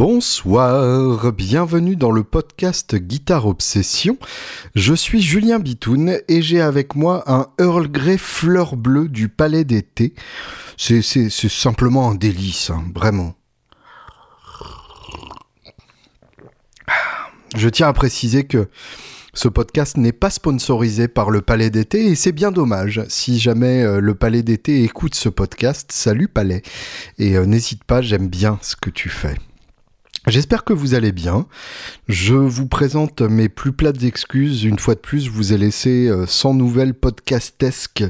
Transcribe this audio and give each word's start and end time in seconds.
Bonsoir, 0.00 1.30
bienvenue 1.30 1.94
dans 1.94 2.10
le 2.10 2.24
podcast 2.24 2.96
Guitare 2.96 3.46
Obsession. 3.46 4.16
Je 4.74 4.94
suis 4.94 5.20
Julien 5.20 5.58
Bitoun 5.58 6.20
et 6.26 6.40
j'ai 6.40 6.62
avec 6.62 6.94
moi 6.94 7.22
un 7.30 7.48
Earl 7.58 7.86
Grey 7.86 8.16
fleur 8.16 8.76
bleue 8.76 9.08
du 9.08 9.28
Palais 9.28 9.64
d'été. 9.64 10.14
C'est, 10.78 11.02
simplement 11.02 12.10
un 12.10 12.14
délice, 12.14 12.70
hein, 12.70 12.82
vraiment. 12.94 13.34
Je 17.54 17.68
tiens 17.68 17.88
à 17.88 17.92
préciser 17.92 18.44
que 18.44 18.70
ce 19.34 19.48
podcast 19.48 19.98
n'est 19.98 20.12
pas 20.12 20.30
sponsorisé 20.30 21.08
par 21.08 21.28
le 21.28 21.42
Palais 21.42 21.68
d'été 21.68 22.06
et 22.06 22.14
c'est 22.14 22.32
bien 22.32 22.52
dommage. 22.52 23.02
Si 23.10 23.38
jamais 23.38 23.82
euh, 23.82 24.00
le 24.00 24.14
Palais 24.14 24.42
d'été 24.42 24.82
écoute 24.82 25.14
ce 25.14 25.28
podcast, 25.28 25.92
salut 25.92 26.28
Palais. 26.28 26.62
Et 27.18 27.36
euh, 27.36 27.44
n'hésite 27.44 27.84
pas, 27.84 28.00
j'aime 28.00 28.28
bien 28.28 28.58
ce 28.62 28.76
que 28.76 28.88
tu 28.88 29.10
fais. 29.10 29.36
J'espère 30.26 30.64
que 30.64 30.74
vous 30.74 30.92
allez 30.92 31.12
bien. 31.12 31.46
Je 32.06 32.34
vous 32.34 32.66
présente 32.66 33.22
mes 33.22 33.48
plus 33.48 33.72
plates 33.72 34.02
excuses. 34.04 34.64
Une 34.64 34.78
fois 34.78 34.94
de 34.94 35.00
plus, 35.00 35.24
je 35.24 35.30
vous 35.30 35.54
ai 35.54 35.56
laissé 35.56 36.08
euh, 36.08 36.26
sans 36.26 36.52
nouvelles 36.52 36.92
podcastesques 36.92 38.04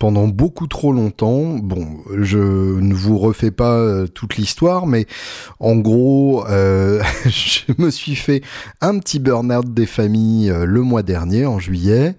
pendant 0.00 0.26
beaucoup 0.26 0.66
trop 0.66 0.92
longtemps. 0.92 1.58
Bon, 1.58 1.98
je 2.18 2.38
ne 2.38 2.92
vous 2.92 3.16
refais 3.16 3.52
pas 3.52 3.76
euh, 3.76 4.08
toute 4.08 4.36
l'histoire, 4.36 4.88
mais 4.88 5.06
en 5.60 5.76
gros, 5.76 6.44
euh, 6.48 7.00
je 7.26 7.72
me 7.78 7.90
suis 7.90 8.16
fait 8.16 8.42
un 8.80 8.98
petit 8.98 9.20
burn-out 9.20 9.72
des 9.72 9.86
familles 9.86 10.52
le 10.64 10.80
mois 10.80 11.04
dernier, 11.04 11.46
en 11.46 11.60
juillet, 11.60 12.16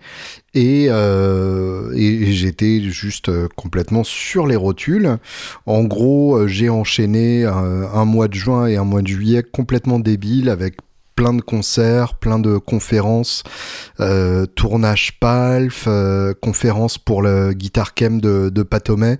et, 0.53 0.87
euh, 0.89 1.91
et 1.95 2.31
j'étais 2.31 2.81
juste 2.81 3.29
euh, 3.29 3.47
complètement 3.55 4.03
sur 4.03 4.45
les 4.47 4.55
rotules. 4.55 5.17
En 5.65 5.83
gros, 5.83 6.35
euh, 6.35 6.47
j'ai 6.47 6.69
enchaîné 6.69 7.45
un, 7.45 8.05
mois 8.05 8.27
de 8.27 8.35
juin 8.35 8.67
et 8.67 8.77
un 8.77 8.83
mois 8.83 9.01
de 9.01 9.07
juillet 9.07 9.43
complètement 9.43 9.99
débile 9.99 10.49
avec 10.49 10.77
plein 11.15 11.33
de 11.33 11.41
concerts, 11.41 12.15
plein 12.15 12.39
de 12.39 12.57
conférences, 12.57 13.43
euh, 13.99 14.45
tournage 14.45 15.19
PALF, 15.19 15.85
euh, 15.87 16.33
conférences 16.39 16.97
pour 16.97 17.21
le 17.21 17.53
Guitar 17.53 17.91
Chem 17.97 18.19
de, 18.19 18.49
de 18.49 18.63
Patomet 18.63 19.19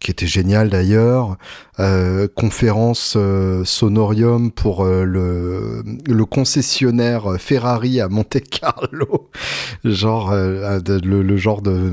qui 0.00 0.10
était 0.10 0.26
génial 0.26 0.70
d'ailleurs, 0.70 1.36
euh, 1.80 2.28
conférence 2.34 3.14
euh, 3.16 3.64
sonorium 3.64 4.52
pour 4.52 4.84
euh, 4.84 5.04
le, 5.04 5.82
le, 6.06 6.24
concessionnaire 6.24 7.36
Ferrari 7.38 8.00
à 8.00 8.08
Monte 8.08 8.38
Carlo, 8.48 9.30
genre 9.84 10.32
le, 10.32 11.36
genre 11.36 11.62
de, 11.62 11.90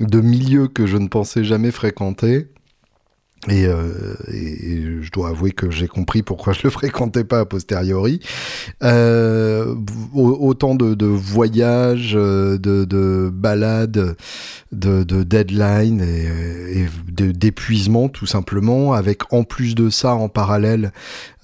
de, 0.00 0.20
milieu 0.20 0.68
que 0.68 0.86
je 0.86 0.96
ne 0.96 1.08
pensais 1.08 1.44
jamais 1.44 1.70
fréquenter. 1.70 2.46
Et, 3.48 3.66
euh, 3.66 4.14
je 5.02 5.10
dois 5.10 5.28
avouer 5.28 5.52
que 5.52 5.70
j'ai 5.70 5.88
compris 5.88 6.22
pourquoi 6.22 6.52
je 6.52 6.60
le 6.64 6.70
fréquentais 6.70 7.24
pas 7.24 7.40
a 7.40 7.44
posteriori. 7.44 8.20
Euh, 8.82 9.74
autant 10.14 10.74
de, 10.74 11.06
voyages, 11.06 12.14
de, 12.14 12.58
de 12.58 13.30
balades, 13.32 14.16
de, 14.72 15.04
de 15.04 15.22
deadline 15.22 16.00
et, 16.00 16.80
et 16.80 16.88
d'épuisement 17.08 18.08
tout 18.08 18.26
simplement, 18.26 18.92
avec 18.92 19.32
en 19.32 19.44
plus 19.44 19.74
de 19.74 19.90
ça 19.90 20.14
en 20.14 20.28
parallèle 20.28 20.92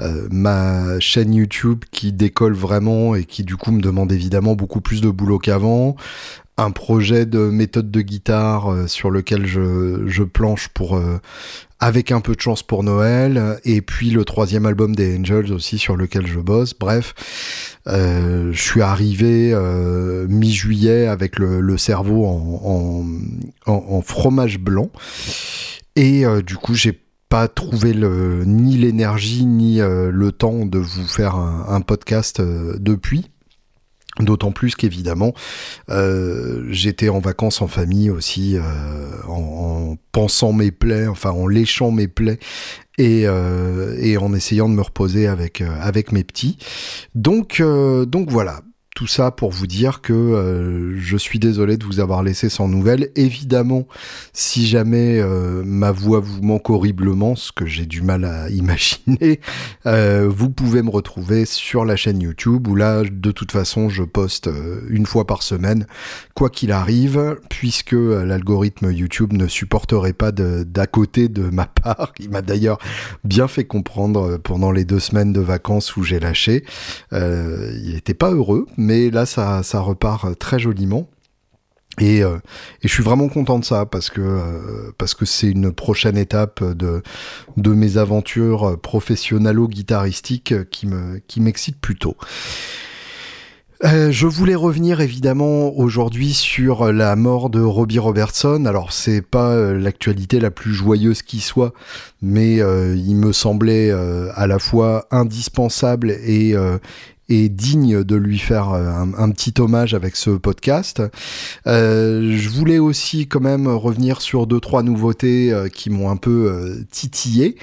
euh, 0.00 0.26
ma 0.30 0.98
chaîne 1.00 1.34
YouTube 1.34 1.84
qui 1.90 2.12
décolle 2.12 2.54
vraiment 2.54 3.14
et 3.14 3.24
qui 3.24 3.44
du 3.44 3.56
coup 3.56 3.72
me 3.72 3.80
demande 3.80 4.12
évidemment 4.12 4.54
beaucoup 4.54 4.80
plus 4.80 5.00
de 5.00 5.10
boulot 5.10 5.38
qu'avant 5.38 5.96
un 6.60 6.70
projet 6.70 7.26
de 7.26 7.38
méthode 7.38 7.90
de 7.90 8.02
guitare 8.02 8.70
euh, 8.70 8.86
sur 8.86 9.10
lequel 9.10 9.46
je, 9.46 10.06
je 10.06 10.22
planche 10.22 10.68
pour 10.68 10.96
euh, 10.96 11.18
avec 11.78 12.12
un 12.12 12.20
peu 12.20 12.34
de 12.34 12.40
chance 12.40 12.62
pour 12.62 12.82
Noël, 12.82 13.58
et 13.64 13.80
puis 13.80 14.10
le 14.10 14.26
troisième 14.26 14.66
album 14.66 14.94
des 14.94 15.18
Angels 15.18 15.50
aussi 15.50 15.78
sur 15.78 15.96
lequel 15.96 16.26
je 16.26 16.38
bosse. 16.38 16.74
Bref, 16.78 17.14
euh, 17.86 18.52
je 18.52 18.60
suis 18.60 18.82
arrivé 18.82 19.56
mi-juillet 20.28 21.06
avec 21.06 21.38
le, 21.38 21.62
le 21.62 21.78
cerveau 21.78 22.26
en, 22.26 23.06
en, 23.64 24.02
fromage 24.02 24.58
blanc, 24.58 24.90
et 25.96 26.24
du 26.44 26.56
coup 26.56 26.74
j'ai 26.74 27.00
pas 27.30 27.48
trouvé 27.48 27.94
le, 27.94 28.44
ni 28.44 28.76
l'énergie 28.76 29.46
ni 29.46 29.78
le 29.78 30.32
temps 30.32 30.66
de 30.66 30.78
vous 30.78 31.08
faire 31.08 31.34
un, 31.34 31.80
podcast 31.80 32.42
depuis. 32.42 33.30
D'autant 34.18 34.50
plus 34.50 34.74
qu'évidemment, 34.74 35.34
euh, 35.88 36.66
j'étais 36.68 37.08
en 37.08 37.20
vacances 37.20 37.62
en 37.62 37.68
famille 37.68 38.10
aussi, 38.10 38.56
euh, 38.56 38.62
en, 39.28 39.92
en, 39.92 39.96
pensant 40.10 40.52
mes 40.52 40.72
plaies, 40.72 41.06
enfin 41.06 41.30
en 41.30 41.46
léchant 41.46 41.92
mes 41.92 42.08
plaies 42.08 42.40
et, 42.98 43.22
euh, 43.26 43.96
et 44.00 44.16
en 44.18 44.34
essayant 44.34 44.68
de 44.68 44.74
me 44.74 44.82
reposer 44.82 45.28
avec, 45.28 45.60
avec 45.60 46.10
mes 46.10 46.24
petits. 46.24 46.58
Donc, 47.14 47.62
donc 47.62 48.30
voilà, 48.30 48.62
tout 49.00 49.06
ça 49.06 49.30
pour 49.30 49.50
vous 49.50 49.66
dire 49.66 50.02
que 50.02 50.12
euh, 50.12 50.94
je 50.98 51.16
suis 51.16 51.38
désolé 51.38 51.78
de 51.78 51.86
vous 51.86 52.00
avoir 52.00 52.22
laissé 52.22 52.50
sans 52.50 52.68
nouvelles. 52.68 53.08
Évidemment, 53.16 53.88
si 54.34 54.66
jamais 54.66 55.18
euh, 55.18 55.62
ma 55.64 55.90
voix 55.90 56.20
vous 56.20 56.42
manque 56.42 56.68
horriblement, 56.68 57.34
ce 57.34 57.50
que 57.50 57.64
j'ai 57.64 57.86
du 57.86 58.02
mal 58.02 58.26
à 58.26 58.50
imaginer, 58.50 59.40
euh, 59.86 60.28
vous 60.28 60.50
pouvez 60.50 60.82
me 60.82 60.90
retrouver 60.90 61.46
sur 61.46 61.86
la 61.86 61.96
chaîne 61.96 62.20
YouTube 62.20 62.68
où 62.68 62.74
là, 62.74 63.02
de 63.10 63.30
toute 63.30 63.52
façon, 63.52 63.88
je 63.88 64.02
poste 64.02 64.50
une 64.90 65.06
fois 65.06 65.26
par 65.26 65.42
semaine, 65.42 65.86
quoi 66.34 66.50
qu'il 66.50 66.70
arrive, 66.70 67.38
puisque 67.48 67.92
l'algorithme 67.92 68.92
YouTube 68.92 69.32
ne 69.32 69.46
supporterait 69.46 70.12
pas 70.12 70.30
d'à 70.30 70.86
côté 70.86 71.30
de 71.30 71.44
ma 71.44 71.64
part. 71.82 72.12
Il 72.18 72.28
m'a 72.28 72.42
d'ailleurs 72.42 72.76
bien 73.24 73.48
fait 73.48 73.64
comprendre 73.64 74.36
pendant 74.36 74.72
les 74.72 74.84
deux 74.84 75.00
semaines 75.00 75.32
de 75.32 75.40
vacances 75.40 75.96
où 75.96 76.02
j'ai 76.02 76.20
lâché. 76.20 76.66
il 77.12 77.92
n'était 77.94 78.12
pas 78.12 78.30
heureux, 78.30 78.66
mais 78.76 78.89
mais 78.90 79.08
là 79.10 79.24
ça, 79.24 79.62
repart 79.74 80.36
très 80.36 80.58
joliment. 80.58 81.08
Et, 82.00 82.24
euh, 82.24 82.38
et, 82.82 82.88
je 82.88 82.92
suis 82.92 83.04
vraiment 83.04 83.28
content 83.28 83.58
de 83.60 83.64
ça 83.64 83.86
parce 83.86 84.10
que 84.10 84.20
euh, 84.20 84.90
parce 84.98 85.14
que 85.14 85.24
c'est 85.24 85.50
une 85.50 85.70
prochaine 85.70 86.16
étape 86.16 86.64
de 86.64 87.02
de 87.56 87.70
mes 87.70 87.98
aventures 87.98 88.80
professionnalo-guitaristiques 88.80 90.70
qui 90.70 90.86
me 90.88 91.20
qui 91.28 91.40
m'excite 91.40 91.80
plutôt. 91.80 92.16
Euh, 93.82 94.10
je 94.10 94.26
voulais 94.26 94.54
revenir 94.54 95.00
évidemment 95.00 95.74
aujourd'hui 95.78 96.34
sur 96.34 96.92
la 96.92 97.16
mort 97.16 97.48
de 97.48 97.62
Robbie 97.62 97.98
Robertson. 97.98 98.66
Alors 98.66 98.92
c'est 98.92 99.22
pas 99.22 99.52
euh, 99.52 99.78
l'actualité 99.78 100.38
la 100.38 100.50
plus 100.50 100.74
joyeuse 100.74 101.22
qui 101.22 101.40
soit, 101.40 101.72
mais 102.20 102.60
euh, 102.60 102.94
il 102.94 103.16
me 103.16 103.32
semblait 103.32 103.90
euh, 103.90 104.28
à 104.34 104.46
la 104.46 104.58
fois 104.58 105.06
indispensable 105.10 106.10
et 106.10 106.54
et 107.30 107.48
digne 107.48 108.04
de 108.04 108.16
lui 108.16 108.38
faire 108.38 108.70
un, 108.70 109.12
un, 109.16 109.30
petit 109.30 109.54
hommage 109.58 109.94
avec 109.94 110.16
ce 110.16 110.30
podcast. 110.30 111.02
Euh, 111.66 112.36
je 112.36 112.48
voulais 112.48 112.78
aussi 112.78 113.28
quand 113.28 113.40
même 113.40 113.68
revenir 113.68 114.20
sur 114.20 114.46
deux 114.46 114.60
trois 114.60 114.82
nouveautés 114.82 115.52
euh, 115.52 115.68
qui 115.68 115.88
m'ont 115.88 116.10
un 116.10 116.16
peu 116.16 116.50
euh, 116.50 116.84
titillé. 116.90 117.56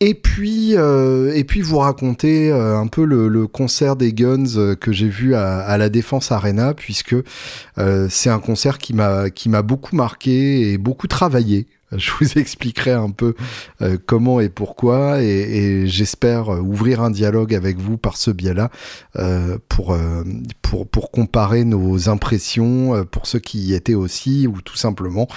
Et 0.00 0.14
puis, 0.14 0.76
euh, 0.76 1.32
et 1.34 1.42
puis 1.42 1.60
vous 1.60 1.78
raconter 1.78 2.52
un 2.52 2.86
peu 2.86 3.04
le, 3.04 3.46
concert 3.48 3.96
des 3.96 4.12
Guns 4.12 4.76
que 4.80 4.92
j'ai 4.92 5.08
vu 5.08 5.34
à, 5.34 5.58
à, 5.58 5.76
la 5.76 5.88
Défense 5.88 6.30
Arena, 6.30 6.72
puisque 6.72 7.16
c'est 8.08 8.30
un 8.30 8.38
concert 8.38 8.78
qui 8.78 8.94
m'a 8.94 9.28
qui 9.28 9.48
m'a 9.48 9.62
beaucoup 9.62 9.96
marqué 9.96 10.70
et 10.70 10.78
beaucoup 10.78 11.08
travaillé. 11.08 11.66
Je 11.96 12.10
vous 12.20 12.38
expliquerai 12.38 12.92
un 12.92 13.10
peu 13.10 13.34
euh, 13.80 13.96
comment 14.04 14.40
et 14.40 14.50
pourquoi, 14.50 15.22
et, 15.22 15.86
j'espère 15.86 16.48
ouvrir 16.48 17.00
un 17.00 17.10
dialogue 17.10 17.54
avec 17.54 17.78
vous 17.78 17.96
par 17.96 18.16
ce 18.16 18.30
biais-là 18.30 18.70
euh, 19.16 19.58
pour, 19.68 19.92
euh, 19.92 20.22
pour, 20.60 20.86
pour 20.86 21.10
comparer 21.10 21.64
nos 21.64 22.10
impressions, 22.10 23.04
pour 23.10 23.26
ceux 23.26 23.38
qui 23.38 23.58
y 23.58 23.74
étaient 23.74 23.94
aussi, 23.94 24.46
ou 24.46 24.60
tout 24.60 24.76
simplement 24.76 25.28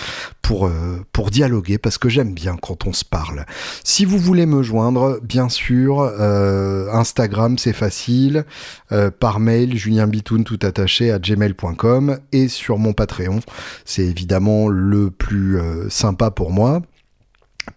pour, 0.41 0.69
pour 1.13 1.31
dialoguer, 1.31 1.77
parce 1.77 1.97
que 1.97 2.09
j'aime 2.09 2.33
bien 2.33 2.57
quand 2.61 2.85
on 2.85 2.91
se 2.91 3.05
parle. 3.05 3.45
Si 3.83 4.03
vous 4.03 4.17
voulez 4.17 4.45
me 4.45 4.63
joindre, 4.63 5.19
bien 5.21 5.47
sûr, 5.47 6.01
Instagram 6.01 7.57
c'est 7.57 7.73
facile, 7.73 8.45
par 9.19 9.39
mail, 9.39 9.77
Julien 9.77 10.07
Bitoun 10.07 10.43
tout 10.43 10.59
attaché 10.63 11.11
à 11.11 11.19
gmail.com, 11.19 12.19
et 12.33 12.47
sur 12.49 12.77
mon 12.77 12.91
Patreon, 12.91 13.39
c'est 13.85 14.03
évidemment 14.03 14.67
le 14.67 15.11
plus 15.11 15.59
sympa 15.89 16.31
pour 16.31 16.40
pour 16.41 16.49
moi 16.49 16.81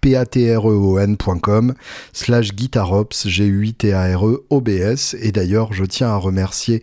patreon.com 0.00 1.74
slash 2.12 2.52
guitarops, 2.52 3.26
g 3.26 3.44
u 3.44 3.64
i 3.64 3.72
t 3.72 3.92
a 3.92 4.16
r 4.16 4.26
e 4.26 4.44
o 4.50 4.60
b 4.60 4.70
s 4.70 5.16
et 5.20 5.32
d'ailleurs 5.32 5.72
je 5.72 5.84
tiens 5.84 6.08
à 6.08 6.16
remercier 6.16 6.82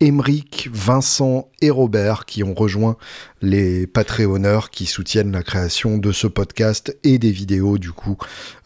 Emeric, 0.00 0.68
Vincent 0.72 1.48
et 1.62 1.70
Robert 1.70 2.24
qui 2.26 2.44
ont 2.44 2.54
rejoint 2.54 2.96
les 3.42 3.86
Patreonneurs 3.86 4.70
qui 4.70 4.86
soutiennent 4.86 5.32
la 5.32 5.42
création 5.42 5.98
de 5.98 6.12
ce 6.12 6.26
podcast 6.26 6.96
et 7.04 7.18
des 7.18 7.30
vidéos 7.30 7.78
du 7.78 7.92
coup 7.92 8.16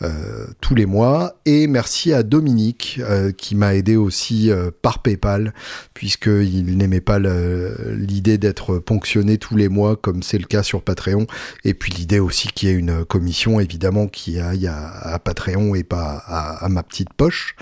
euh, 0.02 0.46
tous 0.60 0.74
les 0.74 0.86
mois. 0.86 1.40
Et 1.44 1.66
merci 1.66 2.12
à 2.12 2.22
Dominique 2.22 3.00
euh, 3.00 3.32
qui 3.32 3.54
m'a 3.54 3.74
aidé 3.74 3.96
aussi 3.96 4.50
euh, 4.50 4.70
par 4.82 5.02
PayPal 5.02 5.54
puisqu'il 5.94 6.76
n'aimait 6.76 7.00
pas 7.00 7.18
l'idée 7.18 8.38
d'être 8.38 8.78
ponctionné 8.78 9.38
tous 9.38 9.56
les 9.56 9.68
mois 9.68 9.96
comme 9.96 10.22
c'est 10.22 10.38
le 10.38 10.46
cas 10.46 10.62
sur 10.62 10.82
Patreon. 10.82 11.26
Et 11.64 11.74
puis 11.74 11.92
l'idée 11.92 12.20
aussi 12.20 12.48
qu'il 12.48 12.68
y 12.68 12.72
ait 12.72 12.76
une 12.76 13.04
commission 13.04 13.60
évidemment 13.70 14.08
qui 14.08 14.40
aille 14.40 14.66
à, 14.66 15.18
Patreon 15.22 15.76
et 15.76 15.84
pas 15.84 16.24
à, 16.26 16.68
ma 16.68 16.82
petite 16.82 17.12
poche. 17.12 17.54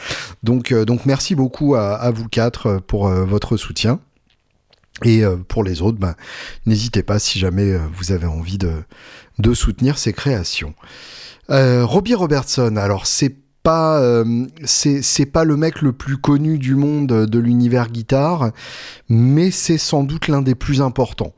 Donc, 0.42 0.72
donc 0.72 1.04
merci 1.04 1.34
beaucoup 1.34 1.74
à, 1.74 2.10
vous 2.10 2.28
quatre 2.28 2.78
pour 2.86 3.08
votre 3.08 3.58
soutien. 3.58 4.00
Et 5.04 5.22
pour 5.48 5.62
les 5.62 5.82
autres, 5.82 5.98
bah, 5.98 6.16
n'hésitez 6.64 7.02
pas 7.02 7.18
si 7.18 7.38
jamais 7.38 7.76
vous 7.92 8.10
avez 8.10 8.26
envie 8.26 8.58
de, 8.58 8.72
de 9.38 9.52
soutenir 9.52 9.98
ces 9.98 10.14
créations. 10.14 10.74
Robbie 11.50 12.14
Robertson, 12.14 12.76
alors 12.76 13.06
c'est 13.06 13.36
pas 13.62 14.00
euh, 14.00 14.46
c'est 14.64 15.26
pas 15.26 15.44
le 15.44 15.56
mec 15.56 15.82
le 15.82 15.92
plus 15.92 16.16
connu 16.16 16.58
du 16.58 16.74
monde 16.74 17.26
de 17.26 17.38
l'univers 17.38 17.90
guitare, 17.90 18.52
mais 19.10 19.50
c'est 19.50 19.76
sans 19.76 20.04
doute 20.04 20.28
l'un 20.28 20.42
des 20.42 20.54
plus 20.54 20.80
importants. 20.80 21.34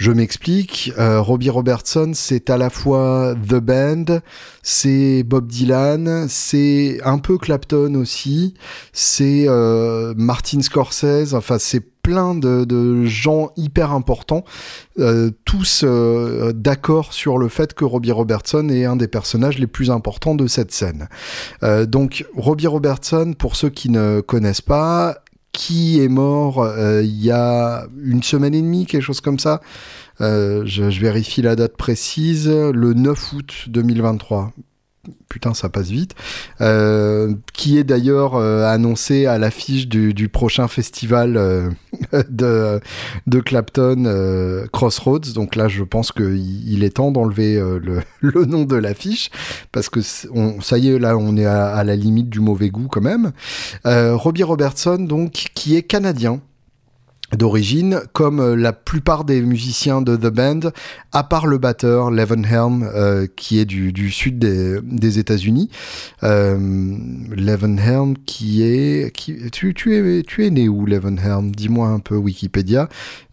Je 0.00 0.12
m'explique, 0.12 0.94
euh, 0.98 1.20
Robbie 1.20 1.50
Robertson, 1.50 2.12
c'est 2.14 2.48
à 2.48 2.56
la 2.56 2.70
fois 2.70 3.34
The 3.46 3.56
Band, 3.56 4.20
c'est 4.62 5.22
Bob 5.24 5.46
Dylan, 5.46 6.24
c'est 6.26 7.00
un 7.04 7.18
peu 7.18 7.36
Clapton 7.36 7.94
aussi, 7.96 8.54
c'est 8.94 9.44
euh, 9.46 10.14
Martin 10.16 10.62
Scorsese, 10.62 11.34
enfin 11.34 11.58
c'est 11.58 11.82
plein 12.00 12.34
de, 12.34 13.04
gens 13.04 13.50
hyper 13.58 13.92
importants, 13.92 14.42
euh, 14.98 15.32
tous 15.44 15.84
d'accord 16.54 17.12
sur 17.12 17.36
le 17.36 17.50
fait 17.50 17.74
que 17.74 17.84
Robbie 17.84 18.12
Robertson 18.12 18.70
est 18.70 18.86
un 18.86 18.96
des 18.96 19.06
personnages 19.06 19.58
les 19.58 19.66
plus 19.66 19.90
importants 19.90 20.34
de 20.34 20.46
cette 20.46 20.72
scène. 20.72 21.10
donc 21.86 22.24
Robbie 22.34 22.68
Robertson, 22.68 23.34
pour 23.38 23.54
ceux 23.54 23.68
qui 23.68 23.90
ne 23.90 24.22
connaissent 24.22 24.62
pas, 24.62 25.18
qui 25.60 26.00
est 26.00 26.08
mort 26.08 26.62
euh, 26.62 27.02
il 27.02 27.22
y 27.22 27.30
a 27.30 27.86
une 28.02 28.22
semaine 28.22 28.54
et 28.54 28.62
demie, 28.62 28.86
quelque 28.86 29.02
chose 29.02 29.20
comme 29.20 29.38
ça. 29.38 29.60
Euh, 30.22 30.62
je, 30.64 30.84
vérifie 30.84 31.42
la 31.42 31.54
date 31.54 31.76
précise, 31.76 32.48
le 32.48 32.94
9 32.94 33.32
août 33.34 33.64
2023 33.68 34.52
putain 35.28 35.54
ça 35.54 35.68
passe 35.68 35.88
vite, 35.88 36.14
euh, 36.60 37.34
qui 37.52 37.78
est 37.78 37.84
d'ailleurs 37.84 38.34
euh, 38.34 38.66
annoncé 38.66 39.26
à 39.26 39.38
l'affiche 39.38 39.88
du, 39.88 40.28
prochain 40.28 40.68
festival 40.68 41.36
euh, 41.36 41.70
de, 42.28 42.80
de 43.26 43.40
Clapton 43.40 44.66
Crossroads. 44.72 45.32
Donc 45.34 45.56
là 45.56 45.68
je 45.68 45.82
pense 45.82 46.12
qu'il 46.12 46.70
il 46.70 46.84
est 46.84 46.96
temps 46.96 47.10
d'enlever 47.10 47.58
le, 47.58 48.02
le, 48.20 48.44
nom 48.44 48.64
de 48.64 48.76
l'affiche, 48.76 49.30
parce 49.72 49.88
que 49.88 50.00
ça 50.00 50.78
y 50.78 50.88
est, 50.88 50.98
là 50.98 51.16
on 51.16 51.36
est 51.36 51.46
à, 51.46 51.68
à, 51.68 51.84
la 51.84 51.96
limite 51.96 52.28
du 52.28 52.40
mauvais 52.40 52.70
goût 52.70 52.88
quand 52.88 53.00
même. 53.00 53.32
Robbie 53.84 54.42
Robertson, 54.42 54.98
donc, 54.98 55.50
qui 55.54 55.76
est 55.76 55.82
canadien, 55.82 56.40
d'origine, 57.36 58.00
comme 58.12 58.40
euh, 58.40 58.56
la 58.56 58.72
plupart 58.72 59.24
des 59.24 59.40
musiciens 59.42 60.02
de 60.02 60.16
The 60.16 60.26
Band, 60.26 60.60
à 61.12 61.24
part 61.24 61.46
le 61.46 61.58
batteur 61.58 62.10
Levenhelm, 62.10 62.82
euh, 62.82 63.26
qui 63.36 63.58
est 63.58 63.64
du, 63.64 64.10
sud 64.10 64.38
des, 64.38 65.18
États-Unis. 65.18 65.70
Euh, 66.22 66.56
Levenhelm, 67.30 68.16
qui 68.26 68.62
est... 68.62 69.12
Tu, 69.14 69.50
es, 69.94 70.22
tu 70.22 70.46
es 70.46 70.50
né 70.50 70.68
où, 70.68 70.86
Levenhelm 70.86 71.52
Dis-moi 71.52 71.88
un 71.88 72.00
peu, 72.00 72.16
Wikipédia. 72.16 72.88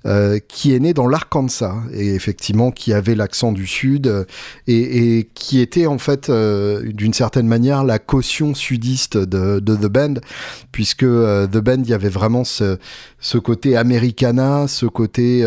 Euh, 0.07 0.39
qui 0.47 0.73
est 0.73 0.79
né 0.79 0.93
dans 0.93 1.07
l'Arkansas 1.07 1.75
et 1.91 2.15
effectivement 2.15 2.71
qui 2.71 2.93
avait 2.93 3.15
l'accent 3.15 3.51
du 3.51 3.67
sud 3.67 4.07
euh, 4.07 4.23
et, 4.65 5.17
et, 5.17 5.29
qui 5.33 5.59
était 5.59 5.85
en 5.85 5.97
fait 5.97 6.29
euh, 6.29 6.93
d'une 6.93 7.11
certaine 7.11 7.47
manière 7.47 7.83
la 7.83 7.99
caution 7.99 8.55
sudiste 8.55 9.17
de, 9.17 9.59
de 9.59 9.75
The 9.75 9.87
Band 9.87 10.13
puisque 10.71 11.03
The 11.03 11.57
Band 11.57 11.81
il 11.83 11.89
y 11.89 11.93
avait 11.93 12.07
vraiment 12.07 12.45
ce, 12.45 12.77
ce 13.19 13.37
côté 13.37 13.75
americana, 13.75 14.69
ce 14.69 14.85
côté 14.85 15.43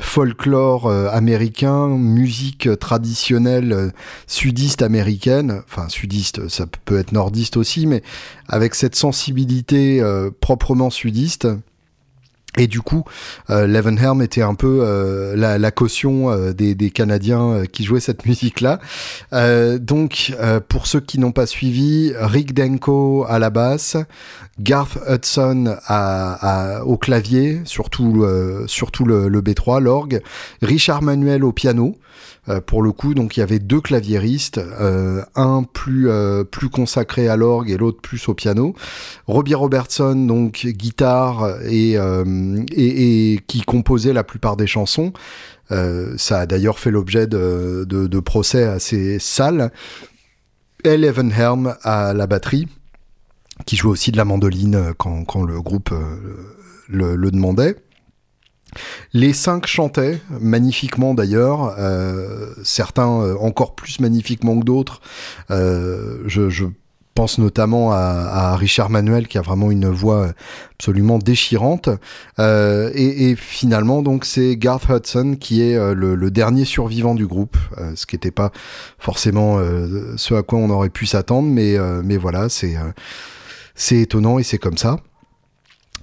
folklore 0.00 0.90
américain, 0.90 1.88
musique 1.88 2.68
traditionnelle 2.78 3.92
sudiste 4.26 4.82
américaine, 4.82 5.62
enfin 5.64 5.88
sudiste, 5.88 6.48
ça 6.48 6.66
peut 6.84 6.98
être 6.98 7.12
nordiste 7.12 7.56
aussi, 7.56 7.86
mais 7.86 8.02
avec 8.48 8.74
cette 8.74 8.96
sensibilité 8.96 10.02
proprement 10.40 10.90
sudiste. 10.90 11.46
Et 12.56 12.66
du 12.66 12.80
coup, 12.80 13.04
euh, 13.50 13.66
était 14.22 14.42
un 14.42 14.54
peu 14.54 14.80
euh, 14.82 15.36
la, 15.36 15.70
caution 15.70 16.30
euh, 16.30 16.52
des, 16.52 16.90
Canadiens 16.90 17.50
euh, 17.50 17.64
qui 17.66 17.84
jouaient 17.84 18.00
cette 18.00 18.24
musique-là. 18.26 18.80
donc, 19.78 20.34
pour 20.68 20.86
ceux 20.86 21.00
qui 21.00 21.18
n'ont 21.18 21.32
pas 21.32 21.46
suivi, 21.46 22.12
Rick 22.18 22.54
Denko 22.54 23.26
à 23.28 23.38
la 23.38 23.50
basse, 23.50 23.96
Garth 24.58 24.98
Hudson 25.08 25.76
au 26.84 26.96
clavier, 26.96 27.60
surtout, 27.64 28.26
surtout 28.66 29.04
le, 29.04 29.28
le 29.28 29.40
B3, 29.42 29.80
l'orgue, 29.80 30.22
Richard 30.62 31.02
Manuel 31.02 31.44
au 31.44 31.52
piano. 31.52 31.96
Euh, 32.48 32.60
pour 32.60 32.82
le 32.82 32.92
coup, 32.92 33.14
donc 33.14 33.36
il 33.36 33.40
y 33.40 33.42
avait 33.42 33.58
deux 33.58 33.80
claviéristes, 33.80 34.58
euh, 34.58 35.22
un 35.34 35.64
plus 35.64 36.08
euh, 36.08 36.44
plus 36.44 36.68
consacré 36.68 37.28
à 37.28 37.36
l'orgue 37.36 37.70
et 37.70 37.76
l'autre 37.76 38.00
plus 38.00 38.28
au 38.28 38.34
piano. 38.34 38.74
Robbie 39.26 39.54
Robertson, 39.54 40.14
donc 40.14 40.66
guitare 40.66 41.60
et, 41.64 41.92
et, 41.92 43.32
et 43.32 43.40
qui 43.46 43.62
composait 43.62 44.12
la 44.12 44.24
plupart 44.24 44.56
des 44.56 44.66
chansons. 44.66 45.12
ça 45.70 46.40
a 46.40 46.46
d'ailleurs 46.46 46.78
fait 46.78 46.90
l'objet 46.90 47.26
de, 47.26 47.84
de, 47.88 48.06
de, 48.06 48.20
procès 48.20 48.64
assez 48.64 49.18
sales. 49.18 49.72
Elle 50.84 51.04
Evenhelm 51.04 51.74
à 51.82 52.14
la 52.14 52.26
batterie, 52.26 52.68
qui 53.64 53.76
jouait 53.76 53.90
aussi 53.90 54.12
de 54.12 54.16
la 54.16 54.24
mandoline 54.24 54.92
quand, 54.96 55.24
quand 55.24 55.42
le 55.42 55.60
groupe 55.60 55.92
le, 56.88 57.16
le 57.16 57.30
demandait. 57.30 57.76
Les 59.12 59.32
cinq 59.32 59.66
chantaient 59.66 60.20
magnifiquement 60.40 61.14
d'ailleurs, 61.14 61.74
euh, 61.78 62.52
certains 62.62 63.20
euh, 63.20 63.36
encore 63.38 63.74
plus 63.74 64.00
magnifiquement 64.00 64.58
que 64.58 64.64
d'autres. 64.64 65.00
Euh, 65.50 66.22
je, 66.26 66.64
pense 67.14 67.38
notamment 67.38 67.92
à, 67.92 68.54
Richard 68.56 68.90
Manuel 68.90 69.26
qui 69.26 69.38
a 69.38 69.40
vraiment 69.40 69.70
une 69.70 69.88
voix 69.88 70.34
absolument 70.74 71.16
déchirante. 71.16 71.88
Et, 72.38 73.34
finalement, 73.38 74.02
donc 74.02 74.26
c'est 74.26 74.54
Garth 74.58 74.90
Hudson 74.90 75.38
qui 75.40 75.62
est 75.62 75.78
le, 75.94 76.30
dernier 76.30 76.66
survivant 76.66 77.14
du 77.14 77.26
groupe, 77.26 77.56
ce 77.94 78.04
qui 78.04 78.16
n'était 78.16 78.30
pas 78.30 78.52
forcément 78.98 79.58
ce 80.18 80.34
à 80.34 80.42
quoi 80.42 80.58
on 80.58 80.68
aurait 80.68 80.90
pu 80.90 81.06
s'attendre, 81.06 81.48
mais 81.48 81.78
mais 82.04 82.18
voilà, 82.18 82.50
c'est 82.50 82.76
c'est 83.74 83.96
étonnant 83.96 84.38
et 84.38 84.42
c'est 84.42 84.58
comme 84.58 84.76
ça. 84.76 84.98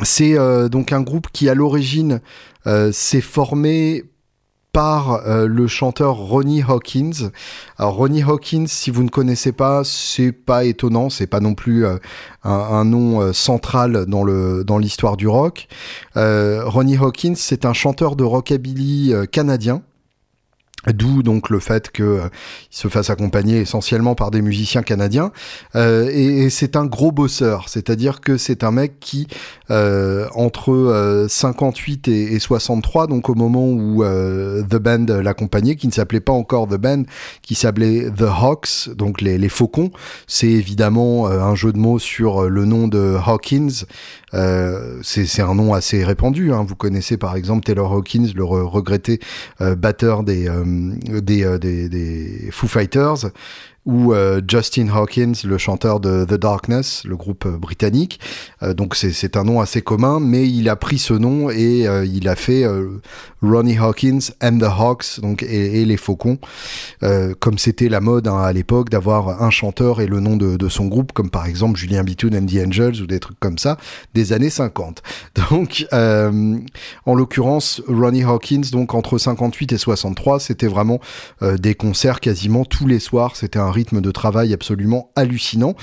C'est 0.01 0.35
donc 0.67 0.93
un 0.93 1.01
groupe 1.01 1.27
qui 1.31 1.47
à 1.47 1.53
l'origine 1.53 2.21
euh, 2.67 2.91
c'est 2.93 3.21
formé 3.21 4.03
par 4.71 5.27
euh, 5.27 5.47
le 5.47 5.67
chanteur 5.67 6.15
Ronnie 6.15 6.63
Hawkins. 6.63 7.29
Alors 7.77 7.95
Ronnie 7.95 8.23
Hawkins, 8.23 8.65
si 8.67 8.89
vous 8.89 9.03
ne 9.03 9.09
connaissez 9.09 9.51
pas, 9.51 9.83
c'est 9.83 10.31
pas 10.31 10.65
étonnant, 10.65 11.09
c'est 11.09 11.27
pas 11.27 11.39
non 11.39 11.53
plus 11.53 11.85
euh, 11.85 11.97
un, 12.43 12.83
nom 12.83 13.31
central 13.33 14.05
dans 14.07 14.23
le 14.23 14.63
dans 14.63 14.79
l'histoire 14.79 15.15
du 15.15 15.27
rock. 15.27 15.67
Ronnie 16.15 16.97
Hawkins, 16.97 17.35
c'est 17.35 17.65
un 17.65 17.73
chanteur 17.73 18.15
de 18.15 18.23
rockabilly 18.23 19.13
canadien 19.31 19.83
D'où 20.91 21.23
donc 21.23 21.49
le 21.49 21.59
fait 21.59 21.91
qu'il 21.91 22.03
euh, 22.03 22.27
se 22.69 22.89
fasse 22.89 23.09
accompagner 23.09 23.59
essentiellement 23.61 24.15
par 24.15 24.31
des 24.31 24.41
musiciens 24.41 24.83
canadiens. 24.83 25.31
Euh, 25.75 26.09
et, 26.11 26.49
c'est 26.49 26.75
un 26.75 26.85
gros 26.85 27.11
bosseur, 27.11 27.69
c'est-à-dire 27.69 28.19
que 28.19 28.37
c'est 28.37 28.63
un 28.63 28.71
mec 28.71 28.99
qui, 28.99 29.27
euh, 29.71 30.27
entre 30.35 31.25
58 31.29 32.07
et, 32.07 32.39
63, 32.39 33.07
donc 33.07 33.29
au 33.29 33.35
moment 33.35 33.69
où 33.69 34.03
The 34.03 34.75
Band 34.75 35.05
l'accompagnait, 35.21 35.75
qui 35.75 35.87
ne 35.87 35.93
s'appelait 35.93 36.19
pas 36.19 36.33
encore 36.33 36.67
The 36.67 36.75
Band, 36.75 37.03
qui 37.41 37.55
s'appelait 37.55 38.09
The 38.11 38.23
Hawks, 38.23 38.89
donc 38.95 39.21
les, 39.21 39.37
les 39.37 39.49
faucons, 39.49 39.91
c'est 40.27 40.49
évidemment 40.49 41.27
un 41.27 41.55
jeu 41.55 41.71
de 41.71 41.77
mots 41.77 41.99
sur 41.99 42.49
le 42.49 42.65
nom 42.65 42.87
de 42.87 43.17
Hawkins, 43.25 43.85
euh, 44.33 44.99
c'est 45.03 45.41
un 45.41 45.55
nom 45.55 45.73
assez 45.73 46.03
répandu. 46.03 46.51
Hein. 46.53 46.65
Vous 46.67 46.75
connaissez 46.75 47.17
par 47.17 47.35
exemple 47.35 47.65
Taylor 47.65 47.91
Hawkins, 47.91 48.31
le 48.35 48.43
regretté 48.43 49.19
euh, 49.61 49.75
batteur 49.75 50.23
des, 50.23 50.47
euh, 50.47 50.63
des, 51.21 51.57
des, 51.59 51.89
des, 51.89 52.49
Foo 52.51 52.67
Fighters 52.67 53.31
ou 53.85 54.13
euh, 54.13 54.41
Justin 54.47 54.87
Hawkins, 54.93 55.33
le 55.43 55.57
chanteur 55.57 55.99
de 55.99 56.25
The 56.25 56.35
Darkness, 56.35 57.03
le 57.05 57.17
groupe 57.17 57.45
euh, 57.45 57.57
britannique. 57.57 58.19
Euh, 58.61 58.73
donc 58.73 58.95
c'est 58.95 59.35
un 59.35 59.43
nom 59.43 59.59
assez 59.59 59.81
commun, 59.81 60.19
mais 60.21 60.47
il 60.47 60.69
a 60.69 60.75
pris 60.75 60.99
ce 60.99 61.13
nom 61.13 61.49
et 61.49 61.85
il 62.05 62.27
a 62.27 62.35
fait 62.35 62.65
Ronnie 63.41 63.77
Hawkins 63.77 64.19
and 64.41 64.59
the 64.59 64.63
Hawks, 64.63 65.19
donc 65.21 65.43
et, 65.43 65.85
les 65.85 65.97
Faucons, 65.97 66.37
comme 67.39 67.57
c'était 67.57 67.89
la 67.89 67.99
mode 67.99 68.27
hein, 68.27 68.37
à 68.37 68.53
l'époque 68.53 68.89
d'avoir 68.89 69.41
un 69.41 69.49
chanteur 69.49 70.01
et 70.01 70.07
le 70.07 70.19
nom 70.19 70.37
de, 70.37 70.55
de, 70.55 70.69
son 70.69 70.85
groupe, 70.85 71.11
comme 71.11 71.29
par 71.29 71.45
exemple 71.45 71.77
Julien 71.77 72.03
Bitoun 72.03 72.35
and 72.35 72.45
the 72.45 72.65
Angels 72.65 73.01
ou 73.01 73.07
des 73.07 73.19
trucs 73.19 73.39
comme 73.39 73.57
ça 73.57 73.77
des 74.13 74.33
années 74.33 74.49
50. 74.49 75.01
Donc 75.49 75.85
en 75.91 77.15
l'occurrence 77.15 77.81
Ronnie 77.87 78.23
Hawkins, 78.23 78.69
donc 78.71 78.93
entre 78.93 79.17
58 79.17 79.73
et 79.73 79.77
63, 79.77 80.39
c'était 80.39 80.67
vraiment 80.67 80.99
des 81.41 81.75
concerts 81.75 82.19
quasiment 82.19 82.65
tous 82.65 82.87
les 82.87 82.99
soirs. 82.99 83.35
C'était 83.35 83.59
un 83.59 83.72
rythme 83.73 83.99
de 83.99 84.11
travail 84.11 84.53
absolument 84.53 85.11
hallucinant. 85.15 85.75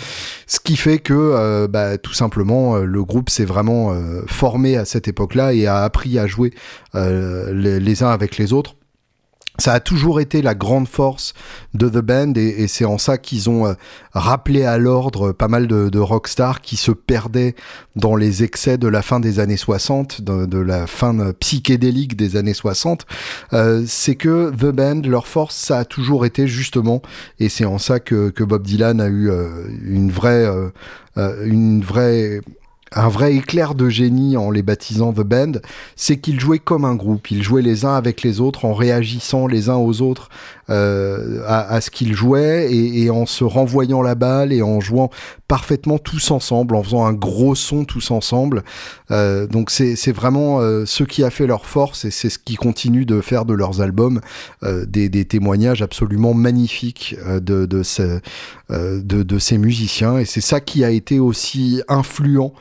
Ce 0.47 0.59
qui 0.61 0.76
fait 0.76 0.99
que, 0.99 1.12
euh, 1.12 1.68
bah, 1.68 1.99
tout 1.99 2.14
simplement, 2.14 2.76
euh, 2.76 2.85
le 2.85 3.04
groupe 3.04 3.28
s'est 3.28 3.44
vraiment 3.44 3.92
euh, 3.92 4.23
formé 4.26 4.76
à 4.76 4.85
cette 4.85 5.09
époque-là 5.09 5.52
et 5.52 5.66
a 5.66 5.82
appris 5.82 6.18
à 6.18 6.26
jouer 6.26 6.52
les, 6.94 8.02
uns 8.02 8.11
avec 8.11 8.38
les 8.38 8.52
autres 8.52 8.76
ça 9.59 9.75
a 9.75 9.80
toujours 9.80 10.21
été 10.21 10.42
la 10.42 10.54
grande 10.54 10.88
force 10.88 11.35
de 11.75 11.88
The 11.88 11.99
Band 11.99 12.33
et, 12.37 12.66
c'est 12.66 12.85
en 12.85 12.99
ça 12.99 13.19
qu'ils 13.19 13.50
ont 13.50 13.66
euh, 13.66 13.75
rappelé 14.12 14.64
à 14.64 14.78
l'ordre 14.78 15.33
pas 15.33 15.49
mal 15.49 15.66
de, 15.66 15.88
de 15.88 15.99
rockstars 15.99 16.61
qui 16.61 16.76
se 16.76 16.92
perdaient 16.92 17.54
dans 17.97 18.16
les 18.16 18.42
excès 18.42 18.78
de 18.78 18.88
la 18.88 19.02
fin 19.02 19.21
des 19.21 19.38
années 19.38 19.57
60, 19.57 20.23
de, 20.23 20.59
la 20.59 20.87
fin 20.87 21.33
psychédélique 21.33 22.16
des 22.16 22.37
années 22.37 22.54
60. 22.54 23.07
Euh, 23.52 23.85
c'est 23.87 24.14
que 24.14 24.50
The 24.50 24.75
Band, 24.75 25.02
leur 25.04 25.26
force, 25.26 25.57
ça 25.57 25.78
a 25.78 25.85
toujours 25.85 26.25
été 26.25 26.47
justement, 26.47 27.02
et 27.38 27.49
c'est 27.49 27.64
en 27.64 27.78
ça 27.78 28.00
que, 28.00 28.33
Bob 28.40 28.62
Dylan 28.62 29.00
a 29.00 29.09
eu 29.09 29.30
euh, 29.30 29.66
une 29.85 30.11
vraie, 30.11 30.49
une 31.16 31.83
vraie 31.83 32.40
un 32.92 33.09
vrai 33.09 33.35
éclair 33.35 33.75
de 33.75 33.88
génie 33.88 34.37
en 34.37 34.50
les 34.50 34.62
baptisant 34.62 35.12
The 35.12 35.20
Band, 35.20 35.52
c'est 35.97 36.18
qu'ils 36.18 36.40
jouaient 36.40 36.59
comme 36.59 36.85
un 36.85 36.97
groupe. 36.97 37.30
Ils 37.30 37.42
jouaient 37.42 37.62
les 37.62 37.85
uns 37.85 37.94
avec 37.94 38.23
les 38.23 38.40
autres 38.40 38.64
en 38.64 38.75
réagissant 38.75 39.47
les 39.47 39.68
uns 39.68 39.76
aux 39.76 40.02
autres 40.02 40.28
euh, 40.70 41.42
à, 41.46 41.80
ce 41.80 41.90
qu'ils 41.90 42.14
jouaient 42.14 42.72
et, 42.72 43.10
en 43.10 43.26
se 43.26 43.42
renvoyant 43.42 44.02
la 44.02 44.14
balle 44.14 44.52
et 44.52 44.62
en 44.62 44.80
jouant 44.80 45.10
parfaitement 45.48 45.98
tous 45.98 46.30
ensemble, 46.30 46.76
en 46.76 46.82
faisant 46.82 47.04
un 47.04 47.12
gros 47.12 47.56
son 47.56 47.84
tous 47.84 48.12
ensemble. 48.12 48.62
Euh, 49.10 49.48
donc 49.48 49.70
c'est 49.70 50.12
vraiment 50.12 50.60
euh, 50.60 50.86
ce 50.86 51.02
qui 51.02 51.24
a 51.24 51.30
fait 51.30 51.46
leur 51.48 51.66
force 51.66 52.04
et 52.04 52.12
c'est 52.12 52.30
ce 52.30 52.38
qui 52.38 52.54
continue 52.54 53.04
de 53.04 53.20
faire 53.20 53.44
de 53.44 53.54
leurs 53.54 53.80
albums 53.80 54.20
des, 54.62 55.24
témoignages 55.24 55.82
absolument 55.82 56.34
magnifiques 56.34 57.16
de, 57.40 57.82
ces, 57.82 59.58
musiciens 59.58 60.18
et 60.18 60.24
c'est 60.24 60.40
ça 60.40 60.60
qui 60.60 60.84
a 60.84 60.90
été 60.90 61.18
aussi 61.18 61.82
influent 61.88 62.52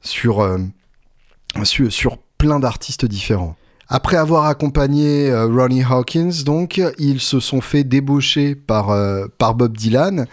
sur, 0.00 0.58
sur 1.64 2.18
plein 2.38 2.60
d'artistes 2.60 3.04
différents. 3.04 3.56
Après 3.90 4.18
avoir 4.18 4.44
accompagné 4.44 5.30
euh, 5.30 5.46
Ronnie 5.46 5.82
Hawkins, 5.82 6.44
donc, 6.44 6.78
ils 6.98 7.20
se 7.20 7.40
sont 7.40 7.62
fait 7.62 7.84
débaucher 7.84 8.54
par, 8.54 8.90
euh, 8.90 9.28
par 9.38 9.54
Bob 9.54 9.74
Dylan 9.78 10.26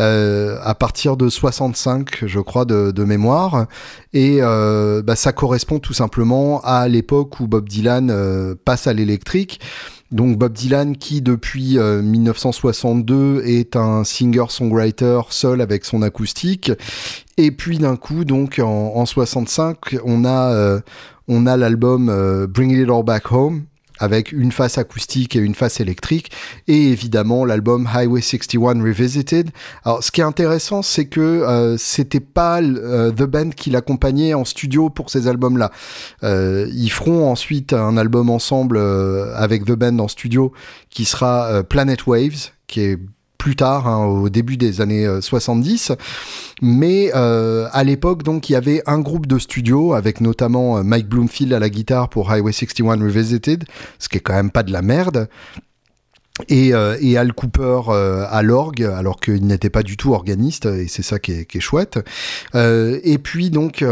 euh, 0.00 0.58
à 0.64 0.74
partir 0.74 1.16
de 1.16 1.28
65, 1.28 2.24
je 2.26 2.40
crois, 2.40 2.64
de, 2.64 2.90
de 2.90 3.04
mémoire. 3.04 3.66
Et 4.12 4.40
bah, 4.40 5.14
ça 5.14 5.32
correspond 5.32 5.78
tout 5.78 5.92
simplement 5.92 6.60
à 6.62 6.88
l'époque 6.88 7.38
où 7.38 7.46
Bob 7.46 7.68
Dylan 7.68 8.56
passe 8.64 8.86
à 8.86 8.94
l'électrique. 8.94 9.60
Donc 10.10 10.38
Bob 10.38 10.54
Dylan 10.54 10.96
qui 10.96 11.20
depuis 11.20 11.76
1962 11.76 13.42
est 13.44 13.76
un 13.76 14.04
singer-songwriter 14.04 15.20
seul 15.28 15.60
avec 15.60 15.84
son 15.84 16.00
acoustique. 16.00 16.72
Et 17.36 17.50
puis 17.50 17.76
d'un 17.76 17.96
coup, 17.96 18.24
donc 18.24 18.58
en, 18.58 18.92
en 18.94 19.04
65, 19.04 19.96
on 20.04 20.24
a 20.24 20.80
on 21.28 21.46
a 21.46 21.56
l'album 21.56 22.08
euh, 22.08 22.46
Bring 22.46 22.70
It 22.70 22.88
All 22.90 23.04
Back 23.04 23.32
Home 23.32 23.64
avec 23.98 24.30
une 24.32 24.52
face 24.52 24.76
acoustique 24.76 25.36
et 25.36 25.38
une 25.38 25.54
face 25.54 25.80
électrique, 25.80 26.30
et 26.68 26.90
évidemment 26.90 27.46
l'album 27.46 27.88
Highway 27.90 28.20
61 28.20 28.82
Revisited. 28.82 29.50
Alors, 29.86 30.04
ce 30.04 30.10
qui 30.10 30.20
est 30.20 30.24
intéressant, 30.24 30.82
c'est 30.82 31.06
que 31.06 31.20
euh, 31.20 31.78
c'était 31.78 32.20
pas 32.20 32.60
euh, 32.60 33.10
The 33.10 33.22
Band 33.22 33.50
qui 33.56 33.70
l'accompagnait 33.70 34.34
en 34.34 34.44
studio 34.44 34.90
pour 34.90 35.08
ces 35.08 35.28
albums-là. 35.28 35.70
ils 36.22 36.90
feront 36.90 37.30
ensuite 37.30 37.72
un 37.72 37.96
album 37.96 38.28
ensemble 38.28 38.78
avec 39.34 39.64
The 39.64 39.72
Band 39.72 39.98
en 39.98 40.08
studio 40.08 40.52
qui 40.90 41.06
sera 41.06 41.62
Planet 41.64 42.06
Waves, 42.06 42.50
qui 42.66 42.80
est 42.82 42.98
plus 43.46 43.54
tard, 43.54 43.86
hein, 43.86 44.06
au 44.06 44.28
début 44.28 44.56
des 44.56 44.80
années 44.80 45.06
70. 45.20 45.90
Euh, 45.90 45.94
Mais 46.62 47.12
euh, 47.14 47.68
à 47.70 47.84
l'époque, 47.84 48.24
donc, 48.24 48.50
il 48.50 48.54
y 48.54 48.56
avait 48.56 48.82
un 48.86 48.98
groupe 48.98 49.28
de 49.28 49.38
studio 49.38 49.94
avec 49.94 50.20
notamment 50.20 50.78
euh, 50.78 50.82
Mike 50.82 51.08
Bloomfield 51.08 51.52
à 51.52 51.60
la 51.60 51.70
guitare 51.70 52.08
pour 52.08 52.32
Highway 52.32 52.50
61 52.50 52.98
Revisited, 52.98 53.62
ce 54.00 54.08
qui 54.08 54.16
est 54.16 54.20
quand 54.20 54.34
même 54.34 54.50
pas 54.50 54.64
de 54.64 54.72
la 54.72 54.82
merde. 54.82 55.28
Et, 56.48 56.72
et, 57.00 57.16
Al 57.16 57.32
Cooper 57.32 57.82
à 57.88 58.42
l'orgue, 58.42 58.82
alors 58.82 59.20
qu'il 59.20 59.46
n'était 59.46 59.70
pas 59.70 59.82
du 59.82 59.96
tout 59.96 60.12
organiste, 60.12 60.66
et 60.66 60.86
c'est 60.86 61.02
ça 61.02 61.18
qui 61.18 61.32
est 61.32 61.60
chouette. 61.60 61.98
et 62.54 63.18
puis 63.22 63.48
donc 63.48 63.82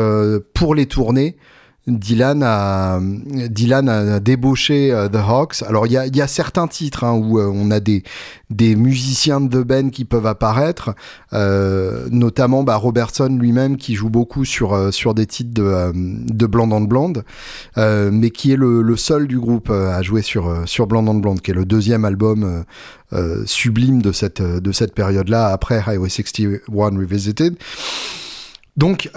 pour 0.52 0.74
les 0.74 0.84
tournées, 0.84 1.36
Dylan 1.86 2.42
a, 2.42 2.98
Dylan 3.50 3.88
a 3.90 4.18
débauché 4.18 4.90
euh, 4.90 5.08
The 5.08 5.16
Hawks. 5.16 5.62
Alors 5.66 5.86
il 5.86 5.92
y 5.92 5.98
a, 5.98 6.06
y 6.06 6.22
a, 6.22 6.26
certains 6.26 6.66
titres 6.66 7.04
hein, 7.04 7.12
où 7.12 7.38
euh, 7.38 7.50
on 7.52 7.70
a 7.70 7.78
des, 7.78 8.02
des 8.48 8.74
musiciens 8.74 9.40
de 9.40 9.62
The 9.62 9.66
Band 9.66 9.90
qui 9.90 10.06
peuvent 10.06 10.26
apparaître, 10.26 10.94
euh, 11.34 12.08
notamment 12.10 12.62
bah, 12.62 12.76
Robertson 12.76 13.36
lui-même 13.38 13.76
qui 13.76 13.94
joue 13.94 14.08
beaucoup 14.08 14.46
sur, 14.46 14.92
sur 14.94 15.12
des 15.12 15.26
titres 15.26 15.52
de, 15.52 15.92
de 15.94 16.46
Blonde 16.46 16.72
on 16.72 16.80
Blonde, 16.80 17.24
mais 17.76 18.30
qui 18.30 18.52
est 18.52 18.56
le, 18.56 18.80
le, 18.80 18.96
seul 18.96 19.26
du 19.26 19.38
groupe 19.38 19.70
à 19.70 20.00
jouer 20.02 20.22
sur, 20.22 20.62
sur 20.66 20.86
Blonde 20.86 21.08
on 21.08 21.14
Blonde, 21.14 21.40
qui 21.40 21.50
est 21.50 21.54
le 21.54 21.66
deuxième 21.66 22.04
album 22.04 22.64
sublime 23.44 24.00
de 24.00 24.12
cette, 24.12 24.42
de 24.42 24.72
cette 24.72 24.94
période-là, 24.94 25.48
après 25.48 25.82
Highway 25.86 26.08
61 26.08 26.98
Revisited. 26.98 27.56
Donc, 28.76 29.10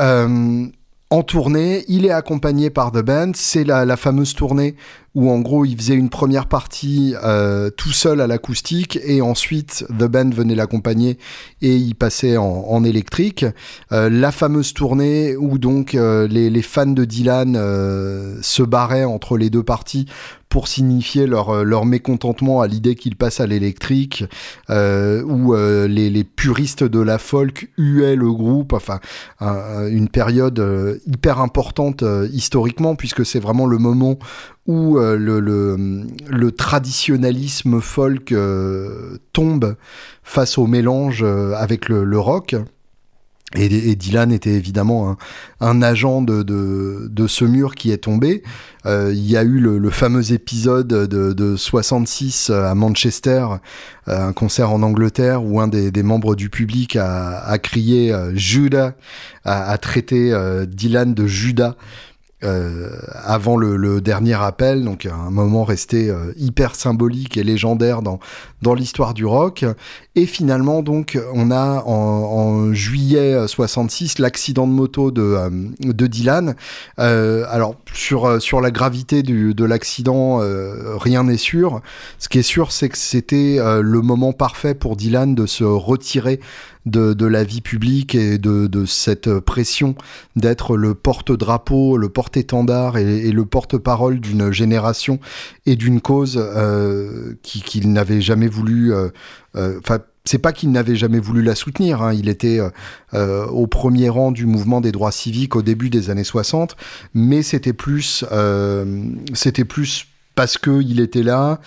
en 1.09 1.23
tournée, 1.23 1.85
il 1.87 2.05
est 2.05 2.11
accompagné 2.11 2.69
par 2.69 2.91
The 2.91 2.99
Band. 2.99 3.31
C'est 3.33 3.63
la, 3.63 3.97
fameuse 3.97 4.33
tournée 4.33 4.75
où 5.17 5.31
en 5.31 5.39
gros 5.39 5.65
il 5.65 5.75
faisait 5.75 5.95
une 5.95 6.11
première 6.11 6.45
partie 6.45 7.15
euh, 7.23 7.71
tout 7.71 7.91
seul 7.91 8.21
à 8.21 8.27
l'acoustique 8.27 8.99
et 9.03 9.19
ensuite 9.19 9.83
The 9.89 10.03
Band 10.03 10.29
venait 10.29 10.53
l'accompagner 10.53 11.17
et 11.63 11.75
il 11.75 11.95
passait 11.95 12.37
en, 12.37 12.83
électrique. 12.83 13.43
Euh, 13.91 14.11
la 14.11 14.31
fameuse 14.31 14.75
tournée 14.75 15.35
où 15.35 15.57
donc 15.57 15.95
euh, 15.95 16.27
les, 16.27 16.61
fans 16.61 16.85
de 16.85 17.03
Dylan 17.03 17.55
se 18.41 18.61
barraient 18.61 19.05
entre 19.05 19.37
les 19.37 19.49
deux 19.49 19.63
parties 19.63 20.05
pour 20.49 20.69
signifier 20.69 21.27
leur, 21.27 21.85
mécontentement 21.85 22.61
à 22.61 22.67
l'idée 22.67 22.95
qu'il 22.95 23.17
passe 23.17 23.41
à 23.41 23.47
l'électrique, 23.47 24.23
euh, 24.69 25.21
où 25.23 25.53
les, 25.53 26.09
les, 26.09 26.23
puristes 26.23 26.85
de 26.85 26.99
la 26.99 27.17
folk 27.17 27.69
huaient 27.77 28.15
le 28.15 28.31
groupe, 28.31 28.71
enfin 28.71 28.99
une 29.41 30.07
période 30.07 31.01
hyper 31.05 31.41
importante 31.41 32.03
historiquement, 32.31 32.95
puisque 32.95 33.25
c'est 33.25 33.39
vraiment 33.39 33.65
le 33.65 33.77
moment 33.77 34.17
où 34.67 34.97
euh, 34.97 35.17
le, 35.17 36.51
traditionnalisme 36.51 37.81
folk 37.81 38.31
euh, 38.31 39.17
tombe 39.33 39.75
face 40.23 40.57
au 40.57 40.67
mélange 40.67 41.23
euh, 41.23 41.53
avec 41.55 41.87
le, 41.87 42.19
rock. 42.19 42.55
Et, 43.55 43.95
Dylan 43.95 44.33
était 44.33 44.51
évidemment 44.51 45.15
un, 45.61 45.81
agent 45.81 46.21
de, 46.21 47.27
ce 47.27 47.45
mur 47.45 47.75
qui 47.75 47.91
est 47.91 47.99
tombé. 47.99 48.43
il 48.85 49.25
y 49.25 49.37
a 49.37 49.43
eu 49.43 49.59
le, 49.59 49.89
fameux 49.89 50.33
épisode 50.33 50.87
de, 50.89 51.31
de, 51.31 51.55
66 51.55 52.49
à 52.49 52.75
Manchester, 52.75 53.47
un 54.05 54.33
concert 54.33 54.71
en 54.71 54.83
Angleterre 54.83 55.45
où 55.45 55.61
un 55.61 55.69
des, 55.69 56.03
membres 56.03 56.35
du 56.35 56.49
public 56.49 56.97
a, 56.97 57.39
a 57.39 57.57
crié 57.57 58.13
Judas, 58.33 58.95
a, 59.45 59.71
a 59.71 59.77
traité 59.77 60.37
Dylan 60.67 61.13
de 61.13 61.25
Judas 61.25 61.77
euh, 62.43 62.91
avant 63.23 63.57
le, 63.57 63.99
dernier 63.99 64.35
appel, 64.35 64.83
donc 64.83 65.07
un 65.07 65.31
moment 65.31 65.63
resté 65.63 66.11
euh, 66.11 66.33
hyper 66.37 66.75
symbolique 66.75 67.35
et 67.35 67.43
légendaire 67.43 68.03
dans, 68.03 68.19
dans 68.61 68.75
l'histoire 68.75 69.15
du 69.15 69.25
rock. 69.25 69.65
Et 70.13 70.27
finalement, 70.27 70.83
donc, 70.83 71.19
on 71.33 71.49
a 71.49 71.83
en, 71.85 72.73
juillet 72.73 73.47
66 73.47 74.19
l'accident 74.19 74.67
de 74.67 74.71
moto 74.71 75.09
de, 75.09 75.21
euh, 75.21 75.49
de 75.81 76.07
Dylan. 76.07 76.55
alors, 76.97 77.75
sur, 77.93 78.39
sur 78.39 78.61
la 78.61 78.69
gravité 78.69 79.23
du, 79.23 79.55
de 79.55 79.65
l'accident, 79.65 80.39
rien 80.99 81.23
n'est 81.23 81.37
sûr. 81.37 81.81
Ce 82.19 82.29
qui 82.29 82.37
est 82.39 82.43
sûr, 82.43 82.71
c'est 82.71 82.89
que 82.89 82.97
c'était 82.97 83.57
le 83.81 84.01
moment 84.01 84.33
parfait 84.33 84.75
pour 84.75 84.95
Dylan 84.95 85.33
de 85.33 85.47
se 85.47 85.63
retirer 85.63 86.39
de, 86.87 87.25
la 87.25 87.43
vie 87.43 87.61
publique 87.61 88.15
et 88.15 88.37
de, 88.37 88.85
cette 88.85 89.39
pression 89.39 89.95
d'être 90.35 90.77
le 90.77 90.93
porte-drapeau, 90.93 91.97
le 91.97 92.09
porte-étendard 92.09 92.97
et, 92.97 93.31
le 93.31 93.45
porte-parole 93.45 94.19
d'une 94.19 94.51
génération 94.51 95.19
et 95.65 95.75
d'une 95.75 96.01
cause 96.01 96.37
euh, 96.37 97.33
qu'il 97.43 97.91
n'avait 97.91 98.21
jamais 98.21 98.47
voulu. 98.47 98.93
Euh, 98.93 99.09
euh, 99.55 99.79
enfin, 99.79 99.99
c'est 100.25 100.39
pas 100.39 100.51
qu'il 100.51 100.71
n'avait 100.71 100.95
jamais 100.95 101.19
voulu 101.19 101.41
la 101.41 101.55
soutenir. 101.55 102.01
Hein. 102.01 102.13
Il 102.13 102.27
était 102.27 102.59
au 103.13 103.67
premier 103.67 104.09
rang 104.09 104.31
du 104.31 104.45
mouvement 104.45 104.81
des 104.81 104.91
droits 104.91 105.13
civiques 105.13 105.55
au 105.55 105.61
début 105.61 105.89
des 105.89 106.09
années 106.09 106.25
60, 106.25 106.75
mais 107.13 107.43
c'était 107.43 107.71
plus, 107.71 108.25
c'était 109.33 109.63
plus 109.63 110.07
parce 110.37 110.59
qu'il 110.59 110.99
était 110.99 111.23
là, 111.23 111.59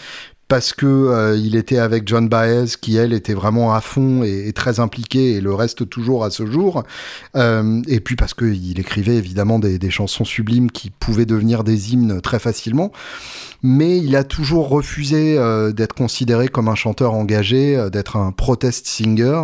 parce 0.50 0.72
que 0.72 0.84
euh, 0.84 1.36
il 1.36 1.54
était 1.54 1.78
avec 1.78 2.08
John 2.08 2.28
Baez 2.28 2.64
qui 2.80 2.96
elle 2.96 3.12
était 3.12 3.34
vraiment 3.34 3.72
à 3.72 3.80
fond 3.80 4.24
et, 4.24 4.52
très 4.52 4.80
impliqué 4.80 5.34
et 5.34 5.40
le 5.40 5.54
reste 5.54 5.88
toujours 5.88 6.24
à 6.24 6.30
ce 6.30 6.44
jour. 6.44 6.82
Euh, 7.36 7.80
et 7.86 8.00
puis 8.00 8.16
parce 8.16 8.34
qu'il 8.34 8.80
écrivait 8.80 9.14
évidemment 9.14 9.60
des, 9.60 9.90
chansons 9.90 10.24
sublimes 10.24 10.72
qui 10.72 10.90
pouvaient 10.90 11.24
devenir 11.24 11.62
des 11.62 11.92
hymnes 11.92 12.20
très 12.20 12.40
facilement. 12.40 12.90
Mais 13.62 13.98
il 13.98 14.16
a 14.16 14.24
toujours 14.24 14.68
refusé 14.68 15.38
euh, 15.38 15.70
d'être 15.70 15.94
considéré 15.94 16.48
comme 16.48 16.66
un 16.66 16.74
chanteur 16.74 17.14
engagé 17.14 17.88
d'être 17.92 18.16
un 18.16 18.32
protest 18.32 18.88
singer. 18.88 19.40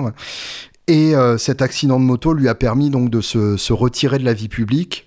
Et 0.88 1.14
cet 1.38 1.62
accident 1.62 1.98
de 1.98 2.04
moto 2.04 2.32
lui 2.32 2.48
a 2.48 2.54
permis 2.54 2.90
donc 2.90 3.10
de 3.10 3.20
se 3.20 3.72
retirer 3.72 4.18
de 4.18 4.24
la 4.24 4.34
vie 4.34 4.48
publique 4.48 5.05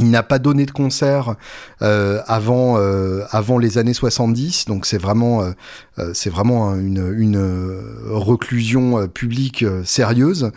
Il 0.00 0.10
n'a 0.10 0.24
pas 0.24 0.40
donné 0.40 0.66
de 0.66 0.72
concert 0.72 1.36
euh, 1.80 2.20
avant 2.26 2.78
euh, 2.78 3.22
avant 3.30 3.58
les 3.58 3.78
années 3.78 3.94
70, 3.94 4.64
donc 4.66 4.86
c'est 4.86 4.98
vraiment 4.98 5.42
euh, 5.42 6.12
c'est 6.14 6.30
vraiment 6.30 6.74
une, 6.74 7.14
une 7.16 7.80
reclusion 8.10 9.06
publique 9.06 9.64
sérieuse. 9.84 10.50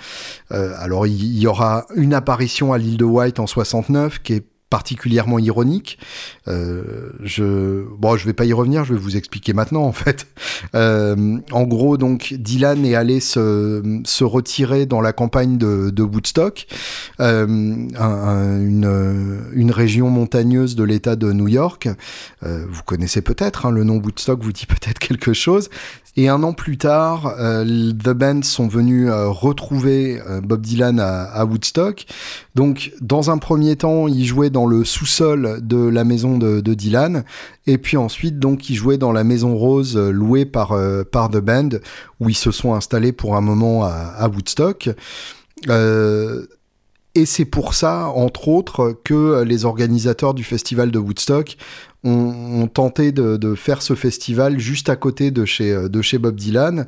alors 0.49 1.05
il, 1.05 1.21
il, 1.21 1.39
y 1.39 1.45
aura 1.45 1.85
une 1.95 2.15
apparition 2.15 2.73
à 2.73 2.79
l'île 2.79 2.97
de 2.97 3.05
White 3.05 3.39
en 3.39 3.45
69 3.45 4.23
qui 4.23 4.33
est 4.33 4.45
particulièrement 4.69 5.39
ironique. 5.39 5.97
Euh, 6.47 7.11
je 7.23 7.85
bon, 7.97 8.17
je 8.17 8.25
vais 8.25 8.33
pas 8.33 8.45
y 8.45 8.53
revenir, 8.53 8.83
je 8.83 8.93
vais 8.93 8.99
vous 8.99 9.15
expliquer 9.15 9.53
maintenant 9.53 9.83
en 9.83 9.91
fait. 9.91 10.27
Euh, 10.75 11.37
en 11.51 11.63
gros, 11.63 11.97
donc 11.97 12.33
Dylan 12.37 12.85
est 12.85 12.95
allé 12.95 13.19
se, 13.19 14.01
se 14.05 14.23
retirer 14.23 14.85
dans 14.85 15.01
la 15.01 15.13
campagne 15.13 15.57
de, 15.57 16.01
Woodstock, 16.01 16.67
euh, 17.19 17.47
une, 17.47 19.39
une 19.53 19.71
région 19.71 20.09
montagneuse 20.09 20.75
de 20.75 20.83
l'État 20.83 21.15
de 21.15 21.31
New 21.31 21.47
York. 21.47 21.89
Vous 22.41 22.83
connaissez 22.85 23.21
peut-être 23.21 23.65
hein, 23.65 23.71
le 23.71 23.83
nom 23.83 23.97
Woodstock, 23.97 24.41
vous 24.41 24.53
dit 24.53 24.65
peut-être 24.65 24.99
quelque 24.99 25.33
chose. 25.33 25.69
Et 26.19 26.29
un 26.29 26.41
an 26.41 26.51
plus 26.51 26.79
tard, 26.79 27.35
euh, 27.39 27.63
The 27.63 28.09
Band 28.09 28.41
sont 28.41 28.67
venus 28.67 29.07
euh, 29.07 29.29
retrouver 29.29 30.19
euh, 30.27 30.41
Bob 30.41 30.61
Dylan 30.61 30.99
à, 30.99 31.45
Woodstock. 31.45 32.07
Donc, 32.55 32.91
dans 33.01 33.29
un 33.29 33.37
premier 33.37 33.75
temps, 33.75 34.07
il 34.07 34.25
jouait 34.25 34.49
dans 34.49 34.65
le 34.65 34.83
sous-sol 34.83 35.59
de 35.61 35.77
la 35.77 36.03
maison 36.03 36.39
de, 36.39 36.73
Dylan, 36.73 37.23
et 37.67 37.77
puis 37.77 37.97
ensuite, 37.97 38.39
donc, 38.39 38.67
il 38.71 38.75
jouait 38.75 38.97
dans 38.97 39.11
la 39.11 39.23
maison 39.23 39.55
rose 39.55 39.95
louée 39.95 40.45
par 40.45 40.75
par 41.11 41.29
The 41.29 41.37
Band, 41.37 41.69
où 42.19 42.29
ils 42.29 42.35
se 42.35 42.49
sont 42.49 42.73
installés 42.73 43.11
pour 43.11 43.35
un 43.35 43.41
moment 43.41 43.83
à, 43.83 43.91
à 43.91 44.27
Woodstock. 44.27 44.89
Et 47.17 47.25
c'est 47.25 47.45
pour 47.45 47.73
ça, 47.73 48.09
entre 48.09 48.47
autres, 48.47 48.95
que 49.03 49.41
les 49.41 49.65
organisateurs 49.65 50.35
du 50.35 50.43
festival 50.43 50.91
de 50.91 50.99
Woodstock 50.99 51.57
ont, 52.03 52.67
tenté 52.71 53.11
de, 53.11 53.55
faire 53.55 53.81
ce 53.81 53.95
festival 53.95 54.59
juste 54.59 54.87
à 54.87 54.95
côté 54.95 55.31
de 55.31 55.43
chez, 55.43 55.73
Bob 56.19 56.35
Dylan 56.35 56.85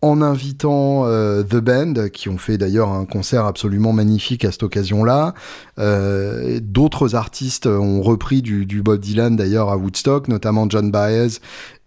en 0.00 0.22
invitant 0.22 1.04
euh, 1.04 1.42
The 1.42 1.56
Band, 1.56 2.08
qui 2.10 2.30
ont 2.30 2.38
fait 2.38 2.56
d'ailleurs 2.56 2.88
un 2.88 3.04
concert 3.04 3.44
absolument 3.44 3.92
magnifique 3.92 4.46
à 4.46 4.50
cette 4.50 4.62
occasion-là. 4.62 5.34
Euh, 5.78 6.58
d'autres 6.62 7.14
artistes 7.14 7.66
ont 7.66 8.00
repris 8.00 8.40
du, 8.40 8.80
Bob 8.80 9.00
Dylan 9.00 9.36
d'ailleurs 9.36 9.68
à 9.68 9.76
Woodstock, 9.76 10.28
notamment 10.28 10.66
John 10.70 10.90
Baez 10.90 11.38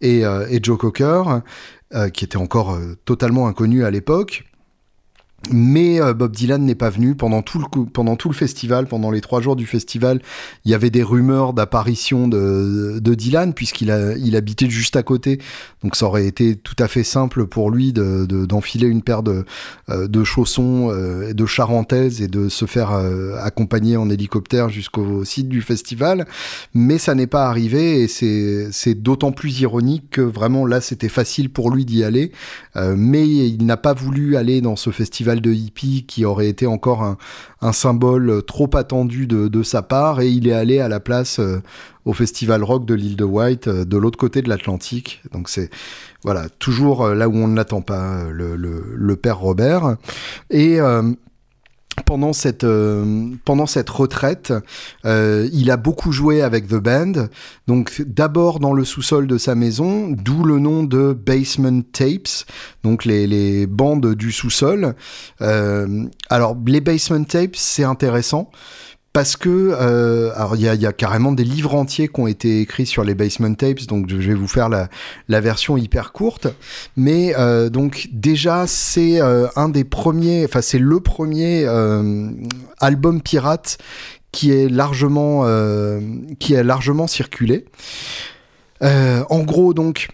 et, 0.02 0.28
euh, 0.28 0.46
et 0.48 0.60
Joe 0.62 0.78
Cocker, 0.78 1.42
qui 2.14 2.24
étaient 2.24 2.38
encore 2.38 2.78
totalement 3.06 3.48
inconnus 3.48 3.84
à 3.84 3.90
l'époque. 3.90 4.44
Mais 5.52 6.02
euh, 6.02 6.14
Bob 6.14 6.36
Dylan 6.36 6.64
n'est 6.64 6.76
pas 6.76 6.90
venu 6.90 7.16
pendant 7.16 7.42
tout, 7.42 7.60
le, 7.60 7.86
pendant 7.86 8.16
tout 8.16 8.30
le 8.30 8.36
festival, 8.36 8.88
pendant 8.88 9.10
les 9.10 9.22
trois 9.22 9.42
jours 9.42 9.56
du 9.56 9.66
festival. 9.66 10.22
Il 10.66 10.72
y 10.72 10.74
avait 10.74 10.90
des 10.90 11.02
rumeurs 11.02 11.54
d'apparition 11.54 12.28
de, 12.28 13.00
de, 13.00 13.16
Dylan 13.16 13.54
puisqu'il 13.54 13.90
il 14.22 14.36
habitait 14.36 14.70
juste 14.70 14.96
à 14.96 15.04
côté. 15.04 15.40
Donc 15.82 15.96
ça 15.96 16.06
aurait 16.06 16.28
été 16.28 16.56
tout 16.56 16.76
à 16.78 16.88
fait 16.88 17.04
simple 17.04 17.48
pour 17.48 17.72
lui 17.72 17.94
de, 17.94 18.26
d'enfiler 18.46 18.88
une 18.88 19.02
paire 19.02 19.24
de, 19.24 19.46
euh, 19.90 20.08
de 20.08 20.24
chaussons 20.24 20.90
euh, 20.92 21.34
de 21.34 21.46
charentaise 21.46 22.22
et 22.22 22.28
de 22.28 22.50
se 22.50 22.66
faire 22.66 22.92
accompagner 23.42 23.98
en 23.98 24.10
hélicoptère 24.10 24.70
jusqu'au 24.70 25.24
site 25.24 25.48
du 25.48 25.62
festival. 25.62 26.28
Mais 26.74 26.98
ça 26.98 27.16
n'est 27.16 27.28
pas 27.28 27.48
arrivé 27.48 28.04
et 28.04 28.08
c'est 28.08 28.94
d'autant 28.96 29.32
plus 29.32 29.62
ironique 29.62 30.10
que 30.12 30.22
vraiment 30.22 30.66
là 30.66 30.82
c'était 30.82 31.10
facile 31.10 31.50
pour 31.50 31.72
lui 31.72 31.86
d'y 31.86 32.04
aller. 32.04 32.32
mais 32.76 33.28
il 33.28 33.66
n'a 33.66 33.78
pas 33.78 33.94
voulu 33.94 34.36
aller 34.36 34.62
dans 34.62 34.76
ce 34.76 34.90
festival 34.90 35.29
de 35.36 35.52
hippie 35.52 36.06
qui 36.08 36.26
aurait 36.26 36.50
été 36.50 36.66
encore 36.68 37.04
un, 37.62 37.72
symbole 37.72 38.44
trop 38.44 38.70
attendu 38.76 39.28
de, 39.28 39.64
sa 39.64 39.82
part 39.82 40.22
et 40.22 40.30
il 40.30 40.48
est 40.48 40.54
allé 40.54 40.80
à 40.80 40.88
la 40.88 41.00
place 41.00 41.40
euh, 41.40 41.62
au 42.06 42.14
festival 42.14 42.64
rock 42.64 42.86
de 42.86 42.94
l'île 42.94 43.16
de 43.16 43.24
White 43.24 43.68
euh, 43.68 43.86
de 43.86 43.98
l'autre 43.98 44.18
côté 44.18 44.42
de 44.42 44.50
l'Atlantique. 44.50 45.22
Donc 45.32 45.50
c'est 45.50 45.70
voilà 46.24 46.50
toujours 46.58 47.06
euh, 47.06 47.16
là 47.16 47.30
où 47.30 47.36
on 47.36 47.48
ne 47.48 47.56
l'attend 47.56 47.82
pas 47.82 48.24
le, 48.32 48.56
le, 48.56 49.16
père 49.16 49.40
Robert 49.40 49.98
et 50.50 50.80
pendant 52.04 52.34
cette, 52.34 52.64
euh, 52.64 53.30
pendant 53.46 53.66
cette 53.66 53.90
retraite, 53.90 54.54
euh, 55.06 55.48
il 55.54 55.72
a 55.72 55.78
beaucoup 55.78 56.12
joué 56.12 56.42
avec 56.42 56.68
The 56.68 56.76
Band. 56.76 57.28
Donc 57.68 58.02
d'abord 58.06 58.60
dans 58.60 58.74
le 58.74 58.86
sous-sol 58.86 59.28
de 59.28 59.38
sa 59.38 59.56
maison, 59.56 60.10
d'où 60.10 60.44
le 60.44 60.60
nom 60.60 60.84
de 60.84 61.14
Basement 61.14 61.82
Tapes, 61.92 62.46
donc 62.84 63.06
les, 63.06 63.28
les 63.28 63.68
bandes 63.68 64.16
du 64.16 64.32
sous-sol. 64.32 64.96
Euh, 65.42 66.06
alors 66.30 66.56
les 66.66 66.82
Basement 66.82 67.24
Tapes, 67.24 67.56
c'est 67.56 67.84
intéressant 67.84 68.50
parce 69.14 69.36
que 69.36 69.50
euh, 69.50 70.32
alors 70.36 70.56
il 70.56 70.62
y 70.62 70.70
a, 70.70 70.76
y 70.76 70.86
a, 70.86 70.94
carrément 70.94 71.32
des 71.32 71.44
livres 71.44 71.74
entiers 71.74 72.08
qui 72.08 72.20
ont 72.20 72.28
été 72.28 72.62
écrits 72.62 72.86
sur 72.86 73.04
les 73.04 73.16
basement 73.16 73.54
tapes 73.56 73.88
donc 73.88 74.08
je 74.08 74.16
vais 74.16 74.36
vous 74.36 74.48
faire 74.48 74.70
la, 74.70 74.88
la 75.28 75.42
version 75.42 75.78
hyper 75.78 76.12
courte. 76.12 76.48
Mais 76.96 77.34
euh, 77.38 77.70
donc 77.70 78.10
déjà 78.12 78.68
c'est 78.68 79.22
euh, 79.22 79.48
un 79.56 79.70
des 79.70 79.84
premiers 79.84 80.46
enfin 80.46 80.62
c'est 80.62 80.80
le 80.80 81.00
premier 81.00 81.64
euh, 81.66 82.30
album 82.80 83.22
pirate 83.22 83.78
qui 84.32 84.52
est 84.52 84.70
largement 84.70 85.42
euh, 85.46 86.00
qui 86.40 86.54
est 86.54 86.64
largement 86.64 87.08
circulé. 87.08 87.66
En 88.82 89.40
gros 89.40 89.74
donc 89.74 90.10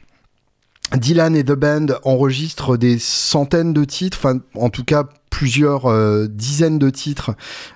Dylan 0.93 1.35
et 1.35 1.43
The 1.43 1.51
Band 1.51 1.87
enregistrent 2.03 2.77
des 2.77 2.97
centaines 2.99 3.73
de 3.73 3.83
titres, 3.83 4.17
enfin 4.17 4.39
en 4.55 4.69
tout 4.69 4.83
cas 4.83 5.03
plusieurs 5.35 5.87
euh, 5.87 6.27
dizaines 6.29 6.79
de 6.79 6.89
titres 6.89 7.31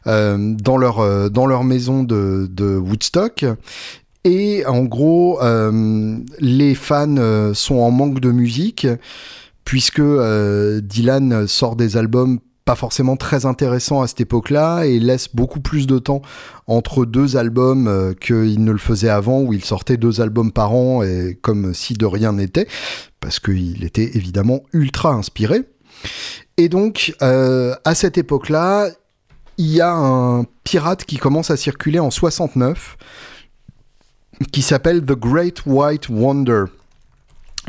euh, 0.07 0.55
dans 0.55 0.77
leur 0.77 0.99
euh, 0.99 1.27
dans 1.27 1.45
leur 1.45 1.65
maison 1.65 2.03
de, 2.03 2.77
Woodstock. 2.77 3.43
Et 4.23 4.65
en 4.65 4.83
gros, 4.83 5.39
les 6.39 6.75
fans 6.75 7.53
sont 7.53 7.75
en 7.75 7.89
manque 7.89 8.19
de 8.19 8.31
musique 8.31 8.85
puisque 9.63 10.01
Dylan 10.01 11.47
sort 11.47 11.77
des 11.77 11.95
albums 11.95 12.39
pas 12.65 12.75
forcément 12.75 13.15
très 13.15 13.45
intéressants 13.45 14.01
à 14.01 14.07
cette 14.07 14.21
époque-là 14.21 14.83
et 14.83 14.99
laisse 14.99 15.33
beaucoup 15.33 15.61
plus 15.61 15.87
de 15.87 15.99
temps 15.99 16.21
entre 16.67 17.05
deux 17.05 17.37
albums 17.37 18.13
qu'il 18.19 18.63
ne 18.63 18.71
le 18.71 18.77
faisait 18.77 19.09
avant 19.09 19.41
où 19.41 19.53
il 19.53 19.63
sortait 19.63 19.97
deux 19.97 20.19
albums 20.19 20.51
par 20.51 20.73
an 20.73 21.01
comme 21.41 21.73
si 21.73 21.93
de 21.93 22.05
rien 22.05 22.33
n'était 22.33 22.67
parce 23.21 23.39
qu'il 23.39 23.85
était 23.85 24.17
évidemment 24.17 24.63
ultra 24.73 25.13
inspiré. 25.13 25.63
Et 26.57 26.69
donc, 26.69 27.15
euh, 27.21 27.75
à 27.85 27.95
cette 27.95 28.17
époque-là, 28.17 28.89
il 29.57 29.67
y 29.67 29.81
a 29.81 29.91
un 29.91 30.45
pirate 30.63 31.05
qui 31.05 31.17
commence 31.17 31.51
à 31.51 31.57
circuler 31.57 31.99
en 31.99 32.11
69 32.11 32.97
qui 34.51 34.61
s'appelle 34.61 35.01
The 35.01 35.13
Great 35.13 35.65
White 35.65 36.09
Wonder 36.09 36.65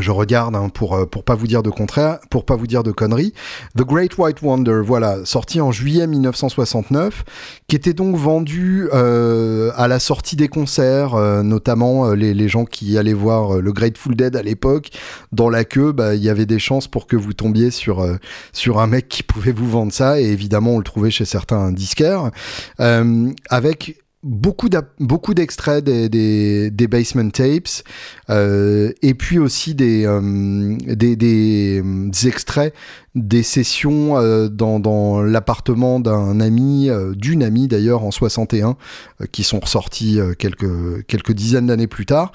je 0.01 0.11
regarde 0.11 0.55
hein, 0.57 0.69
pour 0.69 0.95
euh, 0.95 1.07
pour 1.07 1.25
pas 1.25 1.35
vous 1.35 1.47
dire 1.47 1.63
de 1.63 1.71
contraire, 1.71 2.19
pour 2.31 2.45
pas 2.45 2.57
vous 2.57 2.67
dire 2.67 2.83
de 2.83 2.93
conneries. 2.93 3.33
The 3.77 3.83
Great 3.83 4.17
White 4.19 4.43
Wonder, 4.43 4.81
voilà, 4.85 5.25
sorti 5.25 5.61
en 5.61 5.73
juillet 5.73 6.07
1969, 6.07 7.25
qui 7.69 7.77
était 7.77 7.93
donc 7.93 8.17
vendu 8.17 8.89
euh, 8.93 9.73
à 9.77 9.89
la 9.89 9.99
sortie 9.99 10.37
des 10.37 10.49
concerts, 10.49 11.15
euh, 11.15 11.43
notamment 11.43 12.13
les, 12.13 12.35
les, 12.35 12.49
gens 12.49 12.65
qui 12.65 12.99
allaient 12.99 13.13
voir 13.13 13.61
le 13.61 13.73
Grateful 13.73 14.15
Dead 14.15 14.37
à 14.37 14.43
l'époque. 14.43 14.91
Dans 15.33 15.49
la 15.49 15.65
queue, 15.65 15.93
bah, 15.93 16.15
il 16.15 16.23
y 16.23 16.29
avait 16.29 16.47
des 16.47 16.59
chances 16.59 16.89
pour 16.89 17.07
que 17.07 17.17
vous 17.17 17.33
tombiez 17.33 17.71
sur 17.71 18.07
sur 18.53 18.81
un 18.81 18.87
mec 18.87 19.09
qui 19.09 19.23
pouvait 19.23 19.53
vous 19.53 19.69
vendre 19.69 19.93
ça, 19.93 20.21
et 20.21 20.25
évidemment 20.25 20.73
on 20.73 20.79
le 20.79 20.85
trouvait 20.85 21.11
chez 21.11 21.25
certains 21.25 21.73
disquaires, 21.73 22.31
avec 22.79 23.97
beaucoup 24.23 24.69
d'extraits 24.69 25.83
des, 25.83 26.71
des, 26.71 26.89
basement 26.89 27.31
tapes 27.31 27.83
euh, 28.29 28.93
et 29.01 29.15
puis 29.15 29.39
aussi 29.39 29.75
des, 29.75 30.05
euh, 30.05 32.11
extraits 32.27 32.75
des 33.15 33.43
sessions 33.43 34.19
euh, 34.19 34.49
dans, 34.49 35.23
l'appartement 35.23 36.01
d'un 36.01 36.39
ami 36.41 36.91
d'une 37.15 37.43
amie 37.43 37.67
d'ailleurs 37.67 38.05
en 38.05 38.11
61 38.11 38.77
euh, 39.21 39.27
qui 39.33 39.43
sont 39.43 39.61
ressortis 39.61 40.19
quelques 40.39 41.07
quelques 41.07 41.33
dizaines 41.33 41.69
d'années 41.69 41.87
plus 41.87 42.07
tard. 42.07 42.33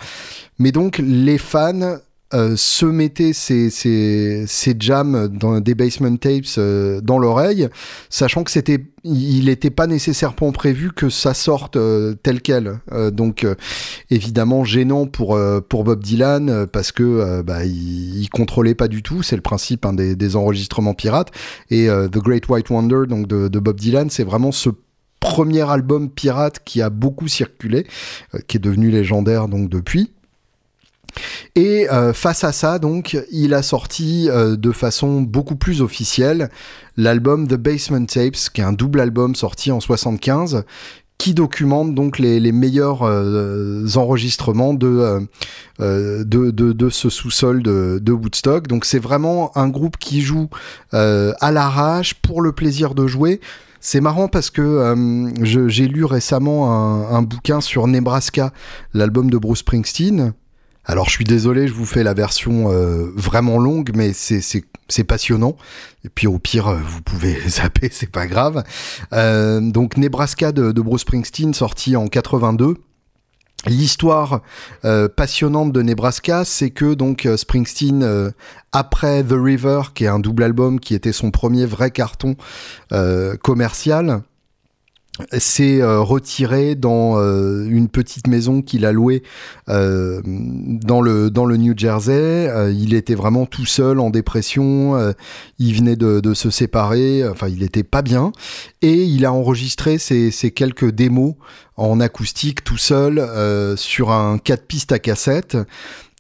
Mais 0.58 0.71
donc 0.71 0.98
les 0.98 1.38
fans 1.38 2.00
euh, 2.33 2.55
se 2.57 2.88
mettait 2.88 3.33
ces, 3.33 3.69
ces, 3.69 4.45
ces, 4.47 4.75
jams 4.79 5.27
dans 5.27 5.61
des 5.61 5.75
basement 5.75 6.17
tapes 6.17 6.57
euh, 6.57 6.99
dans 6.99 7.19
l'oreille, 7.19 7.69
sachant 8.09 8.43
que 8.43 8.49
c'était, 8.49 8.83
il 9.03 9.45
n'était 9.45 9.69
pas 9.69 9.85
nécessairement 9.85 10.51
prévu 10.51 10.91
que 10.91 11.09
ça 11.09 11.35
sorte 11.35 11.75
euh, 11.75 12.15
tel 12.23 12.41
quel. 12.41 12.79
donc 13.11 13.45
évidemment 14.09 14.63
gênant 14.63 15.05
pour 15.05 15.39
pour 15.69 15.83
Bob 15.83 16.03
Dylan 16.03 16.65
parce 16.65 16.91
que 16.91 17.43
bah, 17.43 17.63
il, 17.63 18.19
il, 18.19 18.29
contrôlait 18.29 18.75
pas 18.75 18.88
du 18.88 19.03
tout. 19.03 19.21
C'est 19.21 19.35
le 19.35 19.43
principe 19.43 19.85
hein, 19.85 19.93
des, 19.93 20.15
des, 20.15 20.35
enregistrements 20.35 20.95
pirates. 20.95 21.31
Et 21.69 21.88
The 21.88 22.17
Great 22.17 22.49
White 22.49 22.71
Wonder 22.71 23.03
donc 23.07 23.27
de, 23.27 23.49
de 23.49 23.59
Bob 23.59 23.79
Dylan, 23.79 24.09
c'est 24.09 24.23
vraiment 24.23 24.51
ce 24.51 24.71
premier 25.19 25.69
album 25.69 26.09
pirate 26.09 26.59
qui 26.65 26.81
a 26.81 26.89
beaucoup 26.89 27.27
circulé, 27.27 27.85
qui 28.47 28.57
est 28.57 28.59
devenu 28.59 28.89
légendaire 28.89 29.47
donc 29.47 29.69
depuis. 29.69 30.14
Et 31.56 31.89
euh, 31.89 32.13
face 32.13 32.43
à 32.43 32.51
ça, 32.51 32.80
donc, 32.80 33.17
il 33.32 33.54
a 33.54 33.62
sorti 33.62 34.30
euh, 34.30 34.56
de 34.56 34.71
façon 34.71 35.21
beaucoup 35.21 35.56
plus 35.56 35.82
officielle 35.82 36.49
l'album 36.97 37.47
The 37.47 37.56
Basement 37.56 38.06
Tapes, 38.06 38.49
qui 38.54 38.62
est 38.62 38.63
un 38.65 38.73
double 38.73 38.99
album 38.99 39.36
sorti 39.36 39.71
en 39.71 39.80
75, 39.80 40.63
qui 41.17 41.34
documente 41.34 41.95
donc 41.95 42.19
les, 42.19 42.51
meilleurs 42.51 43.04
enregistrements 43.97 44.73
de, 44.73 45.25
de, 45.80 46.23
de, 46.51 46.89
ce 46.89 47.10
sous-sol 47.10 47.63
de, 47.63 48.12
Woodstock. 48.12 48.67
Donc 48.67 48.84
c'est 48.84 48.99
vraiment 48.99 49.58
un 49.58 49.69
groupe 49.69 49.97
qui 49.97 50.21
joue 50.21 50.49
à 50.91 51.51
l'arrache 51.51 52.15
pour 52.15 52.41
le 52.41 52.51
plaisir 52.51 52.95
de 52.95 53.08
jouer. 53.08 53.39
C'est 53.80 54.01
marrant 54.01 54.28
parce 54.28 54.49
que 54.49 54.93
j'ai 55.43 55.88
lu 55.88 56.04
récemment 56.04 56.71
un, 56.73 57.15
un, 57.15 57.21
bouquin 57.21 57.62
sur 57.62 57.88
Nebraska, 57.88 58.51
l'album 58.93 59.30
de 59.30 59.38
Bruce 59.38 59.60
Springsteen, 59.60 60.34
alors 60.86 61.06
je 61.06 61.12
suis 61.12 61.26
désolé, 61.26 61.67
je 61.67 61.74
vous 61.74 61.86
fais 61.86 62.04
la 62.04 62.13
version 62.13 62.71
euh, 62.71 63.12
vraiment 63.15 63.58
longue, 63.58 63.91
mais 63.95 64.12
c'est 64.13 65.04
passionnant. 65.04 65.58
Et 66.04 66.10
puis 66.10 66.28
au 66.28 66.38
pire, 66.38 66.67
euh, 66.67 66.78
vous 66.78 67.02
pouvez 67.02 67.38
zapper, 67.48 67.89
c'est 67.91 68.12
pas 68.12 68.28
grave. 68.28 68.63
Euh, 69.13 69.60
donc 69.62 69.98
Nebraska 69.98 70.52
de, 70.52 70.71
de, 70.71 70.82
Bruce 70.82 71.02
Springsteen, 71.02 71.54
sorti 71.54 71.95
en 71.95 72.08
82. 72.08 72.76
L'histoire 73.67 74.41
passionnante 75.15 75.71
de 75.71 75.82
Nebraska, 75.82 76.45
c'est 76.45 76.69
que 76.69 76.93
donc 76.93 77.28
Springsteen, 77.36 78.32
après 78.71 79.24
The 79.24 79.34
River, 79.34 79.82
qui 79.95 80.04
est 80.04 80.08
un 80.08 80.19
double 80.19 80.43
album, 80.43 80.80
qui 80.80 80.93
était 80.93 81.12
son 81.12 81.32
premier 81.32 81.65
vrai 81.65 81.89
carton 81.89 82.36
commercial, 83.41 84.21
s'est 85.38 85.82
euh, 85.82 86.01
retiré 86.01 86.75
dans 86.75 87.17
euh, 87.17 87.65
une 87.69 87.88
petite 87.88 88.28
maison 88.28 88.62
qu'il 88.62 88.86
a 88.86 88.91
louée 88.91 89.23
euh, 89.69 90.21
dans 90.25 91.01
le 91.01 91.30
dans 91.30 91.45
le 91.45 91.58
New 91.58 91.73
Jersey. 91.75 92.49
il 92.73 92.93
était 92.93 93.15
vraiment 93.15 93.45
tout 93.45 93.65
seul 93.65 93.99
en 93.99 94.10
dépression. 94.10 95.13
il 95.60 95.75
venait 95.75 95.95
de, 95.95 96.19
de, 96.19 96.34
se 96.34 96.49
séparer. 96.49 97.28
Enfin, 97.28 97.47
il 97.47 97.63
était 97.63 97.84
pas 97.84 98.01
bien 98.01 98.32
et 98.82 99.04
il 99.04 99.25
a 99.25 99.34
enregistré 99.34 99.97
ses, 99.97 100.32
ses 100.32 100.51
quelques 100.51 100.91
démos 100.91 101.36
en 101.78 101.99
acoustique 101.99 102.63
tout 102.63 102.78
seul 102.78 103.25
sur 103.78 104.12
un 104.12 104.38
4 104.38 104.65
pistes 104.65 104.91
à 104.91 104.99
cassette. 104.99 105.58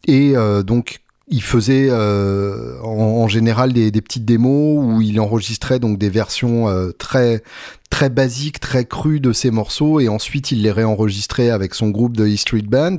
Et 0.07 0.35
donc 0.65 1.01
il 1.27 1.41
faisait 1.41 1.87
euh, 1.89 2.79
en, 2.83 3.27
général 3.27 3.73
des, 3.73 3.91
petites 3.91 4.25
démos 4.25 4.83
où 4.83 5.01
il 5.01 5.19
enregistrait 5.19 5.79
donc 5.79 5.97
des 5.97 6.09
versions 6.09 6.69
euh, 6.69 6.91
très 6.91 7.41
très 7.89 8.09
basiques, 8.09 8.59
très 8.59 8.85
crues 8.85 9.19
de 9.19 9.31
ses 9.31 9.51
morceaux 9.51 9.99
et 9.99 10.09
ensuite 10.09 10.51
il 10.51 10.61
les 10.61 10.71
réenregistrait 10.71 11.49
avec 11.49 11.73
son 11.73 11.89
groupe 11.89 12.15
de 12.15 12.27
E 12.27 12.35
Street 12.35 12.61
Band. 12.61 12.97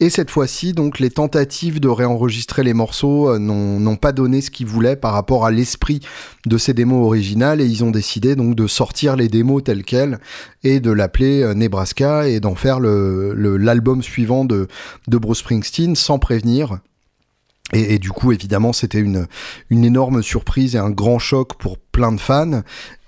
Et 0.00 0.10
cette 0.10 0.30
fois-ci, 0.30 0.72
donc 0.72 0.98
les 0.98 1.10
tentatives 1.10 1.78
de 1.78 1.88
réenregistrer 1.88 2.64
les 2.64 2.74
morceaux 2.74 3.28
euh, 3.28 3.38
n'ont 3.38 3.96
pas 3.96 4.12
donné 4.12 4.40
ce 4.40 4.50
qu'ils 4.50 4.66
voulaient 4.66 4.96
par 4.96 5.12
rapport 5.12 5.46
à 5.46 5.52
l'esprit 5.52 6.00
de 6.46 6.58
ces 6.58 6.74
démos 6.74 7.04
originales 7.04 7.60
et 7.60 7.66
ils 7.66 7.84
ont 7.84 7.92
décidé 7.92 8.34
donc 8.34 8.56
de 8.56 8.66
sortir 8.66 9.14
les 9.14 9.28
démos 9.28 9.62
telles 9.62 9.84
quelles 9.84 10.18
et 10.64 10.80
de 10.80 10.90
l'appeler 10.90 11.54
Nebraska 11.54 12.26
et 12.26 12.40
d'en 12.40 12.56
faire 12.56 12.80
l'album 12.80 14.02
suivant 14.02 14.44
de, 14.44 14.66
de 15.06 15.18
Bruce 15.18 15.38
Springsteen 15.38 15.94
sans 15.94 16.18
prévenir. 16.18 16.80
Et, 17.72 17.98
du 17.98 18.10
coup, 18.10 18.32
évidemment, 18.32 18.72
c'était 18.74 18.98
une, 18.98 19.26
une 19.70 19.84
énorme 19.84 20.22
surprise 20.22 20.74
et 20.74 20.78
un 20.78 20.90
grand 20.90 21.18
choc 21.18 21.54
pour 21.54 21.78
plein 21.78 22.12
de 22.12 22.20
fans, 22.20 22.62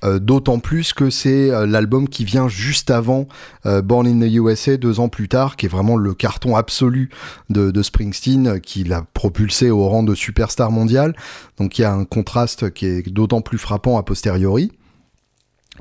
euh, 0.05 0.19
d'autant 0.19 0.59
plus 0.59 0.93
que 0.93 1.11
c'est 1.11 1.51
euh, 1.51 1.67
l'album 1.67 2.09
qui 2.09 2.25
vient 2.25 2.49
juste 2.49 2.91
avant 2.91 3.27
euh, 3.67 3.83
Born 3.83 4.07
in 4.07 4.21
the 4.21 4.33
USA, 4.33 4.77
deux 4.77 5.01
ans 5.01 5.09
plus 5.09 5.29
tard, 5.29 5.57
qui 5.57 5.67
est 5.67 5.69
vraiment 5.69 5.97
le 5.97 6.15
carton 6.15 6.57
absolu 6.57 7.11
de, 7.51 7.71
de 7.71 7.83
Springsteen, 7.83 8.61
qui 8.61 8.85
l'a 8.85 9.05
propulsé 9.13 9.71
au 9.71 9.87
rang 9.89 10.03
de 10.03 10.15
superstar 10.15 10.71
mondial. 10.71 11.15
Donc 11.59 11.79
il 11.79 11.83
y 11.83 11.85
a 11.85 11.93
un 11.93 12.05
contraste 12.05 12.71
qui 12.73 12.87
est 12.87 13.09
d'autant 13.11 13.43
plus 13.43 13.59
frappant 13.59 13.99
a 13.99 14.03
posteriori. 14.03 14.73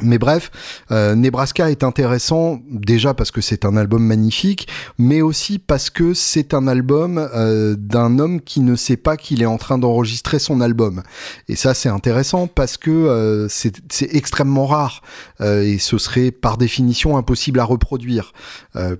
Mais 0.02 0.18
bref, 0.18 0.50
euh, 0.90 1.14
Nebraska 1.14 1.70
est 1.70 1.84
intéressant 1.84 2.60
déjà 2.68 3.14
parce 3.14 3.30
que 3.30 3.42
c'est 3.42 3.64
un 3.64 3.78
album 3.78 4.04
magnifique, 4.04 4.68
mais 4.98 5.22
aussi 5.22 5.60
parce 5.60 5.92
que 5.92 6.16
c'est 6.16 6.56
un 6.56 6.68
album 6.68 7.20
euh, 7.36 7.76
d'un 7.78 8.18
homme 8.18 8.42
qui 8.42 8.62
ne 8.62 8.76
sait 8.76 8.98
pas 8.98 9.18
qu'il 9.18 9.44
est 9.44 9.48
en 9.48 9.58
train 9.58 9.78
d'enregistrer 9.78 10.40
son 10.40 10.62
album. 10.62 11.04
Et 11.48 11.56
ça 11.56 11.76
c'est 11.76 11.90
intéressant 11.90 12.48
parce 12.48 12.78
que 12.78 12.90
euh, 12.90 13.48
c'est 13.50 14.16
extrêmement 14.16 14.66
rare 14.66 15.04
et 15.40 15.78
ce 15.78 15.98
serait 15.98 16.32
par 16.32 16.58
définition 16.58 17.18
impossible 17.18 17.60
à 17.60 17.64
reproduire, 17.66 18.34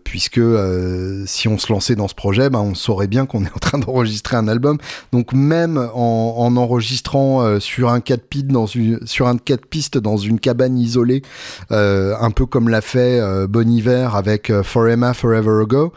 puisque 0.04 0.42
si 1.26 1.48
on 1.48 1.58
se 1.58 1.72
lançait 1.72 1.96
dans 1.96 2.08
ce 2.08 2.16
projet, 2.16 2.50
ben, 2.50 2.60
on 2.60 2.76
saurait 2.76 3.08
bien 3.08 3.26
qu'on 3.26 3.46
est 3.46 3.56
en 3.56 3.60
train 3.60 3.78
d'enregistrer 3.80 4.36
un 4.36 4.48
album. 4.48 4.78
Donc 5.12 5.34
même 5.34 5.78
en, 5.78 6.36
en 6.38 6.58
enregistrant 6.58 7.60
sur 7.60 7.90
un 7.90 8.02
4 8.02 8.28
pistes 8.28 8.48
dans 8.48 8.66
une 8.66 9.00
sur 9.06 9.28
un 9.28 9.38
4 9.38 9.66
pistes 9.66 9.98
dans 9.98 10.18
une 10.18 10.40
cabane 10.40 10.83
isolé, 10.84 11.22
euh, 11.72 12.16
un 12.20 12.32
peu 12.32 12.46
comme 12.46 12.70
l'a 12.70 12.82
fait 12.82 13.20
euh, 13.20 13.48
Bon 13.48 13.70
Hiver 13.70 14.16
avec 14.16 14.50
euh, 14.50 14.64
For 14.64 14.88
Emma 14.88 15.14
Forever 15.14 15.62
Ago 15.64 15.94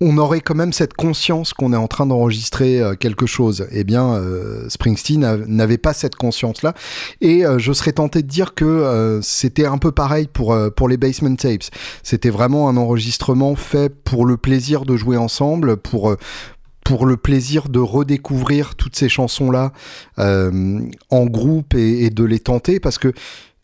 on 0.00 0.16
aurait 0.16 0.40
quand 0.40 0.54
même 0.54 0.72
cette 0.72 0.94
conscience 0.94 1.52
qu'on 1.52 1.72
est 1.72 1.76
en 1.76 1.88
train 1.88 2.06
d'enregistrer 2.06 2.80
quelque 3.00 3.26
chose. 3.26 3.66
Eh 3.72 3.82
bien, 3.82 4.22
Springsteen 4.68 5.44
n'avait 5.48 5.76
pas 5.76 5.92
cette 5.92 6.14
conscience-là. 6.14 6.74
Et 7.20 7.42
je 7.56 7.72
serais 7.72 7.90
tenté 7.90 8.22
de 8.22 8.28
dire 8.28 8.54
que 8.54 9.18
c'était 9.24 9.66
un 9.66 9.76
peu 9.78 9.90
pareil 9.90 10.28
pour, 10.32 10.56
pour 10.76 10.88
les 10.88 10.98
Basement 10.98 11.34
Tapes. 11.34 11.64
C'était 12.04 12.30
vraiment 12.30 12.68
un 12.68 12.76
enregistrement 12.76 13.56
fait 13.56 13.92
pour 13.92 14.24
le 14.24 14.36
plaisir 14.36 14.84
de 14.84 14.96
jouer 14.96 15.16
ensemble, 15.16 15.76
pour, 15.76 16.14
pour 16.84 17.04
le 17.04 17.16
plaisir 17.16 17.68
de 17.68 17.80
redécouvrir 17.80 18.76
toutes 18.76 18.94
ces 18.94 19.08
chansons-là 19.08 19.72
en 20.16 21.26
groupe 21.26 21.74
et, 21.74 22.04
et, 22.04 22.10
de 22.10 22.22
les 22.22 22.38
tenter, 22.38 22.78
parce 22.78 22.98
que 22.98 23.12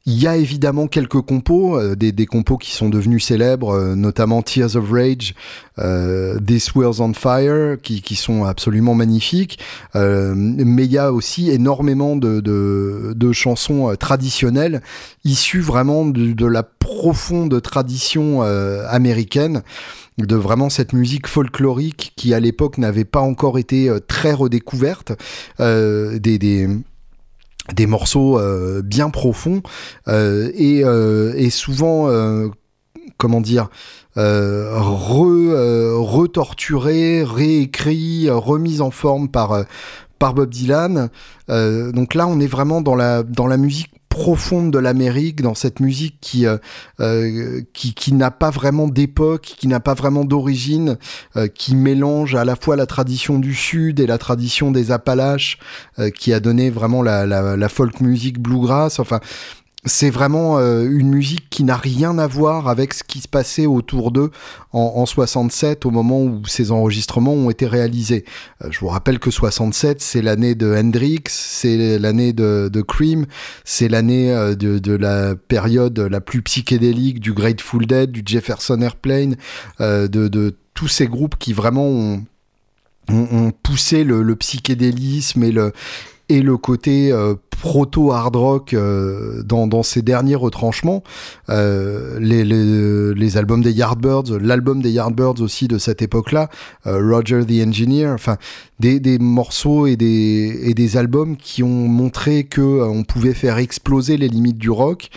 il 0.07 0.21
y 0.21 0.27
a 0.27 0.37
évidemment 0.37 0.87
quelques 0.87 1.23
compos, 1.23 1.79
euh, 1.79 1.97
des, 1.97 2.12
des, 2.12 2.27
compos 2.27 2.59
qui 2.59 2.73
sont 2.73 2.90
devenus 2.90 3.25
célèbres, 3.25 3.71
euh, 3.71 3.95
notamment 3.95 4.43
Tears 4.43 4.77
of 4.77 4.90
Rage, 4.90 5.35
euh, 5.79 6.38
This 6.40 6.75
World's 6.75 7.01
on 7.01 7.14
Fire, 7.14 7.79
qui, 7.83 8.03
qui, 8.03 8.14
sont 8.14 8.45
absolument 8.45 8.95
magnifiques. 8.95 9.59
Euh, 9.97 10.35
mais 10.37 10.85
il 10.85 10.93
y 10.93 10.99
a 10.99 11.11
aussi 11.11 11.51
énormément 11.51 12.17
de, 12.17 12.40
de, 12.40 13.14
de 13.17 13.33
chansons 13.33 13.95
traditionnelles 13.99 14.83
issues 15.25 15.62
vraiment 15.62 16.05
de, 16.05 16.33
de 16.33 16.47
la 16.47 16.62
profonde 16.62 17.61
tradition 17.62 18.43
américaine 18.43 19.62
de 20.19 20.37
vraiment 20.37 20.69
cette 20.69 20.93
musique 20.93 21.27
folklorique 21.27 22.12
qui 22.14 22.35
à 22.35 22.40
l'époque 22.40 22.79
n'avait 22.79 23.05
pas 23.05 23.21
encore 23.21 23.59
été 23.59 23.90
très 24.07 24.33
redécouverte, 24.33 25.12
des, 25.59 26.38
des 26.38 26.69
des 27.72 27.87
morceaux 27.87 28.38
euh, 28.38 28.83
bien 28.83 29.11
profonds 29.11 29.62
euh, 30.09 30.50
et, 30.55 30.85
euh, 30.85 31.33
et, 31.37 31.50
souvent 31.50 32.11
comment 33.16 33.40
dire 33.40 33.68
re, 34.16 35.96
retorturés, 35.98 37.24
réécrits, 37.24 38.29
remis 38.31 38.81
en 38.81 38.90
forme 38.90 39.29
par 39.29 39.64
par 40.18 40.35
Bob 40.35 40.50
Dylan. 40.50 41.09
donc 41.48 42.14
là, 42.14 42.27
on 42.27 42.40
est 42.40 42.46
vraiment 42.46 42.81
dans 42.81 42.94
la 42.94 43.22
dans 43.22 43.46
la 43.46 43.57
musique 43.57 43.90
profonde 44.14 44.70
de 44.70 44.79
l'Amérique, 44.79 45.42
dans 45.42 45.57
cette 45.57 45.81
musique 45.81 46.18
qui, 46.20 46.46
euh, 46.46 46.57
euh, 47.00 47.62
qui, 47.72 47.94
qui 47.94 48.14
n'a 48.14 48.31
pas 48.31 48.50
vraiment 48.50 48.87
d'époque, 48.87 49.42
qui 49.59 49.66
n'a 49.66 49.81
pas 49.81 49.94
vraiment 49.94 50.24
d'origine, 50.24 50.98
euh, 51.37 51.48
qui 51.48 51.74
mélange 51.74 52.37
à 52.37 52.44
la 52.44 52.55
fois 52.55 52.77
la 52.77 52.87
tradition 52.87 53.40
du 53.40 53.55
Sud 53.55 53.98
et 53.98 54.07
la 54.07 54.16
tradition 54.16 54.70
des 54.70 54.92
Appalaches, 54.92 55.59
qui 56.16 56.33
a 56.33 56.38
donné 56.38 56.70
vraiment 56.70 57.03
la, 57.03 57.27
la, 57.27 57.57
la 57.57 57.68
folk 57.68 58.00
music 58.00 58.38
bluegrass. 58.38 59.00
Enfin, 59.00 59.18
c'est 59.85 60.11
vraiment 60.11 60.59
euh, 60.59 60.85
une 60.85 61.11
musique 61.11 61.49
qui 61.51 61.62
n'a 61.62 61.77
rien 61.77 62.18
à 62.18 62.27
voir 62.27 62.68
avec 62.68 62.94
ce 62.94 63.05
qui 63.05 63.20
se 63.20 63.29
passait 63.29 63.66
autour 63.66 64.11
d'eux 64.11 64.31
en, 64.73 64.92
en, 64.97 65.07
67 65.07 65.85
au 65.85 65.90
moment 65.90 66.23
où 66.23 66.42
ces 66.47 66.73
enregistrements 66.73 67.35
ont 67.35 67.51
été 67.51 67.66
réalisés. 67.66 68.25
Euh, 68.62 68.68
je 68.70 68.81
vous 68.81 68.88
rappelle 68.88 69.18
que 69.18 69.31
67 69.31 70.01
c'est 70.01 70.23
l'année 70.23 70.55
de 70.55 70.75
Hendrix, 70.75 71.25
c'est 71.29 71.99
l'année 71.99 72.33
de, 72.33 72.70
de, 72.73 72.83
Cream, 72.83 73.27
c'est 73.64 73.88
l'année 73.88 74.33
euh, 74.33 74.55
de, 74.55 74.79
de, 74.79 74.92
la 74.94 75.35
période 75.35 75.99
la 75.99 76.20
plus 76.20 76.40
psychédélique 76.42 77.20
du 77.20 77.33
Grateful 77.33 77.87
Dead, 77.87 78.11
du 78.11 78.23
Jefferson 78.25 78.81
Airplane, 78.81 79.37
de, 79.81 80.07
de 80.07 80.57
tous 80.73 80.88
ces 80.88 81.07
groupes 81.07 81.37
qui 81.38 81.53
vraiment 81.53 81.87
ont, 81.87 82.25
ont, 83.09 83.51
poussé 83.51 84.05
le, 84.05 84.23
le, 84.23 84.37
psychédélisme 84.37 85.42
et 85.44 85.53
le, 85.53 85.73
et 86.29 86.41
le 86.41 86.57
côté 86.57 87.13
euh, 87.13 87.35
proto 87.51 88.13
hard 88.13 88.37
rock 88.37 88.75
euh, 88.75 89.43
dans, 89.43 89.67
dans 89.67 89.83
ses 89.83 90.03
derniers 90.03 90.35
retranchements. 90.35 91.03
Euh, 91.51 92.19
les, 92.19 93.37
albums 93.37 93.63
des 93.63 93.73
Yardbirds, 93.73 94.39
l'album 94.41 94.81
des 94.81 94.91
Yardbirds 94.91 95.41
aussi 95.41 95.69
de 95.69 95.79
cette 95.79 96.03
époque-là, 96.03 96.49
Roger 96.85 97.45
the 97.45 97.67
Engineer, 97.67 98.09
enfin 98.09 98.37
des, 98.79 99.01
des 99.01 99.19
morceaux 99.19 99.87
et 99.87 99.97
des, 99.97 100.61
et 100.65 100.75
des 100.75 100.97
albums 100.97 101.37
qui 101.37 101.63
ont 101.63 101.89
montré 101.89 102.45
que 102.45 102.61
on 102.61 103.03
pouvait 103.03 103.35
faire 103.35 103.59
exploser 103.59 104.17
les 104.17 104.29
limites 104.29 104.59
du 104.59 104.71
rock. 104.71 105.11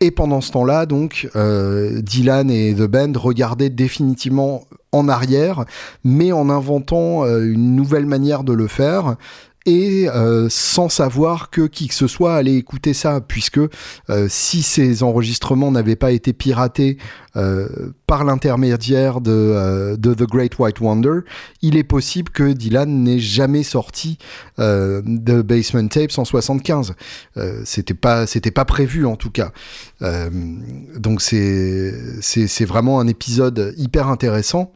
Et 0.00 0.10
pendant 0.10 0.40
ce 0.40 0.50
temps-là, 0.50 0.86
donc, 0.86 1.28
Dylan 1.34 2.50
et 2.50 2.74
The 2.74 2.88
Band 2.88 3.12
regardaient 3.14 3.70
définitivement 3.70 4.64
en 4.90 5.08
arrière, 5.08 5.64
mais 6.02 6.32
en 6.32 6.50
inventant 6.50 7.24
une 7.24 7.76
nouvelle 7.76 8.06
manière 8.06 8.42
de 8.42 8.52
le 8.52 8.66
faire 8.66 9.16
et 9.66 10.08
euh, 10.08 10.48
sans 10.50 10.88
savoir 10.88 11.50
que 11.50 11.62
qui 11.66 11.88
que 11.88 11.94
ce 11.94 12.06
soit 12.06 12.34
allait 12.34 12.56
écouter 12.56 12.94
ça, 12.94 13.20
puisque 13.20 13.58
euh, 13.58 14.26
si 14.28 14.62
ces 14.62 15.02
enregistrements 15.02 15.70
n'avaient 15.70 15.96
pas 15.96 16.12
été 16.12 16.32
piratés 16.32 16.98
euh, 17.36 17.68
par 18.06 18.24
l'intermédiaire 18.24 19.20
de, 19.20 19.96
de, 19.96 20.14
The 20.14 20.28
Great 20.28 20.58
White 20.58 20.80
Wonder, 20.80 21.20
il 21.62 21.76
est 21.76 21.84
possible 21.84 22.30
que 22.30 22.52
Dylan 22.52 23.04
n'ait 23.04 23.18
jamais 23.18 23.62
sorti 23.62 24.18
de 24.58 25.42
Basement 25.42 25.88
Tapes 25.88 26.18
en 26.18 26.24
75. 26.24 26.94
c'était 27.64 27.94
pas 27.94 28.26
c'était 28.26 28.50
pas 28.50 28.66
prévu 28.66 29.06
en 29.06 29.16
tout 29.16 29.30
cas. 29.30 29.52
donc 30.98 31.22
c'est 31.22 31.94
c'est 32.20 32.64
vraiment 32.66 33.00
un 33.00 33.06
épisode 33.06 33.74
hyper 33.78 34.08
intéressant 34.08 34.72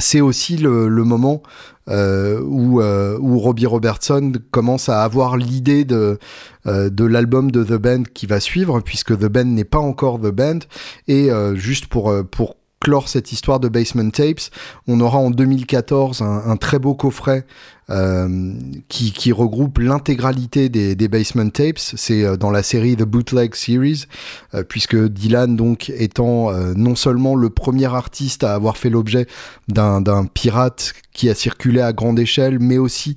c'est 0.00 0.20
aussi 0.20 0.56
le, 0.56 0.88
moment 0.88 1.42
euh, 1.88 2.40
où, 2.44 2.80
euh, 2.80 3.18
où 3.20 3.38
Robbie 3.38 3.66
Robertson 3.66 4.32
commence 4.50 4.88
à 4.88 5.02
avoir 5.02 5.36
l'idée 5.36 5.84
de, 5.84 6.18
euh, 6.66 6.90
de 6.90 7.04
l'album 7.04 7.50
de 7.50 7.64
The 7.64 7.74
Band 7.74 8.02
qui 8.14 8.26
va 8.26 8.40
suivre, 8.40 8.80
puisque 8.80 9.16
The 9.18 9.26
Band 9.26 9.44
n'est 9.44 9.64
pas 9.64 9.78
encore 9.78 10.18
The 10.18 10.30
Band. 10.30 10.60
Et 11.08 11.30
juste 11.54 11.86
pour, 11.86 12.14
pour 12.30 12.56
clore 12.82 13.08
cette 13.08 13.30
histoire 13.30 13.60
de 13.60 13.68
Basement 13.68 14.10
Tapes, 14.10 14.50
on 14.88 14.98
aura 15.00 15.18
en 15.18 15.30
2014 15.30 16.20
un, 16.20 16.56
très 16.56 16.80
beau 16.80 16.94
coffret 16.94 17.46
euh, 17.90 18.54
qui, 18.88 19.30
regroupe 19.30 19.78
l'intégralité 19.78 20.68
des, 20.68 20.96
des, 20.96 21.08
Basement 21.08 21.50
Tapes. 21.50 21.78
C'est 21.78 22.24
euh, 22.24 22.36
dans 22.36 22.50
la 22.50 22.64
série 22.64 22.96
The 22.96 23.04
Bootleg 23.04 23.54
Series, 23.54 24.06
euh, 24.54 24.64
puisque 24.64 24.96
Dylan, 24.96 25.54
donc, 25.54 25.90
étant 25.90 26.50
non 26.74 26.96
seulement 26.96 27.36
le 27.36 27.50
premier 27.50 27.86
artiste 27.86 28.42
à 28.42 28.54
avoir 28.54 28.76
fait 28.76 28.90
l'objet 28.90 29.26
d'un 29.68 30.26
pirate 30.26 30.92
qui 31.12 31.30
a 31.30 31.34
circulé 31.34 31.80
à 31.80 31.92
grande 31.92 32.18
échelle, 32.18 32.58
mais 32.58 32.78
aussi 32.78 33.14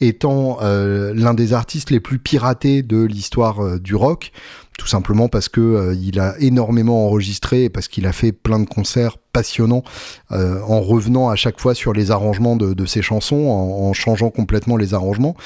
étant 0.00 0.58
l'un 0.60 1.34
des 1.34 1.52
artistes 1.54 1.90
les 1.90 2.00
plus 2.00 2.18
piratés 2.18 2.82
de 2.82 3.02
l'histoire 3.02 3.80
du 3.80 3.94
rock 3.94 4.32
tout 4.78 4.86
simplement 4.86 5.28
parce 5.28 5.50
que 5.50 5.60
euh, 5.60 5.94
il 6.00 6.18
a 6.20 6.38
énormément 6.38 7.04
enregistré 7.06 7.64
et 7.64 7.68
parce 7.68 7.88
qu'il 7.88 8.06
a 8.06 8.12
fait 8.12 8.32
plein 8.32 8.60
de 8.60 8.64
concerts 8.64 9.18
passionnants 9.18 9.82
euh, 10.30 10.62
en 10.62 10.80
revenant 10.80 11.28
à 11.28 11.36
chaque 11.36 11.60
fois 11.60 11.74
sur 11.74 11.92
les 11.92 12.10
arrangements 12.10 12.56
de, 12.56 12.86
ses 12.86 13.02
chansons, 13.02 13.48
en, 13.48 13.92
changeant 13.92 14.30
complètement 14.30 14.76
les 14.76 14.94
arrangements. 14.94 15.36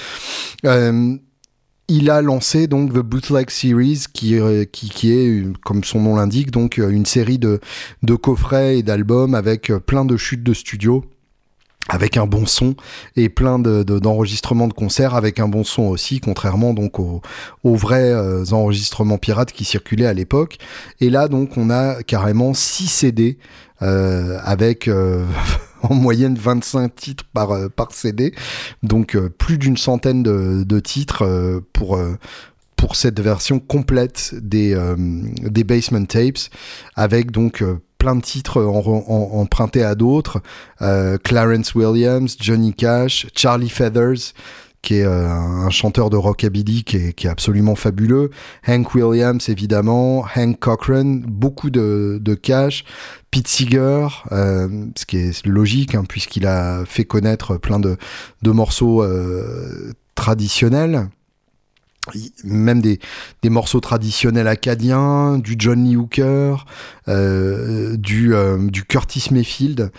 Euh, 0.66 1.16
il 1.88 2.10
a 2.10 2.22
lancé 2.22 2.66
donc 2.66 2.92
The 2.92 2.98
Bootleg 2.98 3.50
Series, 3.50 4.04
qui, 4.12 4.38
qui, 4.70 4.88
qui 4.90 5.12
est, 5.12 5.44
comme 5.64 5.82
son 5.82 6.00
nom 6.00 6.16
l'indique, 6.16 6.50
donc 6.50 6.76
une 6.76 7.06
série 7.06 7.38
de, 7.38 7.60
de 8.02 8.14
coffrets 8.14 8.78
et 8.78 8.82
d'albums 8.82 9.34
avec 9.34 9.72
plein 9.86 10.04
de 10.04 10.16
chutes 10.16 10.44
de 10.44 10.54
studio 10.54 11.04
avec 11.88 12.16
un 12.16 12.26
bon 12.26 12.46
son 12.46 12.74
et 13.16 13.28
plein 13.28 13.58
d'enregistrements 13.58 14.68
de, 14.68 14.72
concerts 14.72 15.14
avec 15.14 15.40
un 15.40 15.48
bon 15.48 15.64
son 15.64 15.82
aussi, 15.82 16.20
contrairement 16.20 16.74
donc 16.74 16.98
aux, 17.00 17.20
vrais 17.64 18.12
euh, 18.12 18.44
enregistrements 18.52 19.18
pirates 19.18 19.52
qui 19.52 19.64
circulaient 19.64 20.06
à 20.06 20.14
l'époque. 20.14 20.58
Et 21.00 21.10
là 21.10 21.28
donc 21.28 21.56
on 21.56 21.70
a 21.70 22.02
carrément 22.02 22.54
6 22.54 22.86
CD 22.86 23.38
euh, 23.82 24.38
avec 24.44 24.86
euh, 24.86 25.26
en 25.82 25.94
moyenne 25.94 26.36
25 26.36 26.94
titres 26.94 27.24
par, 27.32 27.68
par 27.70 27.92
CD, 27.92 28.32
donc 28.82 29.18
plus 29.38 29.58
d'une 29.58 29.76
centaine 29.76 30.22
de, 30.22 30.62
de 30.64 30.80
titres 30.80 31.62
pour 31.72 31.98
pour 32.76 32.96
cette 32.96 33.20
version 33.20 33.60
complète 33.60 34.34
des, 34.40 34.76
des 35.42 35.64
basement 35.64 36.04
tapes 36.04 36.38
avec 36.94 37.30
donc 37.32 37.64
plein 38.02 38.16
de 38.16 38.20
titres 38.20 38.60
empruntés 38.60 39.84
à 39.84 39.94
d'autres. 39.94 40.42
Euh, 40.80 41.18
Clarence 41.22 41.72
Williams, 41.76 42.36
Johnny 42.40 42.74
Cash, 42.74 43.28
Charlie 43.32 43.68
Feathers, 43.68 44.34
qui 44.82 44.94
est 44.96 45.04
euh, 45.04 45.28
un 45.28 45.70
chanteur 45.70 46.10
de 46.10 46.16
rockabilly 46.16 46.82
qui 46.82 46.96
est, 46.96 47.26
absolument 47.26 47.76
fabuleux. 47.76 48.30
Hank 48.66 48.92
Williams, 48.96 49.48
évidemment. 49.48 50.24
Hank 50.34 50.58
Cochran, 50.58 51.20
beaucoup 51.28 51.70
de, 51.70 52.34
cash. 52.42 52.84
Pete 53.30 53.46
Seeger, 53.46 54.08
euh, 54.32 54.86
ce 54.96 55.06
qui 55.06 55.18
est 55.18 55.46
logique, 55.46 55.94
hein, 55.94 56.02
puisqu'il 56.08 56.48
a 56.48 56.82
fait 56.84 57.04
connaître 57.04 57.56
plein 57.56 57.78
de 57.78 57.96
morceaux 58.50 59.06
traditionnels 60.16 61.08
même 62.44 62.80
des, 62.80 62.98
des, 63.42 63.50
morceaux 63.50 63.80
traditionnels 63.80 64.48
acadiens, 64.48 65.38
du 65.38 65.54
John 65.58 65.84
Lee 65.84 65.96
Hooker, 65.96 66.66
euh, 67.08 67.96
du, 67.96 68.34
euh, 68.34 68.58
du 68.68 68.84
Curtis 68.84 69.28
Mayfield. 69.30 69.92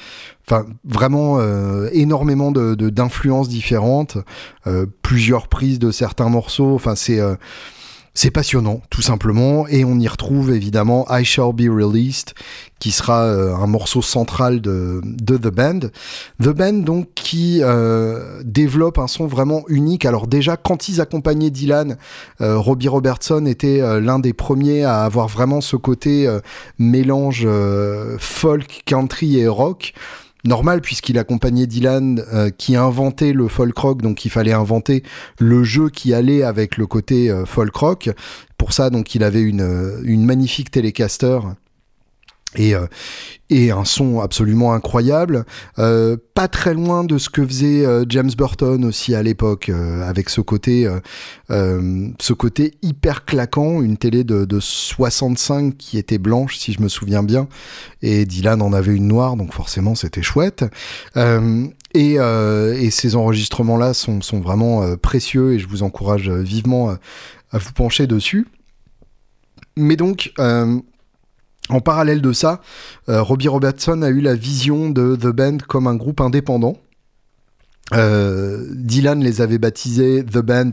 Enfin, 0.46 0.66
vraiment 0.84 1.39
euh, 1.39 1.88
énormément 1.94 2.52
de 2.52 2.76
d'influences 2.76 3.48
différentes, 3.48 4.18
euh, 4.68 4.86
plusieurs 5.02 5.48
prises 5.48 5.80
de 5.80 5.92
certains 5.92 6.28
morceaux. 6.28 6.76
Enfin, 6.76 6.96
c'est 6.96 7.22
c'est 8.15 8.30
passionnant, 8.30 8.82
tout 8.91 9.02
simplement, 9.02 9.67
et 9.67 9.84
on 9.84 9.97
y 9.99 10.08
retrouve 10.08 10.52
évidemment 10.52 11.08
I 11.10 11.26
Shall 11.26 11.52
Be 11.52 11.67
Released, 11.67 12.34
qui 12.78 12.91
sera 12.91 13.23
euh, 13.23 13.56
un 13.56 13.65
morceau 13.65 14.04
central 14.04 14.62
de, 14.62 15.02
de, 15.04 15.36
The 15.38 15.47
Band. 15.47 15.80
The 16.39 16.49
Band, 16.49 16.73
donc, 16.73 17.08
qui 17.15 17.60
euh, 17.62 18.43
développe 18.43 18.99
un 18.99 19.08
son 19.08 19.26
vraiment 19.26 19.63
unique. 19.67 20.06
Alors 20.06 20.28
déjà, 20.28 20.58
quand 20.58 20.89
ils 20.89 21.02
accompagnaient 21.02 21.49
Dylan, 21.49 21.97
euh, 22.41 22.60
Robbie 22.60 22.88
Robertson 22.88 23.47
était 23.47 23.82
l'un 23.99 24.19
des 24.19 24.34
premiers 24.34 24.84
à 24.84 25.04
avoir 25.04 25.28
vraiment 25.28 25.60
ce 25.62 25.76
côté 25.76 26.30
mélange 26.78 27.47
folk, 28.19 28.84
country 28.86 29.38
et 29.39 29.47
rock 29.47 29.93
normal 30.44 30.82
puisqu'il 30.82 31.18
accompagnait 31.18 31.68
Dylan 31.68 32.24
euh, 32.34 32.50
qui 32.50 32.76
inventait 32.76 33.34
le 33.34 33.48
folk 33.48 33.78
rock, 33.78 34.02
donc 34.02 34.26
il 34.26 34.30
fallait 34.30 34.54
inventer 34.54 35.04
le 35.40 35.64
jeu 35.64 35.90
qui 35.90 36.14
allait 36.14 36.44
avec 36.44 36.78
le 36.78 36.88
côté 36.88 37.30
euh, 37.30 37.46
folk 37.46 37.76
rock. 37.76 38.10
Pour 38.58 38.74
ça, 38.74 38.90
donc 38.90 39.16
il 39.16 39.24
avait 39.24 39.42
une, 39.42 39.62
euh, 39.62 40.02
une 40.04 40.26
magnifique 40.26 40.72
télécaster 40.72 41.40
et, 42.56 42.76
euh, 42.76 42.88
et 43.50 43.72
un 43.72 43.86
son 43.86 44.20
absolument 44.20 44.74
incroyable, 44.74 45.46
euh, 45.80 46.18
pas 46.34 46.48
très 46.48 46.74
loin 46.74 47.04
de 47.04 47.18
ce 47.18 47.30
que 47.30 47.46
faisait 47.46 47.86
euh, 47.86 48.06
James 48.10 48.32
Burton 48.36 48.84
aussi 48.86 49.16
à 49.16 49.24
l'époque, 49.24 49.70
avec 49.70 50.30
ce 50.30 50.42
côté, 50.42 50.89
ce 51.50 52.34
côté 52.34 52.74
hyper 52.82 53.26
claquant, 53.26 53.82
une 53.82 53.98
télé 53.98 54.24
de, 54.24 54.46
de 54.46 54.60
65 54.60 55.78
qui 55.78 55.98
était 55.98 56.18
blanche 56.18 56.58
si 56.58 56.74
je 56.74 56.82
me 56.82 56.88
souviens 56.88 57.24
bien, 57.24 57.48
et 58.02 58.26
Dylan 58.26 58.62
en 58.62 58.74
avait 58.74 58.94
une 58.94 59.08
noire, 59.08 59.36
donc 59.36 59.54
forcément 59.54 59.96
c'était 59.96 60.22
chouette. 60.22 60.66
Et, 61.96 62.16
et, 62.16 62.89
ces 62.92 63.16
enregistrements-là 63.16 63.94
sont, 63.94 64.22
sont, 64.22 64.39
vraiment 64.39 64.98
précieux 64.98 65.54
et 65.54 65.60
je 65.60 65.68
vous 65.68 65.84
encourage 65.84 66.30
vivement 66.30 66.96
à 67.52 67.58
vous 67.58 67.74
pencher 67.74 68.08
dessus. 68.08 68.48
Mais 69.76 69.96
donc, 69.96 70.34
en 71.69 71.80
parallèle 71.80 72.21
de 72.21 72.34
ça, 72.34 72.62
euh, 73.10 73.21
Robbie 73.21 73.47
Robertson 73.47 74.02
a 74.02 74.10
eu 74.10 74.19
la 74.19 74.36
vision 74.36 74.89
de 74.89 75.15
The 75.15 75.28
Band 75.28 75.58
comme 75.67 75.88
un 75.88 75.95
groupe 75.95 76.19
indépendant. 76.21 76.78
Euh, 77.93 78.65
Dylan 78.71 79.21
les 79.21 79.41
avait 79.41 79.58
baptisés 79.58 80.23
The 80.23 80.39
Band 80.39 80.71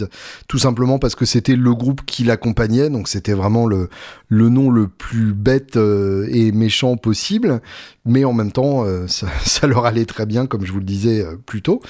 tout 0.48 0.58
simplement 0.58 0.98
parce 0.98 1.16
que 1.16 1.24
c'était 1.24 1.56
le 1.56 1.74
groupe 1.74 2.02
qui 2.06 2.24
l'accompagnait, 2.24 2.88
donc 2.88 3.08
c'était 3.08 3.32
vraiment 3.32 3.66
le, 3.66 3.88
nom 4.30 4.70
le 4.70 4.88
plus 4.88 5.32
bête 5.32 5.76
euh, 5.76 6.28
et 6.30 6.52
méchant 6.52 6.96
possible, 6.96 7.60
mais 8.04 8.24
en 8.24 8.32
même 8.32 8.52
temps 8.52 8.84
ça, 9.06 9.66
leur 9.66 9.86
allait 9.86 10.06
très 10.06 10.26
bien 10.26 10.46
comme 10.46 10.64
je 10.64 10.72
vous 10.72 10.78
le 10.78 10.84
disais 10.84 11.24
plus 11.46 11.62
tôt. 11.62 11.82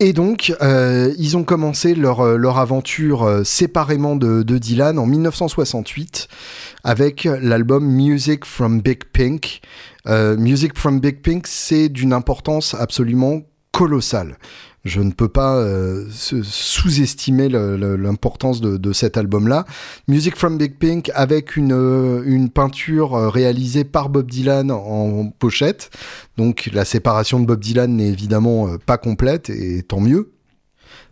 Et 0.00 0.12
donc, 0.12 0.52
ils 0.60 1.36
ont 1.36 1.44
commencé 1.44 1.94
leur, 1.94 2.36
leur 2.36 2.58
aventure 2.58 3.42
séparément 3.44 4.16
de, 4.16 4.42
de, 4.42 4.58
Dylan 4.58 4.98
en 4.98 5.06
1968 5.06 6.28
avec 6.82 7.24
l'album 7.24 7.84
Music 7.86 8.44
from 8.44 8.80
Big 8.80 9.04
Pink. 9.12 9.62
Euh, 10.06 10.36
Music 10.36 10.76
from 10.78 11.00
Big 11.00 11.22
Pink, 11.22 11.46
c'est 11.46 11.88
d'une 11.88 12.12
importance 12.12 12.74
absolument 12.74 13.42
colossale. 13.72 14.36
Je 14.84 15.00
ne 15.00 15.12
peux 15.12 15.28
pas 15.28 15.56
euh, 15.56 16.06
sous-estimer 16.10 17.48
l'importance 17.48 18.60
de, 18.60 18.92
cet 18.92 19.16
album-là. 19.16 19.64
Music 20.08 20.36
from 20.36 20.58
Big 20.58 20.76
Pink 20.78 21.10
avec 21.14 21.56
une, 21.56 21.72
euh, 21.72 22.22
une 22.26 22.50
peinture 22.50 23.12
réalisée 23.32 23.84
par 23.84 24.08
Bob 24.10 24.30
Dylan 24.30 24.70
en 24.70 25.30
pochette. 25.30 25.90
Donc 26.36 26.70
la 26.72 26.84
séparation 26.84 27.40
de 27.40 27.46
Bob 27.46 27.60
Dylan 27.60 27.96
n'est 27.96 28.08
évidemment 28.08 28.76
pas 28.84 28.98
complète 28.98 29.50
et 29.50 29.82
tant 29.82 30.00
mieux. 30.00 30.33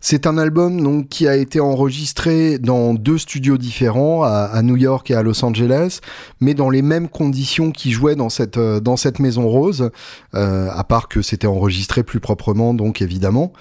C'est 0.05 0.27
un 0.27 0.37
album 0.37 0.83
donc 0.83 1.09
qui 1.09 1.29
a 1.29 1.37
été 1.37 1.61
enregistré 1.61 2.59
dans 2.59 2.93
deux 2.93 3.19
studios 3.19 3.57
différents, 3.57 4.25
à, 4.25 4.61
New 4.63 4.77
York 4.77 5.09
et 5.13 5.15
à 5.15 5.23
Los 5.23 5.45
Angeles, 5.45 6.01
mais 6.41 6.55
dans 6.55 6.71
les 6.71 6.83
mêmes 6.83 7.09
conditions 7.09 7.71
qui 7.71 7.93
jouaient 7.93 8.17
dans 8.17 8.29
cette 8.29 8.57
euh, 8.57 8.81
dans 8.81 8.97
cette 8.97 9.21
maison 9.21 9.47
rose, 9.49 9.91
euh, 10.35 10.69
à 10.73 10.83
part 10.83 11.07
que 11.07 11.23
c'était 11.23 11.47
enregistré 11.47 12.03
plus 12.03 12.19
proprement, 12.19 12.75
donc 12.75 13.01
évidemment. 13.01 13.53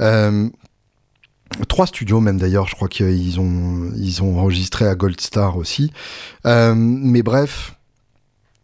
Euh, 0.00 0.48
trois 1.66 1.88
studios 1.88 2.20
même 2.20 2.38
d'ailleurs, 2.38 2.68
je 2.68 2.76
crois 2.76 2.88
qu'ils 2.88 3.40
ont 3.40 3.90
ils 3.96 4.22
ont 4.22 4.38
enregistré 4.38 4.86
à 4.86 4.94
Gold 4.94 5.20
Star 5.20 5.56
aussi. 5.56 5.90
mais 6.44 7.22
bref, 7.24 7.74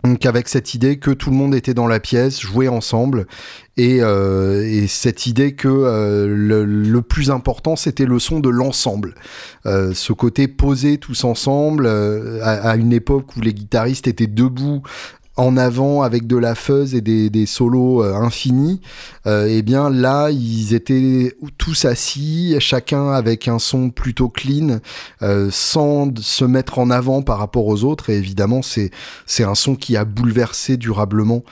Donc 0.05 0.27
avec 0.27 0.49
cette 0.51 0.75
idée 0.75 0.99
que 0.99 1.11
tout 1.11 1.31
le 1.31 1.37
monde 1.37 1.55
était 1.55 1.73
dans 1.73 1.87
la 1.87 1.99
pièce, 1.99 2.39
jouait 2.39 2.69
ensemble, 2.69 3.27
et, 3.79 4.03
euh, 4.03 4.87
cette 4.87 5.27
idée 5.27 5.55
que 5.55 5.67
euh, 5.67 6.27
le, 6.29 7.01
plus 7.01 7.31
important 7.31 7.75
c'était 7.75 8.05
le 8.05 8.19
son 8.19 8.41
de 8.41 8.51
l'ensemble, 8.51 9.15
euh, 9.65 9.95
ce 9.95 10.13
côté 10.13 10.47
posé 10.47 10.99
tous 10.99 11.25
ensemble 11.25 11.87
à, 11.87 12.77
une 12.77 12.93
époque 12.93 13.35
où 13.37 13.41
les 13.41 13.55
guitaristes 13.55 14.07
étaient 14.07 14.27
debout 14.27 14.83
en 15.37 15.57
avant 15.57 16.03
avec 16.03 16.27
de 16.27 16.37
la 16.37 16.55
fuzz 16.55 16.95
et 16.95 17.01
des, 17.01 17.29
des 17.29 17.47
solos 17.47 18.03
euh, 18.03 18.15
infinis, 18.15 18.81
euh, 19.27 19.47
eh 19.49 19.63
bien 19.63 19.91
là 19.91 20.31
ils 20.31 20.75
étaient 20.75 21.37
tous 21.59 21.85
assis, 21.85 22.55
chacun 22.61 23.11
avec 23.11 23.49
un 23.49 23.59
son 23.59 23.91
plutôt 23.91 24.29
clean, 24.29 24.79
euh, 25.23 25.49
sans 25.51 26.17
se 26.21 26.45
mettre 26.45 26.79
en 26.79 26.91
avant 26.91 27.23
par 27.23 27.39
rapport 27.39 27.67
aux 27.67 27.85
autres. 27.85 28.11
Et 28.11 28.17
évidemment 28.17 28.63
c'est 28.63 28.91
c'est 29.27 29.45
un 29.45 29.57
son 29.57 29.75
qui 29.75 29.97
a 29.97 30.05
bouleversé 30.05 30.77
durablement 30.77 31.43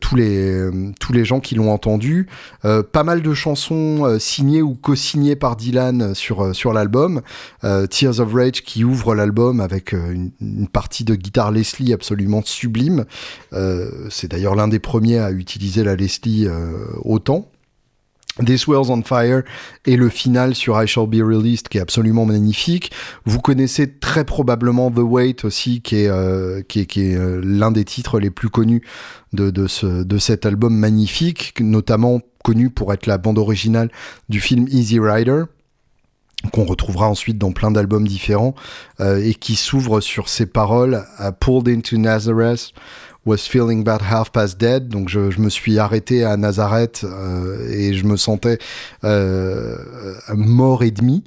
tous 0.00 0.16
les 0.16 0.68
tous 1.00 1.12
les 1.12 1.24
gens 1.24 1.40
qui 1.40 1.54
l'ont 1.54 1.72
entendu. 1.72 2.26
Euh, 2.64 2.82
pas 2.82 3.04
mal 3.04 3.22
de 3.22 3.34
chansons 3.34 4.04
euh, 4.04 4.18
signées 4.18 4.62
ou 4.62 4.74
co-signées 4.74 5.36
par 5.36 5.56
Dylan 5.56 6.14
sur 6.14 6.54
sur 6.54 6.72
l'album. 6.72 7.22
Tears 7.90 8.20
of 8.20 8.32
Rage 8.32 8.62
qui 8.62 8.84
ouvre 8.84 9.14
l'album 9.14 9.60
avec 9.60 9.92
une, 9.92 10.30
une, 10.40 10.68
partie 10.68 11.04
de 11.04 11.14
guitare 11.14 11.50
Leslie 11.50 11.92
absolument 11.92 12.42
sublime. 12.44 13.04
C'est 14.10 14.30
d'ailleurs 14.30 14.54
l'un 14.54 14.68
des 14.68 14.78
premiers 14.78 15.18
à 15.18 15.30
utiliser 15.30 15.84
la 15.84 15.96
Leslie 15.96 16.48
autant. 17.02 17.49
This 18.38 18.66
World's 18.66 18.90
on 18.90 19.02
Fire 19.02 19.42
et 19.86 19.96
le 19.96 20.08
final 20.08 20.54
sur 20.54 20.80
I 20.80 20.86
Shall 20.86 21.06
Be 21.06 21.16
Released 21.16 21.68
qui 21.68 21.78
est 21.78 21.80
absolument 21.80 22.24
magnifique. 22.24 22.92
Vous 23.24 23.40
connaissez 23.40 23.92
très 23.98 24.24
probablement 24.24 24.90
The 24.90 24.98
Wait 24.98 25.44
aussi 25.44 25.82
qui 25.82 25.96
est, 25.96 26.08
euh, 26.08 26.62
qui 26.62 26.80
est, 26.80 27.16
euh, 27.16 27.40
l'un 27.44 27.70
des 27.70 27.84
titres 27.84 28.20
les 28.20 28.30
plus 28.30 28.48
connus 28.48 28.82
de, 29.32 29.50
de, 29.50 29.66
ce, 29.66 30.02
de 30.02 30.18
cet 30.18 30.46
album 30.46 30.74
magnifique, 30.74 31.54
notamment 31.60 32.20
connu 32.44 32.70
pour 32.70 32.92
être 32.92 33.06
la 33.06 33.18
bande 33.18 33.38
originale 33.38 33.90
du 34.28 34.40
film 34.40 34.66
Easy 34.68 34.98
Rider 34.98 35.44
qu'on 36.52 36.64
retrouvera 36.64 37.06
ensuite 37.06 37.36
dans 37.36 37.52
plein 37.52 37.70
d'albums 37.70 38.08
différents 38.08 38.54
euh, 39.00 39.22
et 39.22 39.34
qui 39.34 39.56
s'ouvre 39.56 40.00
sur 40.00 40.30
ces 40.30 40.46
paroles 40.46 41.04
Pulled 41.38 41.68
into 41.68 41.98
Nazareth 41.98 42.72
was 43.26 43.38
feeling 43.38 43.80
about 43.86 44.02
half 44.02 44.30
past 44.30 44.58
dead. 44.58 44.88
Donc 44.88 45.08
je, 45.08 45.40
me 45.40 45.50
suis 45.50 45.78
arrêté 45.78 46.24
à 46.24 46.36
Nazareth 46.36 47.04
euh, 47.04 47.68
et 47.70 47.94
je 47.94 48.04
me 48.04 48.16
sentais 48.16 48.58
euh, 49.04 49.76
mort 50.34 50.82
et 50.82 50.90
demi. 50.90 51.24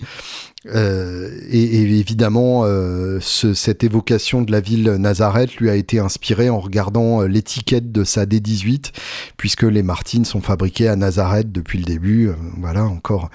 Euh, 0.68 1.30
et, 1.50 1.62
et, 1.62 2.00
évidemment, 2.00 2.64
euh, 2.64 3.20
ce, 3.22 3.54
cette 3.54 3.84
évocation 3.84 4.42
de 4.42 4.52
la 4.52 4.62
ville 4.62 4.92
Nazareth 4.92 5.56
lui 5.56 5.70
a 5.70 5.76
été 5.76 6.00
inspirée 6.00 6.50
en 6.50 6.60
regardant 6.60 7.22
euh, 7.22 7.28
l'étiquette 7.28 7.92
de 7.92 8.04
sa 8.04 8.26
D18, 8.26 8.92
puisque 9.38 9.64
les 9.64 9.84
Martines 9.84 10.26
sont 10.26 10.42
fabriquées 10.42 10.88
à 10.88 10.96
Nazareth 10.96 11.52
depuis 11.52 11.80
le 11.80 11.86
début. 11.86 12.30
Euh, 12.30 12.34
voilà, 12.58 12.86
encore 12.86 13.30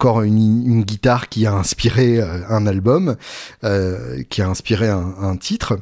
encore 0.00 0.22
une, 0.22 0.64
une, 0.64 0.84
guitare 0.84 1.28
qui 1.28 1.44
a 1.44 1.54
inspiré 1.54 2.20
un 2.20 2.68
album, 2.68 3.16
euh, 3.64 4.22
qui 4.30 4.42
a 4.42 4.48
inspiré 4.48 4.86
un, 4.86 5.12
un 5.20 5.36
titre. 5.36 5.76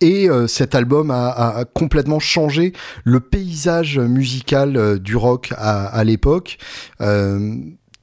Et 0.00 0.28
euh, 0.28 0.46
cet 0.46 0.74
album 0.74 1.10
a, 1.10 1.64
complètement 1.74 2.18
changé 2.18 2.72
le 3.04 3.20
paysage 3.20 3.98
musical 3.98 4.76
euh, 4.76 4.98
du 4.98 5.16
rock 5.16 5.52
à, 5.56 6.02
l'époque. 6.04 6.58
Euh, 7.00 7.54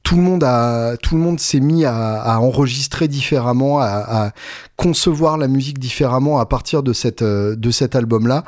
tout 0.02 0.16
le 0.16 0.22
monde 1.18 1.40
s'est 1.40 1.60
mis 1.60 1.84
à, 1.84 2.40
enregistrer 2.40 3.08
différemment, 3.08 3.78
à, 3.80 4.32
concevoir 4.76 5.36
la 5.36 5.48
musique 5.48 5.78
différemment 5.78 6.38
à 6.38 6.46
partir 6.46 6.82
de 6.82 6.92
cet 6.94 7.22
album-là. 7.94 8.44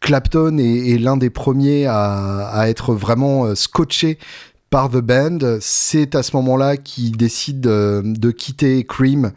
Clapton 0.00 0.58
est, 0.58 0.98
l'un 0.98 1.16
des 1.16 1.30
premiers 1.30 1.86
à, 1.86 2.46
à 2.46 2.68
être 2.68 2.94
vraiment 2.94 3.56
scotché 3.56 4.18
par 4.70 4.88
The 4.88 4.98
Band. 4.98 5.38
C'est 5.60 6.14
à 6.14 6.22
ce 6.22 6.36
moment-là 6.36 6.76
qu'il 6.76 7.16
décide 7.16 7.60
de, 7.60 8.02
de 8.04 8.30
quitter 8.30 8.84
Cream 8.84 9.32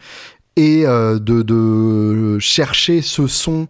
et 0.60 0.86
euh, 0.86 1.20
de, 1.20 2.38
chercher 2.40 3.02
ce 3.02 3.28
son 3.28 3.68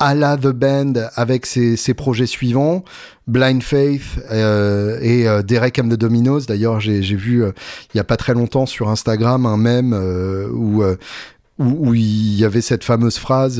à 0.00 0.16
la 0.16 0.36
The 0.36 0.48
Band 0.48 0.94
avec 1.14 1.46
ses, 1.46 1.94
projets 1.94 2.26
suivants, 2.26 2.84
Blind 3.28 3.62
Faith 3.62 4.18
euh, 4.32 4.98
et 5.00 5.28
euh, 5.28 5.42
Derek 5.42 5.78
and 5.78 5.88
the 5.88 5.94
Dominos. 5.94 6.46
D'ailleurs, 6.46 6.80
j'ai 6.80 7.00
vu 7.00 7.44
euh, 7.44 7.52
il 7.94 7.98
y 7.98 8.00
a 8.00 8.04
pas 8.04 8.16
très 8.16 8.34
longtemps 8.34 8.66
sur 8.66 8.88
Instagram 8.88 9.46
un 9.46 9.56
mème 9.56 9.92
euh, 9.94 10.48
où, 10.52 10.82
où, 11.60 11.94
il 11.94 12.34
y 12.34 12.44
avait 12.44 12.60
cette 12.60 12.82
fameuse 12.82 13.18
phrase 13.18 13.58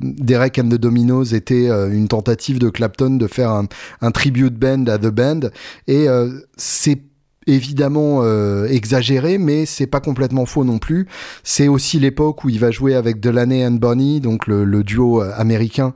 Derek 0.00 0.58
and 0.58 0.70
the 0.70 0.80
Dominos 0.80 1.32
était 1.32 1.68
une 1.68 2.08
tentative 2.08 2.58
de 2.58 2.70
Clapton 2.70 3.10
de 3.10 3.28
faire 3.28 3.50
un, 3.50 3.66
un 4.00 4.10
tribute 4.10 4.58
band 4.58 4.86
à 4.86 4.98
The 4.98 5.10
Band 5.10 5.40
et 5.86 6.08
c'est 6.56 6.98
évidemment 7.46 8.20
euh, 8.22 8.66
exagéré, 8.66 9.38
mais 9.38 9.66
c'est 9.66 9.86
pas 9.86 10.00
complètement 10.00 10.46
faux 10.46 10.64
non 10.64 10.78
plus. 10.78 11.06
C'est 11.42 11.68
aussi 11.68 11.98
l'époque 11.98 12.44
où 12.44 12.48
il 12.48 12.58
va 12.58 12.70
jouer 12.70 12.94
avec 12.94 13.20
Delaney 13.20 13.66
and 13.66 13.72
Bonnie, 13.72 14.20
donc 14.20 14.46
le, 14.46 14.82
duo 14.82 15.22
euh, 15.22 15.32
américain, 15.36 15.94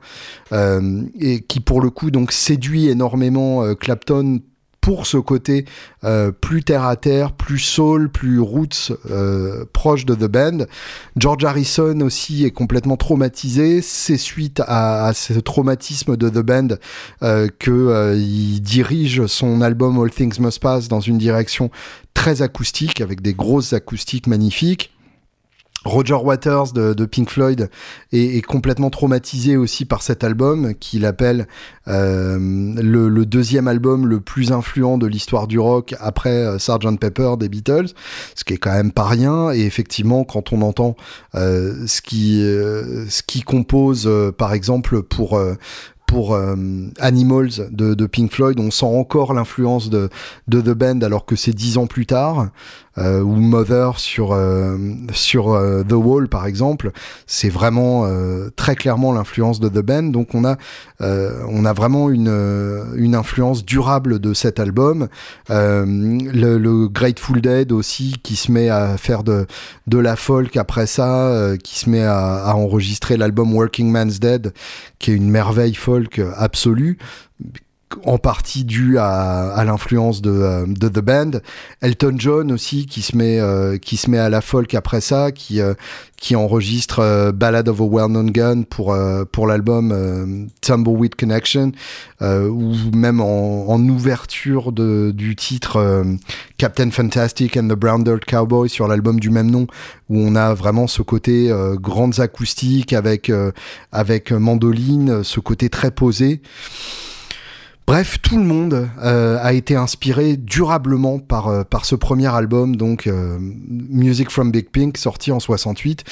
euh, 0.51 1.03
et 1.19 1.41
qui 1.41 1.59
pour 1.59 1.81
le 1.81 1.89
coup 1.89 2.11
donc 2.11 2.31
séduit 2.31 2.87
énormément 2.87 3.63
euh, 3.63 3.75
Clapton 3.75 4.39
pour 4.81 5.05
ce 5.07 5.17
côté 5.17 5.65
euh, 6.03 6.31
plus 6.31 6.63
terre 6.63 6.83
à 6.83 6.95
terre, 6.95 7.33
plus 7.33 7.59
soul, 7.59 8.09
plus 8.09 8.39
roots, 8.39 8.91
euh, 9.09 9.65
proche 9.73 10.05
de 10.05 10.15
The 10.15 10.25
Band. 10.25 10.65
George 11.17 11.43
Harrison 11.43 11.99
aussi 12.01 12.45
est 12.45 12.51
complètement 12.51 12.97
traumatisé. 12.97 13.81
C'est 13.81 14.17
suite 14.17 14.61
à, 14.65 15.11
ce 15.13 15.33
traumatisme 15.33 16.15
de 16.15 16.29
The 16.29 16.39
Band 16.39 16.67
euh, 17.23 17.49
que 17.59 17.71
euh, 17.71 18.15
il 18.15 18.61
dirige 18.61 19.25
son 19.27 19.61
album 19.61 20.01
All 20.01 20.11
Things 20.11 20.39
Must 20.39 20.59
Pass 20.59 20.87
dans 20.87 21.01
une 21.01 21.17
direction 21.17 21.69
très 22.13 22.41
acoustique 22.41 23.01
avec 23.01 23.21
des 23.21 23.33
grosses 23.33 23.73
acoustiques 23.73 24.27
magnifiques. 24.27 24.91
Roger 25.85 26.15
Waters 26.15 26.73
de, 26.73 27.05
Pink 27.05 27.29
Floyd 27.29 27.69
est, 28.11 28.45
complètement 28.45 28.89
traumatisé 28.89 29.55
aussi 29.55 29.85
par 29.85 30.01
cet 30.01 30.23
album 30.23 30.73
qu'il 30.75 31.05
appelle 31.05 31.47
euh, 31.87 32.37
le, 32.37 33.25
deuxième 33.25 33.67
album 33.67 34.05
le 34.05 34.19
plus 34.19 34.51
influent 34.51 34.97
de 34.97 35.07
l'histoire 35.07 35.47
du 35.47 35.57
rock 35.57 35.95
après 35.99 36.29
euh, 36.29 36.59
Sgt 36.59 36.99
Pepper 36.99 37.35
des 37.39 37.47
Beatles, 37.47 37.89
ce 38.35 38.43
qui 38.43 38.53
est 38.53 38.57
quand 38.57 38.73
même 38.73 38.91
pas 38.91 39.05
rien. 39.05 39.51
Et 39.53 39.61
effectivement, 39.61 40.25
quand 40.25 40.51
on 40.51 40.61
entend 40.61 40.97
euh, 41.35 41.87
ce 41.87 42.01
qui 42.01 43.41
compose, 43.43 44.09
par 44.37 44.53
exemple 44.53 45.01
pour 45.01 45.39
Animals 46.99 47.69
de, 47.71 48.05
Pink 48.05 48.33
Floyd, 48.33 48.59
on 48.59 48.71
sent 48.71 48.85
encore 48.85 49.33
l'influence 49.33 49.89
de 49.89 50.09
The 50.49 50.71
Band 50.71 51.01
alors 51.01 51.25
que 51.25 51.35
c'est 51.35 51.53
dix 51.53 51.77
ans 51.77 51.87
plus 51.87 52.05
tard, 52.05 52.49
euh, 52.99 53.21
ou 53.21 53.35
Mother 53.35 53.97
sur, 53.97 54.33
euh, 54.33 54.77
sur 55.13 55.53
euh, 55.53 55.83
The 55.83 55.93
Wall 55.93 56.27
par 56.27 56.45
exemple, 56.45 56.91
c'est 57.27 57.49
vraiment 57.49 57.79
très 58.55 58.75
clairement 58.75 59.13
l'influence 59.13 59.59
de 59.59 59.69
The 59.69 59.83
Band, 59.85 60.03
donc 60.03 60.35
on 60.35 60.45
a, 60.45 60.57
on 60.99 61.65
a 61.65 61.73
vraiment 61.73 62.09
une, 62.09 62.27
une 62.95 63.15
influence 63.15 63.63
durable 63.65 64.19
de 64.19 64.33
cet 64.33 64.59
album. 64.59 65.07
Le, 65.49 66.87
Grateful 66.87 67.41
Dead 67.41 67.71
aussi 67.71 68.15
qui 68.23 68.35
se 68.35 68.51
met 68.51 68.69
à 68.69 68.97
faire 68.97 69.23
de, 69.23 69.45
de 69.87 69.97
la 69.97 70.15
folk 70.15 70.57
après 70.57 70.87
ça, 70.87 71.53
qui 71.63 71.79
se 71.79 71.89
met 71.89 72.03
à 72.03 72.53
enregistrer 72.55 73.17
l'album 73.17 73.53
Working 73.53 73.89
Man's 73.89 74.19
Dead, 74.19 74.53
qui 74.97 75.11
est 75.11 75.15
une 75.15 75.29
merveille 75.29 75.75
folk 75.75 76.21
absolue 76.35 76.97
en 78.05 78.17
partie 78.17 78.65
dû 78.65 78.97
à, 78.97 79.51
à 79.51 79.63
l'influence 79.63 80.21
de, 80.21 80.31
euh, 80.31 80.65
de, 80.67 80.89
The 80.89 80.99
Band. 80.99 81.31
Elton 81.81 82.15
John 82.17 82.51
aussi 82.51 82.85
qui 82.85 83.01
se 83.01 83.15
met 83.15 83.39
euh, 83.39 83.77
qui 83.77 83.97
se 83.97 84.09
met 84.09 84.19
à 84.19 84.29
la 84.29 84.41
folk 84.41 84.73
après 84.75 85.01
ça, 85.01 85.31
qui 85.31 85.59
euh, 85.59 85.73
qui 86.17 86.35
enregistre 86.35 86.99
euh, 86.99 87.31
Ballad 87.31 87.67
of 87.67 87.81
a 87.81 87.83
Well-Known 87.83 88.31
Gun 88.31 88.63
pour 88.63 88.93
euh, 88.93 89.25
pour 89.25 89.47
l'album 89.47 90.49
Tumbleweed 90.61 91.15
Connection, 91.15 91.71
ou 92.21 92.73
même 92.93 93.21
en, 93.21 93.69
en 93.69 93.89
ouverture 93.89 94.71
de, 94.71 95.11
du 95.13 95.35
titre 95.35 96.03
Captain 96.57 96.91
Fantastic 96.91 97.57
and 97.57 97.67
the 97.67 97.73
Brown 97.73 98.03
Dirt 98.03 98.25
Cowboy 98.25 98.69
sur 98.69 98.87
l'album 98.87 99.19
du 99.19 99.29
même 99.29 99.49
nom, 99.49 99.67
où 100.09 100.19
on 100.19 100.35
a 100.35 100.53
vraiment 100.53 100.87
ce 100.87 101.01
côté 101.01 101.51
grandes 101.75 102.19
acoustiques 102.19 102.93
avec 102.93 103.31
avec 103.91 104.31
mandoline, 104.31 105.23
ce 105.23 105.39
côté 105.39 105.69
très 105.69 105.91
posé. 105.91 106.41
Bref, 107.89 108.19
tout 108.21 108.37
le 108.37 108.43
monde 108.43 108.87
euh, 109.01 109.39
a 109.41 109.51
été 109.53 109.75
inspiré 109.75 110.37
durablement 110.37 111.17
par, 111.17 111.47
euh, 111.47 111.63
ce 111.81 111.95
premier 111.95 112.27
album, 112.27 112.75
donc 112.75 113.07
euh, 113.07 113.39
Music 113.39 114.29
from 114.29 114.51
Big 114.51 114.69
Pink, 114.69 114.95
sorti 114.95 115.31
en 115.31 115.39
68. 115.39 116.03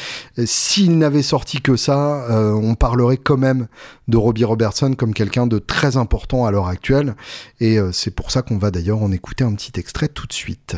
S'il 0.46 0.98
n'avait 0.98 1.22
sorti 1.22 1.62
que 1.62 1.76
ça, 1.76 2.26
on 2.32 2.74
parlerait 2.74 3.18
quand 3.18 3.38
même 3.38 3.68
de 4.08 4.18
Robbie 4.18 4.44
Robertson 4.44 4.96
comme 4.98 5.14
quelqu'un 5.14 5.46
de 5.46 5.60
très 5.60 5.98
important 5.98 6.48
à 6.48 6.52
l'heure 6.52 6.68
actuelle. 6.68 7.16
Et 7.60 7.78
c'est 7.92 8.16
pour 8.16 8.32
ça 8.32 8.42
qu'on 8.42 8.58
va 8.58 8.72
d'ailleurs 8.72 9.04
en 9.04 9.12
écouter 9.12 9.44
un 9.44 9.54
petit 9.54 9.80
extrait 9.80 10.08
tout 10.08 10.26
de 10.26 10.34
suite. 10.34 10.78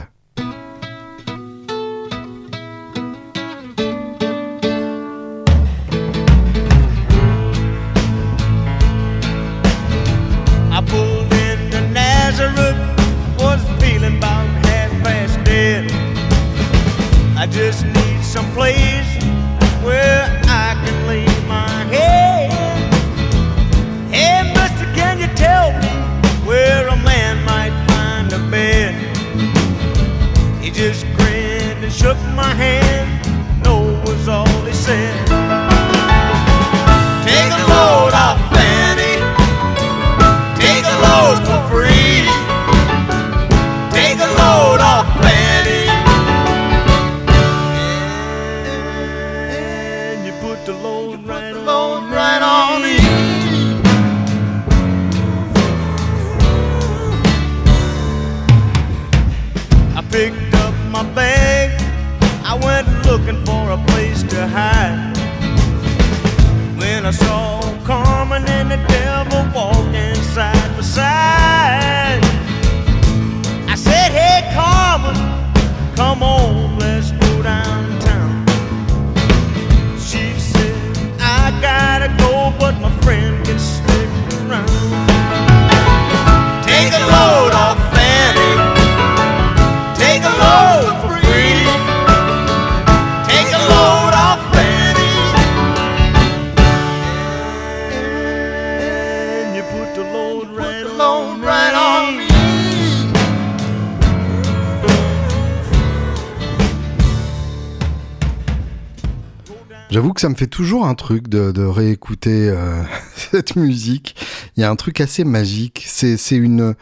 Ça 110.19 110.29
me 110.29 110.35
fait 110.35 110.47
toujours 110.47 110.85
un 110.85 110.95
truc 110.95 111.29
de, 111.29 111.63
réécouter 111.63 112.49
euh, 112.49 112.83
cette 113.15 113.55
musique. 113.55 114.15
Il 114.55 114.61
y 114.61 114.63
a 114.63 114.69
un 114.69 114.75
truc 114.75 115.01
assez 115.01 115.23
magique. 115.23 115.83
C'est 115.87 116.17
une, 116.35 116.75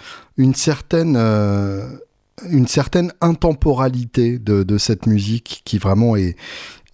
certaine... 0.55 1.15
Euh, 1.17 1.87
une 2.47 2.67
certaine 2.67 3.11
intemporalité 3.19 4.37
de, 4.37 4.77
cette 4.77 5.07
musique 5.07 5.61
qui 5.65 5.77
vraiment 5.77 6.15
est, 6.15 6.35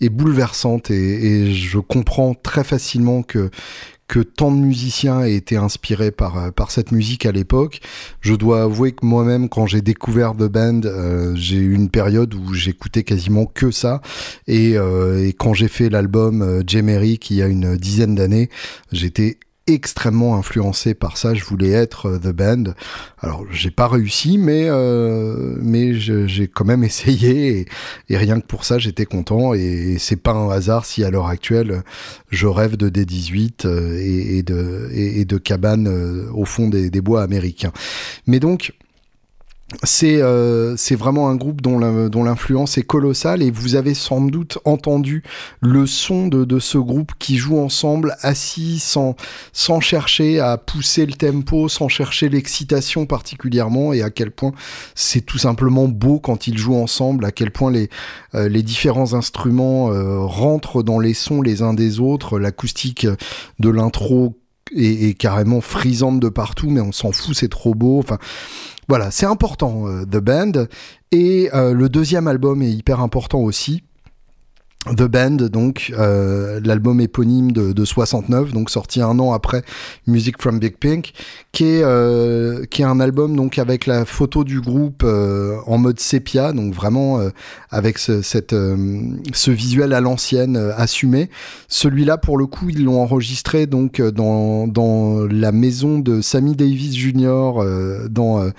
bouleversante 0.01 0.91
et, 0.91 1.53
je 1.53 1.79
comprends 1.79 2.33
très 2.33 2.65
facilement 2.65 3.23
que 3.23 3.49
que 4.13 4.19
tant 4.19 4.51
de 4.51 4.57
musiciens 4.57 5.23
aient 5.23 5.33
été 5.33 5.55
inspirés 5.55 6.11
par, 6.11 6.37
euh, 6.37 6.51
par 6.51 6.69
cette 6.69 6.91
musique 6.91 7.25
à 7.25 7.31
l'époque. 7.31 7.79
Je 8.21 8.35
dois 8.35 8.61
avouer 8.61 8.91
que 8.91 9.03
moi-même, 9.03 9.49
quand 9.49 9.65
j'ai 9.65 9.81
découvert 9.81 10.33
The 10.33 10.43
Band, 10.43 10.81
euh, 10.85 11.33
j'ai 11.33 11.55
eu 11.55 11.73
une 11.73 11.89
période 11.89 12.31
où 12.35 12.53
j'écoutais 12.53 13.01
quasiment 13.01 13.47
que 13.47 13.71
ça. 13.71 14.03
Et, 14.45 14.77
euh, 14.77 15.25
et 15.25 15.33
quand 15.33 15.55
j'ai 15.55 15.67
fait 15.67 15.89
l'album 15.89 16.61
Jemery, 16.67 17.17
qui 17.17 17.41
a 17.41 17.47
une 17.47 17.75
dizaine 17.75 18.13
d'années, 18.13 18.51
j'étais 18.91 19.39
extrêmement 19.67 20.35
influencé 20.35 20.93
par 20.93 21.17
ça. 21.17 21.33
Je 21.33 21.43
voulais 21.43 21.71
être 21.71 22.07
euh, 22.07 22.19
The 22.19 22.35
Band. 22.35 22.63
Alors, 23.19 23.45
j'ai 23.51 23.71
pas 23.71 23.87
réussi, 23.87 24.37
mais 24.37 24.65
euh, 24.67 25.55
mais 25.61 25.93
j'ai 25.93 26.47
quand 26.47 26.65
même 26.65 26.83
essayé 26.83 27.65
et, 28.09 28.17
rien 28.17 28.39
que 28.39 28.45
pour 28.45 28.65
ça, 28.65 28.77
j'étais 28.77 29.05
content. 29.05 29.53
Et, 29.53 29.97
c'est 29.99 30.17
pas 30.17 30.31
un 30.31 30.49
hasard 30.49 30.85
si 30.85 31.03
à 31.03 31.09
l'heure 31.09 31.27
actuelle, 31.27 31.83
je 32.29 32.47
rêve 32.47 32.77
de 32.77 32.89
D18 32.89 33.65
euh, 33.65 33.99
et, 34.01 34.43
de 34.43 34.89
et, 34.93 35.25
de 35.25 35.37
cabanes 35.37 35.87
au 36.33 36.45
fond 36.45 36.67
des, 36.67 36.89
des 36.89 37.01
bois 37.01 37.23
américains. 37.23 37.71
Mais 38.27 38.39
donc 38.39 38.73
c'est 39.81 40.21
euh, 40.21 40.75
vraiment 40.91 41.29
un 41.29 41.35
groupe 41.35 41.61
dont 41.61 42.23
l'influence 42.23 42.77
est 42.77 42.83
colossale 42.83 43.41
et 43.41 43.49
vous 43.49 43.75
avez 43.75 43.93
sans 43.93 44.21
doute 44.21 44.59
entendu 44.65 45.23
le 45.61 45.87
son 45.87 46.27
de, 46.27 46.59
ce 46.59 46.77
groupe 46.77 47.13
qui 47.17 47.37
joue 47.37 47.57
ensemble 47.57 48.15
assis 48.21 48.79
sans, 48.79 49.15
chercher 49.79 50.39
à 50.39 50.57
pousser 50.57 51.05
le 51.05 51.13
tempo, 51.13 51.69
sans 51.69 51.87
chercher 51.87 52.29
l'excitation 52.29 53.05
particulièrement 53.05 53.93
et 53.93 54.03
à 54.03 54.09
quel 54.09 54.31
point 54.31 54.51
c'est 54.95 55.21
tout 55.21 55.39
simplement 55.39 55.87
beau 55.87 56.19
quand 56.19 56.47
ils 56.47 56.57
jouent 56.57 56.75
ensemble, 56.75 57.25
à 57.25 57.31
quel 57.31 57.51
point 57.51 57.71
les, 57.71 57.89
euh, 58.35 58.49
différents 58.61 59.13
instruments 59.13 59.91
euh, 59.91 60.19
rentrent 60.19 60.83
dans 60.83 60.99
les 60.99 61.13
sons 61.13 61.41
les 61.41 61.61
uns 61.61 61.73
des 61.73 61.99
autres, 61.99 62.39
l'acoustique 62.39 63.07
de 63.59 63.69
l'intro 63.69 64.37
est, 64.75 65.09
est, 65.09 65.13
carrément 65.15 65.59
frisante 65.59 66.19
de 66.19 66.29
partout 66.29 66.69
mais 66.69 66.81
on 66.81 66.91
s'en 66.91 67.11
fout, 67.11 67.35
c'est 67.35 67.49
trop 67.49 67.75
beau. 67.75 67.99
Enfin, 67.99 68.19
voilà, 68.87 69.11
c'est 69.11 69.25
important, 69.25 69.87
euh, 69.87 70.05
The 70.05 70.17
Band. 70.17 70.51
Et 71.11 71.49
euh, 71.53 71.73
le 71.73 71.89
deuxième 71.89 72.27
album 72.27 72.61
est 72.61 72.71
hyper 72.71 72.99
important 72.99 73.39
aussi. 73.39 73.83
The 74.85 75.03
Band, 75.03 75.37
donc 75.49 75.93
euh, 75.97 76.59
l'album 76.63 76.99
éponyme 76.99 77.53
de, 77.53 77.71
de, 77.71 77.85
69, 77.85 78.51
donc 78.51 78.69
sorti 78.69 79.01
un 79.01 79.17
an 79.17 79.31
après 79.31 79.63
Music 80.07 80.41
from 80.41 80.59
Big 80.59 80.75
Pink, 80.75 81.13
qui 81.53 81.63
est 81.63 81.83
euh, 81.83 82.65
qui 82.65 82.81
est 82.81 82.85
un 82.85 82.99
album 82.99 83.35
donc 83.37 83.59
avec 83.59 83.85
la 83.85 84.03
photo 84.03 84.43
du 84.43 84.59
groupe 84.59 85.03
euh, 85.05 85.55
en 85.67 85.77
mode 85.77 86.01
sépia, 86.01 86.51
donc 86.51 86.73
vraiment 86.73 87.19
euh, 87.19 87.29
avec 87.69 87.97
ce, 87.97 88.21
cette 88.21 88.53
ce 89.33 89.51
visuel 89.51 89.93
à 89.93 90.01
l'ancienne 90.01 90.57
assumé. 90.75 91.29
Celui-là, 91.69 92.17
pour 92.17 92.37
le 92.37 92.45
coup, 92.45 92.69
ils 92.69 92.83
l'ont 92.83 93.01
enregistré 93.01 93.67
donc 93.67 94.01
dans 94.01 94.67
dans 94.67 95.25
la 95.29 95.53
maison 95.53 95.99
de 95.99 96.19
Sammy 96.19 96.55
Davis 96.55 96.93
Jr. 96.97 98.09
dans 98.09 98.51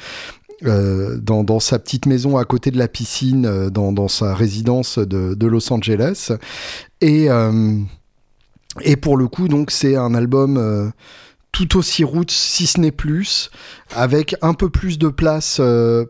euh, 0.65 1.19
dans, 1.19 1.61
sa 1.61 1.79
petite 1.79 2.07
maison 2.07 2.37
à 2.37 2.45
côté 2.45 2.71
de 2.71 2.79
la 2.79 2.89
piscine, 2.89 3.47
euh, 3.47 3.71
dans, 3.71 4.09
sa 4.09 4.35
résidence 4.35 4.99
de, 4.99 5.35
de 5.35 5.47
Los 5.47 5.73
Angeles. 5.73 6.33
Et, 7.01 7.31
euh, 7.31 7.79
et 8.83 8.97
pour 8.97 9.17
le 9.17 9.29
coup, 9.29 9.49
donc, 9.49 9.71
c'est 9.71 9.97
un 9.97 10.15
album 10.15 10.93
tout 11.53 11.77
aussi 11.77 12.03
roots, 12.03 12.31
si 12.31 12.67
ce 12.67 12.81
n'est 12.81 12.91
plus, 12.91 13.51
avec 13.95 14.35
un 14.43 14.55
peu 14.55 14.69
plus 14.69 14.99
de 14.99 15.09
place 15.09 15.61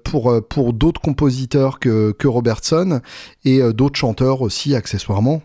pour, 0.05 0.43
pour 0.49 0.73
d'autres 0.73 1.01
compositeurs 1.01 1.79
que, 1.79 2.13
que 2.13 2.27
Robertson 2.27 3.01
et 3.45 3.61
d'autres 3.75 3.99
chanteurs 3.99 4.41
aussi, 4.41 4.75
accessoirement 4.75 5.43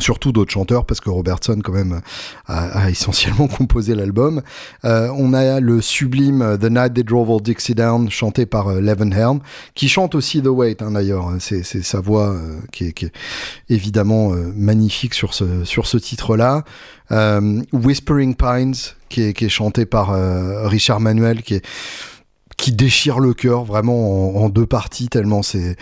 surtout 0.00 0.32
d'autres 0.32 0.52
chanteurs 0.52 0.84
parce 0.84 1.00
que 1.00 1.10
Robertson 1.10 1.60
quand 1.62 1.72
même 1.72 2.00
a, 2.46 2.90
essentiellement 2.90 3.48
composé 3.48 3.94
l'album. 3.94 4.42
Euh, 4.84 5.08
on 5.16 5.32
a 5.34 5.60
le 5.60 5.80
sublime 5.80 6.58
The 6.58 6.70
Night 6.70 6.94
They 6.94 7.04
Drove 7.04 7.30
All 7.30 7.42
Dixie 7.42 7.74
Down 7.74 8.10
chanté 8.10 8.46
par 8.46 8.68
euh, 8.68 8.80
Levin 8.80 9.10
Helm 9.12 9.40
qui 9.74 9.88
chante 9.88 10.14
aussi 10.14 10.42
The 10.42 10.46
Wait 10.46 10.82
hein, 10.82 10.92
d'ailleurs. 10.92 11.30
C'est 11.38 11.62
sa 11.62 12.00
voix 12.00 12.30
euh, 12.30 12.58
qui, 12.72 12.84
est, 12.86 13.12
évidemment 13.68 14.32
euh, 14.32 14.52
magnifique 14.54 15.14
sur 15.14 15.34
ce 15.34 15.64
sur 15.64 15.86
ce 15.86 15.96
titre 15.96 16.36
là. 16.36 16.64
Whispering 17.72 18.36
Pines 18.36 18.74
qui 19.08 19.22
est, 19.22 19.48
chanté 19.48 19.84
par 19.84 20.10
Richard 20.68 21.00
Manuel 21.00 21.42
qui 21.42 21.60
qui 22.56 22.72
déchire 22.72 23.18
le 23.18 23.34
cœur 23.34 23.64
vraiment 23.64 24.36
en, 24.36 24.48
deux 24.48 24.66
parties 24.66 25.08
tellement 25.08 25.42
c'est 25.42 25.76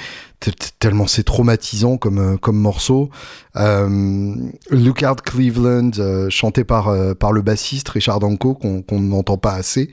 tellement 0.79 1.07
c'est 1.07 1.25
traumatisant 1.25 1.97
comme 1.97 2.19
euh, 2.19 2.37
comme 2.37 2.57
morceau. 2.57 3.11
Euh, 3.57 4.35
Cleveland 5.25 5.91
euh, 5.99 6.31
chanté 6.31 6.65
par 6.65 6.89
euh, 6.89 7.15
par 7.15 7.33
le 7.33 7.43
bassiste 7.43 7.89
Richard 7.89 8.21
Danko 8.21 8.55
qu'on 8.55 8.83
qu'on 8.83 9.01
n'entend 9.01 9.37
pas 9.37 9.55
assez. 9.55 9.91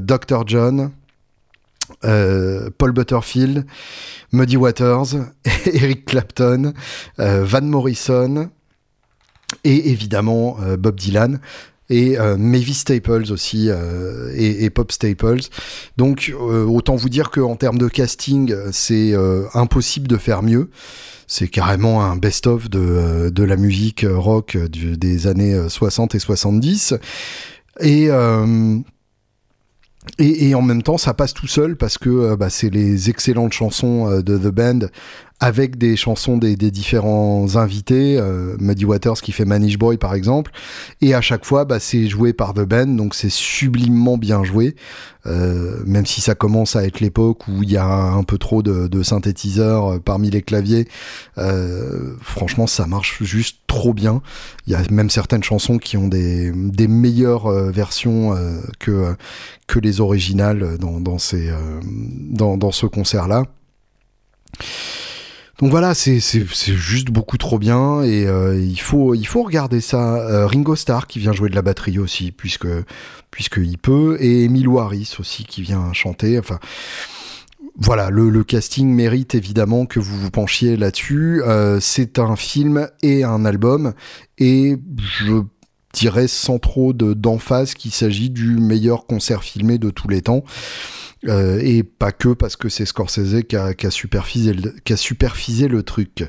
Dr. 0.00 0.44
John. 0.46 0.90
Euh, 2.04 2.70
Paul 2.76 2.92
Butterfield, 2.92 3.66
Muddy 4.32 4.56
Waters, 4.56 5.16
Eric 5.66 6.04
Clapton, 6.04 6.72
euh, 7.18 7.44
Van 7.44 7.62
Morrison 7.62 8.50
et 9.64 9.90
évidemment 9.90 10.58
euh, 10.62 10.76
Bob 10.76 10.96
Dylan 10.96 11.40
et 11.90 12.18
Mavis 12.36 12.80
Staples 12.80 13.32
aussi 13.32 13.70
et, 14.34 14.68
Pop 14.68 14.92
Staples. 14.92 15.40
Donc 15.96 16.30
autant 16.38 16.96
vous 16.96 17.08
dire 17.08 17.30
qu'en 17.30 17.56
termes 17.56 17.78
de 17.78 17.88
casting, 17.88 18.54
c'est 18.72 19.14
impossible 19.54 20.06
de 20.06 20.18
faire 20.18 20.42
mieux. 20.42 20.68
C'est 21.26 21.48
carrément 21.48 22.04
un 22.04 22.16
best-of 22.16 22.68
de, 22.68 23.30
de 23.30 23.42
la 23.42 23.56
musique 23.56 24.04
rock 24.06 24.58
des 24.58 25.26
années 25.28 25.58
60 25.66 26.14
et 26.14 26.18
70. 26.18 26.92
Et 27.80 28.10
Et, 30.18 30.54
en 30.54 30.62
même 30.62 30.82
temps, 30.82 30.98
ça 30.98 31.14
passe 31.14 31.34
tout 31.34 31.46
seul 31.46 31.76
parce 31.76 31.98
que 31.98 32.34
bah, 32.34 32.50
c'est 32.50 32.70
les 32.70 33.10
excellentes 33.10 33.52
chansons 33.52 34.20
de 34.20 34.38
The 34.38 34.48
Band 34.48 34.78
avec 35.40 35.78
des 35.78 35.96
chansons 35.96 36.36
des, 36.36 36.56
différents 36.56 37.56
invités, 37.56 38.18
euh, 38.18 38.56
Muddy 38.58 38.84
Waters 38.84 39.20
qui 39.22 39.30
fait 39.30 39.44
Manish 39.44 39.78
Boy 39.78 39.96
par 39.96 40.14
exemple, 40.14 40.50
et 41.00 41.14
à 41.14 41.20
chaque 41.20 41.44
fois 41.44 41.64
bah, 41.64 41.78
c'est 41.78 42.08
joué 42.08 42.32
par 42.32 42.54
The 42.54 42.62
Band, 42.62 42.86
donc 42.88 43.14
c'est 43.14 43.30
sublimement 43.30 44.18
bien 44.18 44.42
joué, 44.42 44.74
euh, 45.26 45.80
même 45.86 46.06
si 46.06 46.20
ça 46.20 46.34
commence 46.34 46.74
à 46.74 46.84
être 46.84 46.98
l'époque 46.98 47.46
où 47.46 47.62
il 47.62 47.70
y 47.70 47.76
a 47.76 47.86
un 47.86 48.24
peu 48.24 48.38
trop 48.38 48.62
de, 48.62 49.02
synthétiseurs 49.02 49.86
euh, 49.94 49.98
parmi 50.00 50.28
les 50.28 50.42
claviers, 50.42 50.88
franchement 52.20 52.66
ça 52.66 52.86
marche 52.86 53.22
juste 53.22 53.58
trop 53.68 53.94
bien. 53.94 54.22
Il 54.66 54.72
y 54.72 54.76
a 54.76 54.82
même 54.90 55.08
certaines 55.08 55.44
chansons 55.44 55.78
qui 55.78 55.96
ont 55.96 56.08
des, 56.08 56.52
meilleures 56.88 57.50
versions 57.70 58.34
que, 58.80 59.14
que 59.66 59.78
les 59.78 60.00
originales 60.00 60.78
dans, 60.78 61.00
dans, 61.00 61.18
ces, 61.18 61.50
dans, 62.30 62.56
dans 62.56 62.72
ce 62.72 62.86
concert-là. 62.86 63.44
Donc 65.58 65.70
voilà, 65.70 65.92
c'est 65.92 66.20
juste 66.20 67.10
beaucoup 67.10 67.36
trop 67.36 67.58
bien 67.58 68.02
et 68.02 68.26
euh, 68.26 68.60
il 68.60 68.78
faut 68.78 69.42
regarder 69.42 69.80
ça. 69.80 70.18
Euh, 70.18 70.46
Ringo 70.46 70.76
Starr 70.76 71.08
qui 71.08 71.18
vient 71.18 71.32
jouer 71.32 71.50
de 71.50 71.56
la 71.56 71.62
batterie 71.62 71.98
aussi 71.98 72.30
puisque 72.30 72.68
puisqu'il 73.32 73.76
peut 73.76 74.16
et 74.20 74.44
Emilio 74.44 74.78
Harris 74.78 75.16
aussi 75.18 75.44
qui 75.44 75.62
vient 75.62 75.92
chanter. 75.92 76.38
Enfin 76.38 76.60
voilà, 77.76 78.10
le, 78.10 78.44
casting 78.44 78.88
mérite 78.88 79.34
évidemment 79.34 79.86
que 79.86 79.98
vous 79.98 80.16
vous 80.16 80.30
penchiez 80.30 80.76
là-dessus. 80.76 81.42
Euh, 81.44 81.80
c'est 81.80 82.20
un 82.20 82.36
film 82.36 82.88
et 83.02 83.24
un 83.24 83.44
album 83.44 83.94
et 84.38 84.76
je 84.96 85.42
dirais 85.92 86.28
sans 86.28 86.58
trop 86.58 86.92
d'emphase 86.92 87.74
qu'il 87.74 87.92
s'agit 87.92 88.30
du 88.30 88.56
meilleur 88.58 89.06
concert 89.06 89.42
filmé 89.42 89.78
de 89.78 89.90
tous 89.90 90.08
les 90.08 90.22
temps. 90.22 90.44
Euh, 91.26 91.58
et 91.60 91.82
pas 91.82 92.12
que 92.12 92.28
parce 92.28 92.54
que 92.54 92.68
c'est 92.68 92.86
Scorsese 92.86 93.42
qui 93.48 93.56
a, 93.56 93.74
qui, 93.74 93.88
a 93.88 93.90
supervisé 93.90 94.52
le, 94.52 94.72
a 94.88 94.96
supervisé 94.96 95.66
le 95.66 95.82
truc. 95.82 96.24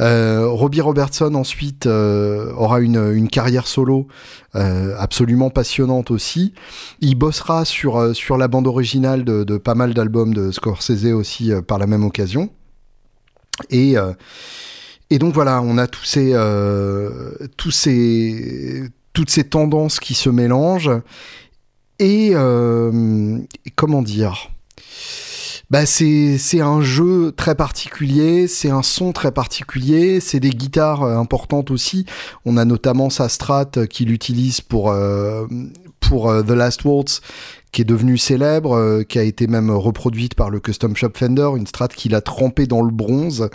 Euh, 0.00 0.46
Robbie 0.48 0.82
Robertson 0.82 1.34
ensuite 1.34 1.86
euh, 1.86 2.52
aura 2.52 2.80
une, 2.80 3.12
une, 3.14 3.28
carrière 3.28 3.66
solo 3.66 4.06
absolument 4.52 5.50
passionnante 5.50 6.10
aussi. 6.12 6.52
Il 7.00 7.16
bossera 7.16 7.64
sur, 7.64 8.14
sur 8.14 8.36
la 8.36 8.46
bande 8.46 8.68
originale 8.68 9.24
de, 9.24 9.42
de 9.42 9.56
pas 9.56 9.74
mal 9.74 9.94
d'albums 9.94 10.32
de 10.32 10.52
Scorsese 10.52 11.06
aussi 11.06 11.50
par 11.66 11.78
la 11.78 11.86
même 11.86 12.04
occasion. 12.04 12.50
Et 13.70 13.96
et 15.10 15.18
donc 15.18 15.34
voilà, 15.34 15.60
on 15.60 15.76
a 15.76 15.88
tous 15.88 16.04
ces, 16.04 16.36
tous 17.56 17.72
ces, 17.72 18.90
toutes 19.14 19.30
ces 19.30 19.44
tendances 19.44 19.98
qui 19.98 20.12
se 20.12 20.28
mélangent. 20.28 20.90
Et 21.98 22.32
euh, 22.34 23.38
comment 23.76 24.02
dire? 24.02 24.50
Bah 25.70 25.86
c'est, 25.86 26.60
un 26.60 26.82
jeu 26.82 27.32
très 27.32 27.54
particulier, 27.54 28.46
c'est 28.48 28.68
un 28.68 28.82
son 28.82 29.12
très 29.12 29.32
particulier, 29.32 30.20
c'est 30.20 30.38
des 30.38 30.50
guitares 30.50 31.02
euh, 31.02 31.16
importantes 31.16 31.70
aussi. 31.70 32.04
On 32.44 32.58
a 32.58 32.66
notamment 32.66 33.08
sa 33.08 33.30
strat 33.30 33.70
qu'il 33.88 34.12
utilise 34.12 34.60
pour, 34.60 34.90
euh, 34.90 35.46
pour 36.00 36.30
The 36.44 36.50
Last 36.50 36.84
Waltz, 36.84 37.22
qui 37.74 37.82
est 37.82 37.84
devenue 37.84 38.16
célèbre, 38.16 38.76
euh, 38.76 39.02
qui 39.02 39.18
a 39.18 39.24
été 39.24 39.48
même 39.48 39.70
reproduite 39.70 40.34
par 40.34 40.48
le 40.48 40.60
Custom 40.60 40.94
Shop 40.96 41.10
Fender, 41.14 41.50
une 41.56 41.66
strat 41.66 41.88
qu'il 41.88 42.14
a 42.14 42.20
trempé 42.20 42.66
dans 42.66 42.82
le 42.82 42.92
bronze 42.92 43.50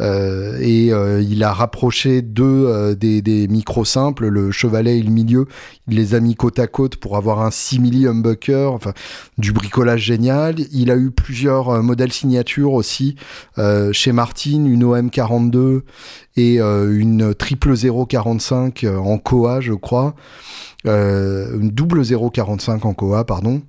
euh, 0.00 0.58
et 0.60 0.92
euh, 0.92 1.22
il 1.22 1.44
a 1.44 1.52
rapproché 1.52 2.20
deux 2.20 2.96
des, 2.96 3.22
des, 3.22 3.46
micros 3.46 3.84
simples, 3.84 4.26
le 4.26 4.50
chevalet 4.50 4.98
et 4.98 5.02
le 5.02 5.10
milieu, 5.10 5.46
il 5.86 5.94
les 5.94 6.14
a 6.14 6.20
mis 6.20 6.34
côte 6.34 6.58
à 6.58 6.66
côte 6.66 6.96
pour 6.96 7.16
avoir 7.16 7.42
un 7.42 7.52
simili 7.52 8.08
humbucker, 8.08 8.72
enfin 8.72 8.92
du 9.38 9.52
bricolage 9.52 10.02
génial. 10.02 10.56
Il 10.72 10.90
a 10.90 10.96
eu 10.96 11.12
plusieurs 11.12 11.80
modèles 11.82 12.12
signatures 12.12 12.72
aussi 12.72 13.14
chez 13.92 14.12
Martin, 14.12 14.64
une 14.64 14.84
OM42 14.84 15.82
et 16.36 16.58
une 16.58 17.34
triple 17.34 17.74
045 17.76 18.84
en 18.84 19.18
Koa, 19.18 19.60
je 19.60 19.74
crois. 19.74 20.16
Euh, 20.86 21.58
double 21.60 22.02
045 22.04 22.84
en 22.84 22.94
Koa, 22.94 23.24
pardon. 23.24 23.62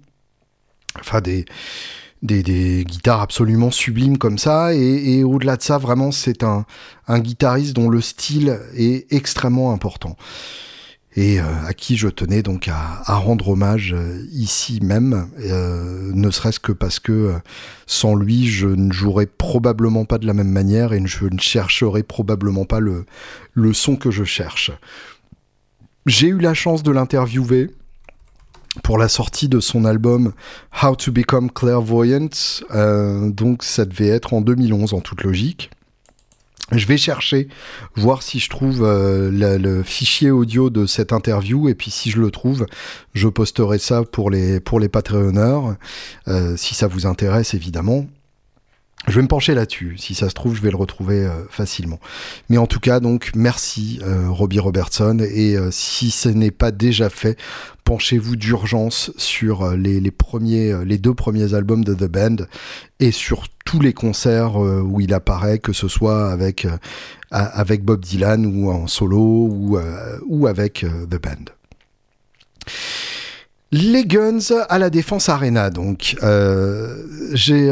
Enfin, 0.99 1.21
des, 1.21 1.45
des, 2.21 2.83
guitares 2.85 3.21
absolument 3.21 3.71
sublimes 3.71 4.17
comme 4.17 4.37
ça. 4.37 4.73
Et, 4.73 5.23
au-delà 5.23 5.57
de 5.57 5.61
ça, 5.61 5.77
vraiment, 5.77 6.11
c'est 6.11 6.43
un, 6.43 6.65
un, 7.07 7.19
guitariste 7.19 7.73
dont 7.73 7.89
le 7.89 8.01
style 8.01 8.59
est 8.75 9.11
extrêmement 9.11 9.73
important. 9.73 10.15
Et 11.17 11.41
euh, 11.41 11.43
à 11.67 11.73
qui 11.73 11.97
je 11.97 12.07
tenais 12.07 12.41
donc 12.41 12.69
à, 12.69 13.03
rendre 13.15 13.49
hommage 13.49 13.93
euh, 13.93 14.25
ici 14.31 14.79
même, 14.81 15.27
ne 15.37 16.31
serait-ce 16.31 16.59
que 16.61 16.71
parce 16.71 16.99
que 16.99 17.33
sans 17.85 18.15
lui, 18.15 18.47
je 18.47 18.67
ne 18.67 18.93
jouerais 18.93 19.25
probablement 19.25 20.05
pas 20.05 20.17
de 20.17 20.25
la 20.25 20.33
même 20.33 20.51
manière 20.51 20.93
et 20.93 21.05
je 21.05 21.25
ne 21.25 21.39
chercherais 21.39 22.03
probablement 22.03 22.63
pas 22.63 22.79
le, 22.79 23.05
le 23.53 23.73
son 23.73 23.97
que 23.97 24.09
je 24.09 24.23
cherche. 24.23 24.71
J'ai 26.05 26.27
eu 26.27 26.39
la 26.39 26.55
chance 26.55 26.81
de 26.81 26.91
l'interviewer 26.91 27.69
pour 28.83 28.97
la 28.97 29.07
sortie 29.07 29.49
de 29.49 29.59
son 29.59 29.85
album 29.85 30.33
How 30.81 30.95
to 30.95 31.11
Become 31.11 31.51
Clairvoyant. 31.51 32.29
Euh, 32.71 33.29
donc 33.29 33.63
ça 33.63 33.85
devait 33.85 34.07
être 34.07 34.33
en 34.33 34.41
2011 34.41 34.93
en 34.93 35.01
toute 35.01 35.23
logique. 35.23 35.69
Je 36.71 36.85
vais 36.87 36.97
chercher, 36.97 37.49
voir 37.95 38.23
si 38.23 38.39
je 38.39 38.49
trouve 38.49 38.83
euh, 38.83 39.29
le, 39.59 39.83
fichier 39.83 40.31
audio 40.31 40.69
de 40.69 40.85
cette 40.85 41.11
interview 41.11 41.67
et 41.67 41.75
puis 41.75 41.91
si 41.91 42.09
je 42.09 42.19
le 42.19 42.31
trouve, 42.31 42.65
je 43.13 43.27
posterai 43.27 43.77
ça 43.77 44.03
pour 44.03 44.29
les 44.29 44.61
pour 44.61 44.79
les 44.79 44.87
Patreonneurs, 44.87 45.75
euh, 46.29 46.55
si 46.55 46.73
ça 46.73 46.87
vous 46.87 47.05
intéresse 47.05 47.53
évidemment. 47.53 48.07
Je 49.07 49.15
vais 49.15 49.23
me 49.23 49.27
pencher 49.27 49.55
là-dessus. 49.55 49.95
Si 49.97 50.13
ça 50.13 50.29
se 50.29 50.35
trouve, 50.35 50.55
je 50.55 50.61
vais 50.61 50.69
le 50.69 50.77
retrouver 50.77 51.25
euh, 51.25 51.43
facilement. 51.49 51.99
Mais 52.49 52.57
en 52.57 52.67
tout 52.67 52.79
cas, 52.79 52.99
donc, 52.99 53.31
merci 53.35 53.99
euh, 54.03 54.29
Robbie 54.29 54.59
Robertson. 54.59 55.17
Et 55.19 55.57
euh, 55.57 55.69
si 55.71 56.11
ce 56.11 56.29
n'est 56.29 56.51
pas 56.51 56.71
déjà 56.71 57.09
fait, 57.09 57.35
penchez-vous 57.83 58.35
d'urgence 58.35 59.11
sur 59.17 59.71
les, 59.71 60.11
premiers, 60.11 60.85
les 60.85 60.99
deux 60.99 61.15
premiers 61.15 61.55
albums 61.55 61.83
de 61.83 61.95
The 61.95 62.05
Band 62.05 62.35
et 62.99 63.11
sur 63.11 63.47
tous 63.65 63.79
les 63.79 63.93
concerts 63.93 64.55
où 64.55 65.01
il 65.01 65.13
apparaît, 65.13 65.57
que 65.57 65.73
ce 65.73 65.87
soit 65.87 66.31
avec, 66.31 66.67
Bob 67.81 68.05
Dylan 68.05 68.45
ou 68.45 68.69
en 68.69 68.85
solo 68.85 69.17
ou, 69.19 69.79
ou 70.27 70.47
avec 70.47 70.85
The 71.09 71.21
Band. 71.21 71.51
Les 73.71 74.05
Guns 74.05 74.53
à 74.69 74.77
la 74.77 74.89
Défense 74.89 75.27
Arena, 75.27 75.69
donc. 75.71 76.15
j'ai 77.33 77.71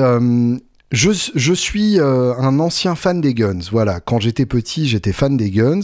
je, 0.92 1.54
suis 1.54 2.00
euh, 2.00 2.34
un 2.38 2.60
ancien 2.60 2.96
fan 2.96 3.22
des 3.22 3.34
Guns. 3.36 3.60
Voilà, 3.72 4.00
quand 4.00 4.20
j'étais 4.20 4.48
petit, 4.48 4.88
j'étais 4.88 5.14
fan 5.14 5.38
des 5.38 5.52
Guns 5.52 5.82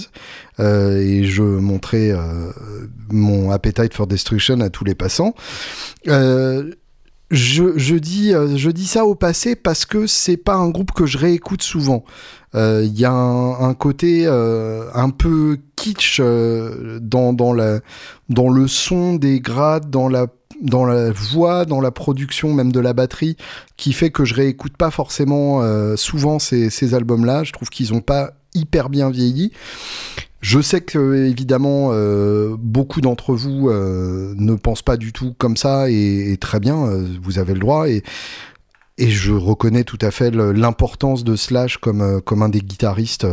euh, 0.59 0.99
et 0.99 1.25
je 1.25 1.43
montrais 1.43 2.09
euh, 2.11 2.51
mon 3.11 3.51
appetite 3.51 3.93
for 3.93 4.07
destruction 4.07 4.59
à 4.61 4.69
tous 4.69 4.83
les 4.83 4.95
passants. 4.95 5.35
Je, 7.31 7.73
je, 7.75 7.95
dis, 7.95 8.33
je 8.55 8.69
dis 8.69 8.85
ça 8.85 9.05
au 9.05 9.15
passé 9.15 9.55
parce 9.55 9.85
que 9.85 10.05
c'est 10.05 10.37
pas 10.37 10.53
un 10.53 10.69
groupe 10.69 10.91
que 10.91 11.05
je 11.07 11.17
réécoute 11.17 11.63
souvent. 11.63 12.03
Il 12.53 12.97
y 12.97 13.03
a 13.03 13.11
un, 13.11 13.69
un 13.69 13.73
côté 13.73 14.27
un 14.27 15.09
peu 15.09 15.57
kitsch 15.75 16.21
dans, 16.21 17.33
dans, 17.33 17.53
la, 17.53 17.79
dans 18.29 18.49
le 18.49 18.67
son 18.67 19.15
des 19.15 19.39
grades, 19.39 19.89
dans 19.89 20.07
la 20.07 20.27
dans 20.61 20.85
la 20.85 21.11
voix, 21.11 21.65
dans 21.65 21.81
la 21.81 21.91
production 21.91 22.53
même 22.53 22.71
de 22.71 22.79
la 22.79 22.93
batterie, 22.93 23.37
qui 23.77 23.93
fait 23.93 24.11
que 24.11 24.25
je 24.25 24.33
réécoute 24.33 24.77
pas 24.77 24.91
forcément 24.91 25.61
euh, 25.61 25.95
souvent 25.95 26.39
ces, 26.39 26.93
albums-là. 26.93 27.43
Je 27.43 27.51
trouve 27.51 27.69
qu'ils 27.69 27.93
ont 27.93 28.01
pas 28.01 28.33
hyper 28.53 28.89
bien 28.89 29.09
vieilli. 29.09 29.51
Je 30.41 30.61
sais 30.61 30.81
que 30.81 31.25
évidemment 31.25 31.89
euh, 31.91 32.55
beaucoup 32.57 33.01
d'entre 33.01 33.33
vous 33.33 33.69
euh, 33.69 34.33
ne 34.37 34.53
pensent 34.55 34.83
pas 34.83 34.97
du 34.97 35.11
tout 35.11 35.33
comme 35.37 35.57
ça 35.57 35.89
et, 35.89 36.37
très 36.39 36.59
bien, 36.59 36.87
vous 37.21 37.39
avez 37.39 37.53
le 37.53 37.59
droit 37.59 37.89
et 37.89 38.03
et 38.97 39.09
je 39.09 39.33
reconnais 39.33 39.83
tout 39.83 39.97
à 39.99 40.09
fait 40.09 40.31
l'importance 40.31 41.25
de 41.25 41.35
Slash 41.35 41.77
comme 41.77 42.21
comme 42.21 42.43
un 42.43 42.47
des 42.49 42.61
guitaristes, 42.61 43.27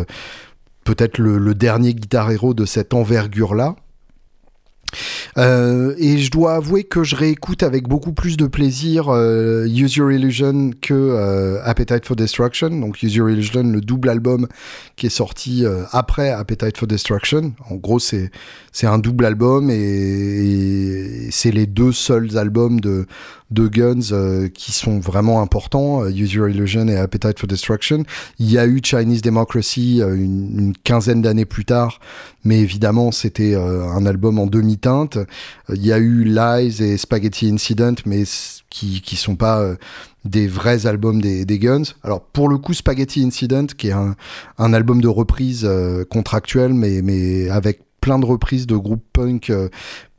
peut-être 0.82 1.18
le, 1.18 1.38
le 1.38 1.54
dernier 1.54 1.94
guitar 1.94 2.32
héros 2.32 2.52
de 2.52 2.64
cette 2.64 2.94
envergure 2.94 3.54
là. 3.54 3.76
Euh, 5.38 5.94
et 5.98 6.18
je 6.18 6.30
dois 6.30 6.54
avouer 6.54 6.84
que 6.84 7.04
je 7.04 7.16
réécoute 7.16 7.62
avec 7.62 7.88
beaucoup 7.88 8.12
plus 8.12 8.36
de 8.36 8.46
plaisir 8.46 9.08
euh, 9.08 9.66
Use 9.66 9.96
Your 9.96 10.12
Illusion 10.12 10.70
que 10.80 10.94
euh, 10.94 11.62
Appetite 11.64 12.06
for 12.06 12.16
Destruction. 12.16 12.70
Donc 12.70 13.02
Use 13.02 13.14
Your 13.14 13.30
Illusion, 13.30 13.62
le 13.62 13.80
double 13.80 14.08
album 14.08 14.46
qui 14.96 15.06
est 15.06 15.10
sorti 15.10 15.64
après 15.92 16.30
Appetite 16.30 16.76
for 16.76 16.86
Destruction. 16.86 17.52
En 17.70 17.76
gros, 17.76 17.98
c'est 17.98 18.30
c'est 18.72 18.86
un 18.86 18.98
double 18.98 19.26
album 19.26 19.70
et, 19.70 21.28
c'est 21.30 21.50
les 21.50 21.66
deux 21.66 21.92
seuls 21.92 22.36
albums 22.38 22.80
de 22.80 23.06
de 23.52 23.68
Guns 23.68 24.48
qui 24.54 24.72
sont 24.72 24.98
vraiment 24.98 25.40
importants, 25.42 26.06
Use 26.06 26.32
Your 26.32 26.48
Illusion 26.48 26.88
et 26.88 26.96
Appetite 26.96 27.38
for 27.38 27.46
Destruction. 27.46 28.04
Il 28.38 28.50
y 28.50 28.58
a 28.58 28.66
eu 28.66 28.80
Chinese 28.82 29.22
Democracy 29.22 30.00
une, 30.00 30.58
une 30.58 30.72
quinzaine 30.84 31.22
d'années 31.22 31.44
plus 31.44 31.64
tard, 31.64 32.00
mais 32.44 32.58
évidemment 32.60 33.12
c'était 33.12 33.54
un 33.54 34.06
album 34.06 34.38
en 34.38 34.46
demi-teinte. 34.46 35.18
Il 35.68 35.84
y 35.84 35.92
a 35.92 35.98
eu 35.98 36.24
Lies 36.24 36.82
et 36.82 36.96
Spaghetti 36.96 37.48
Incident, 37.48 37.94
mais 38.06 38.24
qui 38.70 39.00
qui 39.00 39.16
sont 39.16 39.36
pas 39.36 39.76
des 40.24 40.46
vrais 40.46 40.86
albums 40.86 41.20
des, 41.20 41.58
Guns. 41.58 41.94
Alors 42.02 42.22
pour 42.22 42.48
le 42.48 42.58
coup, 42.58 42.74
Spaghetti 42.74 43.24
Incident, 43.24 43.66
qui 43.66 43.88
est 43.88 43.92
un, 43.92 44.72
album 44.72 45.00
de 45.00 45.08
reprise 45.08 45.68
contractuel, 46.10 46.72
mais 46.74 47.02
mais 47.02 47.48
avec 47.48 47.80
plein 48.00 48.18
de 48.18 48.26
reprises 48.26 48.66
de 48.66 48.76
groupes 48.76 49.04
punk 49.12 49.52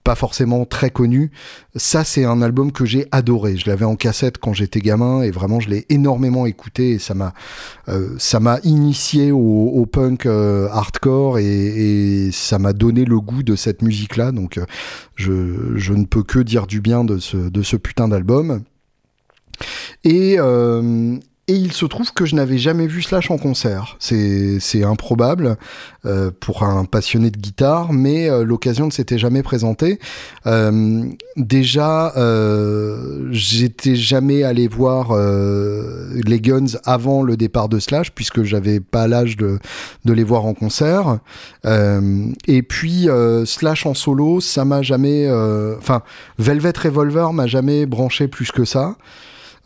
pas 0.04 0.16
forcément 0.16 0.66
très 0.66 0.90
connu. 0.90 1.32
Ça, 1.76 2.04
c'est 2.04 2.26
un 2.26 2.42
album 2.42 2.72
que 2.72 2.86
j'ai 2.86 3.08
adoré. 3.12 3.58
Je 3.58 3.70
l'avais 3.70 3.86
en 3.86 3.96
cassette 3.96 4.38
quand 4.38 4.54
j'étais 4.54 4.82
gamin 4.82 5.22
et 5.22 5.32
vraiment, 5.32 5.60
je 5.60 5.70
l'ai 5.70 5.86
énormément 5.90 6.46
écouté 6.46 6.92
et 6.92 7.00
ça 7.00 7.14
m'a, 7.14 7.34
euh, 7.88 8.10
ça 8.18 8.40
m'a 8.40 8.60
initié 8.64 9.32
au, 9.32 9.86
punk 9.92 10.26
euh, 10.26 10.68
hardcore 10.72 11.40
et, 11.40 12.30
ça 12.32 12.60
m'a 12.60 12.74
donné 12.74 13.06
le 13.06 13.20
goût 13.20 13.44
de 13.44 13.56
cette 13.56 13.82
musique-là. 13.82 14.32
Donc, 14.32 14.58
euh, 14.58 14.66
je, 15.16 15.78
je, 15.78 15.94
ne 15.94 16.06
peux 16.06 16.24
que 16.24 16.40
dire 16.40 16.68
du 16.68 16.82
bien 16.82 17.04
de 17.04 17.18
ce, 17.18 17.38
de 17.38 17.62
ce 17.62 17.76
putain 17.78 18.08
d'album. 18.08 18.64
Et, 20.04 20.38
et 21.50 21.56
il 21.56 21.74
se 21.74 21.86
trouve 21.86 22.14
que 22.14 22.26
je 22.26 22.36
n'avais 22.36 22.58
jamais 22.58 22.88
vu 22.88 23.02
Slash 23.02 23.30
en 23.30 23.38
concert. 23.38 23.98
C'est 24.00 24.84
improbable 24.84 25.58
euh, 26.06 26.32
pour 26.40 26.64
un 26.64 26.86
passionné 26.86 27.32
de 27.32 27.38
guitare, 27.38 27.92
mais 27.92 28.30
euh, 28.30 28.46
l'occasion 28.46 28.86
ne 28.86 28.92
s'était 28.92 29.18
jamais 29.18 29.44
présentée. 29.44 30.00
Euh, 30.48 31.04
déjà, 31.36 32.14
euh, 32.16 33.28
j'étais 33.32 33.96
jamais 33.96 34.44
allé 34.44 34.70
voir 34.70 35.10
euh, 35.12 36.14
les 36.14 36.40
Guns 36.40 36.78
avant 36.86 37.24
le 37.24 37.36
départ 37.36 37.68
de 37.68 37.80
Slash, 37.80 38.14
puisque 38.14 38.44
j'avais 38.44 38.80
pas 38.80 39.10
l'âge 39.10 39.36
de, 39.36 39.60
de 40.06 40.14
les 40.14 40.24
voir 40.24 40.46
en 40.46 40.54
concert. 40.54 41.20
et 41.66 42.64
puis 42.64 43.08
Slash 43.46 43.86
en 43.86 43.94
solo, 43.94 44.40
ça 44.40 44.64
m'a 44.64 44.82
jamais... 44.82 45.30
Enfin, 45.78 46.04
Velvet 46.40 46.74
Revolver 46.82 47.34
m'a 47.34 47.48
jamais 47.48 47.86
branché 47.86 48.30
plus 48.30 48.52
que 48.52 48.64
ça. 48.64 48.96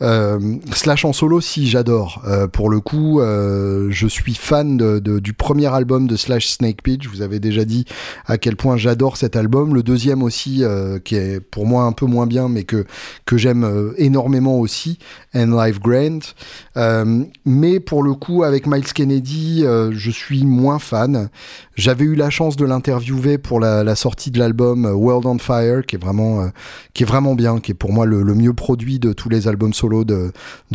Euh, 0.00 0.38
slash 0.72 1.04
en 1.04 1.12
solo, 1.12 1.40
si 1.40 1.66
j'adore. 1.66 2.22
Euh, 2.26 2.46
pour 2.46 2.70
le 2.70 2.78
coup, 2.78 3.20
euh, 3.20 3.88
je 3.90 4.06
suis 4.06 4.34
fan 4.34 4.76
du 5.00 5.32
premier 5.32 5.66
album 5.66 6.06
de 6.06 6.16
Slash 6.16 6.46
Snake 6.48 6.82
Pit. 6.82 7.02
Je 7.02 7.08
vous 7.08 7.22
avais 7.22 7.40
déjà 7.40 7.64
dit 7.64 7.84
à 8.26 8.38
quel 8.38 8.56
point 8.56 8.76
j'adore 8.76 9.16
cet 9.16 9.34
album. 9.34 9.74
Le 9.74 9.82
deuxième 9.82 10.22
aussi, 10.22 10.62
qui 11.04 11.16
est 11.16 11.40
pour 11.40 11.66
moi 11.66 11.84
un 11.84 11.92
peu 11.92 12.06
moins 12.06 12.26
bien, 12.26 12.48
mais 12.48 12.64
que 12.64 12.84
que 13.26 13.36
j'aime 13.36 13.92
énormément 13.96 14.58
aussi, 14.58 14.98
And 15.34 15.60
Life 15.60 15.80
Grant. 15.80 16.20
mais 17.44 17.80
pour 17.80 18.02
le 18.02 18.14
coup, 18.14 18.44
avec 18.44 18.66
Miles 18.66 18.92
Kennedy, 18.92 19.64
je 19.64 20.10
suis 20.10 20.44
moins 20.44 20.78
fan. 20.78 21.28
J'avais 21.74 22.04
eu 22.04 22.14
la 22.14 22.30
chance 22.30 22.56
de 22.56 22.64
l'interviewer 22.64 23.38
pour 23.38 23.60
la, 23.60 23.84
la, 23.84 23.94
sortie 23.94 24.30
de 24.30 24.38
l'album 24.38 24.84
World 24.84 25.26
on 25.26 25.38
Fire, 25.38 25.84
qui 25.86 25.96
est 25.96 25.98
vraiment 25.98 26.50
qui 26.94 27.02
est 27.02 27.06
vraiment 27.06 27.34
bien, 27.34 27.58
qui 27.60 27.72
est 27.72 27.74
pour 27.74 27.92
moi 27.92 28.06
le, 28.06 28.22
le 28.22 28.34
mieux 28.34 28.52
produit 28.52 28.98
de 28.98 29.12
tous 29.12 29.28
les 29.28 29.48
albums 29.48 29.72
solo 29.72 29.87
de, 30.04 30.32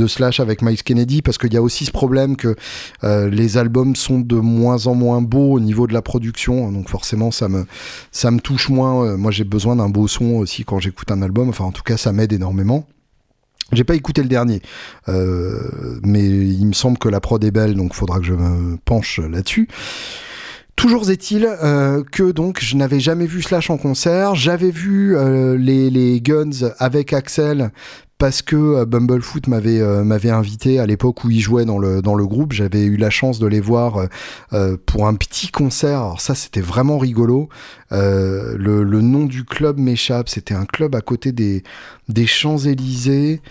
Slash 0.08 0.40
avec 0.40 0.62
Miles 0.62 0.84
Kennedy, 0.84 1.22
parce 1.22 1.38
qu'il 1.38 1.54
y 1.54 1.58
a 1.58 1.62
aussi 1.62 1.86
ce 1.86 1.92
problème 1.92 2.36
que 2.36 2.56
euh, 3.04 3.30
les 3.30 3.58
albums 3.58 3.96
sont 3.96 4.20
de 4.20 4.36
moins 4.36 4.88
en 4.88 4.96
moins 4.96 5.22
beaux 5.22 5.54
au 5.54 5.60
niveau 5.60 5.88
de 5.88 5.94
la 5.94 6.02
production, 6.02 6.72
donc 6.72 6.90
forcément 6.90 7.32
ça 7.32 7.50
me, 7.50 7.66
ça 8.12 8.32
me 8.32 8.40
touche 8.40 8.70
moins. 8.70 9.06
Euh, 9.06 9.18
moi 9.18 9.32
j'ai 9.32 9.44
besoin 9.44 9.76
d'un 9.76 9.90
beau 9.90 10.08
son 10.08 10.36
aussi 10.36 10.64
quand 10.64 10.80
j'écoute 10.80 11.12
un 11.12 11.22
album, 11.22 11.50
enfin 11.50 11.66
en 11.66 11.72
tout 11.72 11.84
cas 11.84 11.98
ça 11.98 12.12
m'aide 12.12 12.34
énormément. 12.34 12.86
J'ai 13.72 13.84
pas 13.84 13.96
écouté 13.96 14.22
le 14.22 14.28
dernier, 14.28 14.62
euh, 15.08 16.00
mais 16.04 16.24
il 16.24 16.66
me 16.66 16.74
semble 16.74 16.98
que 16.98 17.10
la 17.10 17.20
prod 17.20 17.44
est 17.44 17.52
belle, 17.52 17.76
donc 17.76 17.94
faudra 17.94 18.20
que 18.20 18.26
je 18.26 18.34
me 18.34 18.78
penche 18.78 19.20
là-dessus. 19.20 19.68
Toujours 20.76 21.10
est-il 21.10 21.48
que 22.12 22.32
donc 22.32 22.60
je 22.60 22.76
n'avais 22.76 23.00
jamais 23.00 23.26
vu 23.26 23.42
Slash 23.42 23.70
en 23.70 23.78
concert, 23.78 24.36
j'avais 24.36 24.72
vu 24.72 25.16
les, 25.58 25.90
les, 25.92 26.20
Guns 26.20 26.72
avec 26.80 27.14
Axel 27.14 27.72
parce 28.24 28.42
que 28.42 28.56
euh, 28.56 28.86
Bumblefoot 28.86 29.48
m'avait 29.48 29.82
euh, 29.82 30.06
m'avait 30.06 30.30
invité 30.30 30.80
à 30.80 30.86
l'époque 30.86 31.26
où 31.26 31.30
il 31.30 31.42
jouait 31.42 31.66
dans 31.66 31.78
le 31.78 32.02
dans 32.02 32.16
le 32.16 32.26
groupe. 32.26 32.54
J'avais 32.54 32.86
eu 32.86 32.96
la 32.96 33.10
chance 33.10 33.38
de 33.38 33.48
les 33.48 33.60
voir 33.60 34.08
euh, 34.54 34.78
pour 34.86 35.08
un 35.08 35.16
petit 35.16 35.50
concert. 35.50 36.00
Alors 36.00 36.22
ça, 36.22 36.34
c'était 36.34 36.62
vraiment 36.62 36.98
rigolo. 36.98 37.50
Le, 37.92 39.02
nom 39.02 39.26
du 39.26 39.44
club 39.44 39.78
m'échappe. 39.78 40.30
C'était 40.30 40.54
un 40.54 40.64
club 40.64 40.96
à 40.96 41.02
côté 41.02 41.34
des 41.34 41.64
des 42.08 42.26
Champs 42.26 42.60
Élysées. 42.60 43.42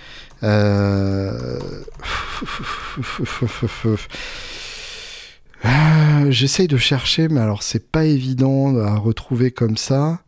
J'essaye 6.31 6.67
de 6.67 6.79
chercher, 6.79 7.29
mais 7.29 7.41
alors 7.41 7.63
c'est 7.63 7.93
pas 7.93 8.07
évident 8.07 8.75
à 8.79 8.97
retrouver 8.97 9.51
comme 9.51 9.77
ça. 9.77 10.23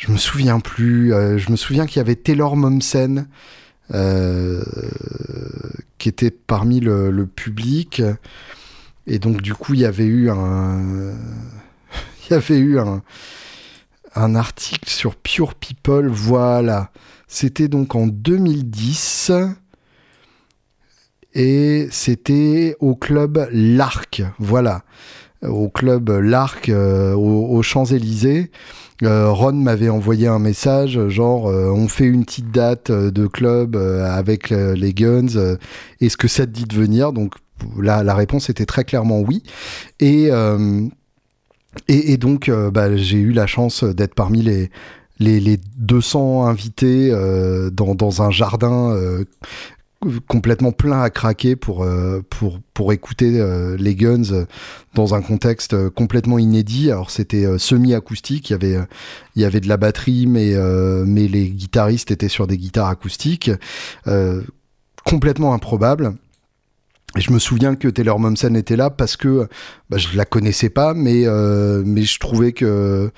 Je 0.00 0.10
me 0.10 0.16
souviens 0.16 0.60
plus. 0.60 1.12
Euh, 1.12 1.36
je 1.36 1.50
me 1.50 1.56
souviens 1.56 1.84
qu'il 1.84 1.98
y 1.98 2.00
avait 2.00 2.16
Taylor 2.16 2.56
Momsen 2.56 3.28
euh, 3.92 4.64
qui 5.98 6.08
était 6.08 6.30
parmi 6.30 6.80
le, 6.80 7.26
public. 7.26 8.00
Et 9.06 9.18
donc, 9.18 9.42
du 9.42 9.52
coup, 9.52 9.74
il 9.74 9.80
y 9.80 9.84
avait 9.84 10.06
eu 10.06 10.30
un. 10.30 11.12
article 14.14 14.88
sur 14.88 15.16
Pure 15.16 15.54
People. 15.54 16.08
Voilà. 16.08 16.92
C'était 17.28 17.68
donc 17.68 17.94
en 17.94 18.06
2010 18.06 19.32
et 21.34 21.88
c'était 21.90 22.74
au 22.80 22.96
club 22.96 23.46
L'Arc, 23.52 24.22
voilà, 24.38 24.82
au 25.42 25.68
club 25.68 26.08
L'Arc 26.08 26.70
euh, 26.70 27.14
aux 27.14 27.62
Champs-Élysées. 27.62 28.50
Euh, 29.02 29.30
Ron 29.30 29.54
m'avait 29.54 29.88
envoyé 29.88 30.26
un 30.26 30.38
message 30.38 31.08
genre 31.08 31.48
euh, 31.48 31.70
on 31.70 31.88
fait 31.88 32.04
une 32.04 32.24
petite 32.24 32.50
date 32.50 32.90
euh, 32.90 33.10
de 33.10 33.26
club 33.26 33.76
avec 33.76 34.50
les 34.50 34.92
Guns. 34.92 35.56
Est-ce 36.00 36.16
que 36.16 36.28
ça 36.28 36.46
te 36.46 36.50
dit 36.50 36.64
de 36.64 36.74
venir? 36.74 37.12
Donc 37.12 37.34
là, 37.78 38.02
la 38.04 38.14
réponse 38.14 38.50
était 38.50 38.66
très 38.66 38.84
clairement 38.84 39.20
oui. 39.20 39.42
Et 40.00 40.30
donc 42.16 42.50
bah, 42.50 42.96
j'ai 42.96 43.18
eu 43.18 43.32
la 43.32 43.46
chance 43.46 43.84
d'être 43.84 44.14
parmi 44.14 44.42
les 44.42 44.70
les, 45.18 45.38
les 45.38 45.60
200 45.76 46.46
invités 46.46 47.10
dans 47.72 48.22
un 48.22 48.30
jardin 48.30 48.96
complètement 50.28 50.72
plein 50.72 51.02
à 51.02 51.10
craquer 51.10 51.56
pour 51.56 51.84
euh, 51.84 52.22
écouter 52.90 53.38
euh, 53.38 53.76
les 53.76 53.94
Guns 53.94 54.46
dans 54.94 55.14
un 55.14 55.20
contexte 55.20 55.74
euh, 55.74 55.90
complètement 55.90 56.38
inédit. 56.38 56.90
Alors 56.90 57.10
c'était 57.10 57.58
semi-acoustique, 57.58 58.48
il 58.50 58.52
y 58.52 58.54
avait 58.54 58.78
il 59.36 59.42
y 59.42 59.44
avait 59.44 59.60
de 59.60 59.68
la 59.68 59.76
batterie 59.76 60.26
mais 60.26 60.54
mais 61.06 61.28
les 61.28 61.50
guitaristes 61.50 62.10
étaient 62.10 62.28
sur 62.28 62.46
des 62.46 62.56
guitares 62.56 62.88
acoustiques 62.88 63.50
complètement 65.04 65.54
improbable. 65.54 66.14
Et 67.16 67.20
je 67.20 67.32
me 67.32 67.40
souviens 67.40 67.74
que 67.74 67.88
Taylor 67.88 68.20
Momsen 68.20 68.56
était 68.56 68.76
là 68.76 68.88
parce 68.88 69.16
que 69.16 69.48
bah, 69.88 69.98
je 69.98 70.16
la 70.16 70.24
connaissais 70.24 70.70
pas, 70.70 70.94
mais 70.94 71.26
mais 71.84 72.02
je 72.02 72.18
trouvais 72.18 72.52
que 72.52 73.10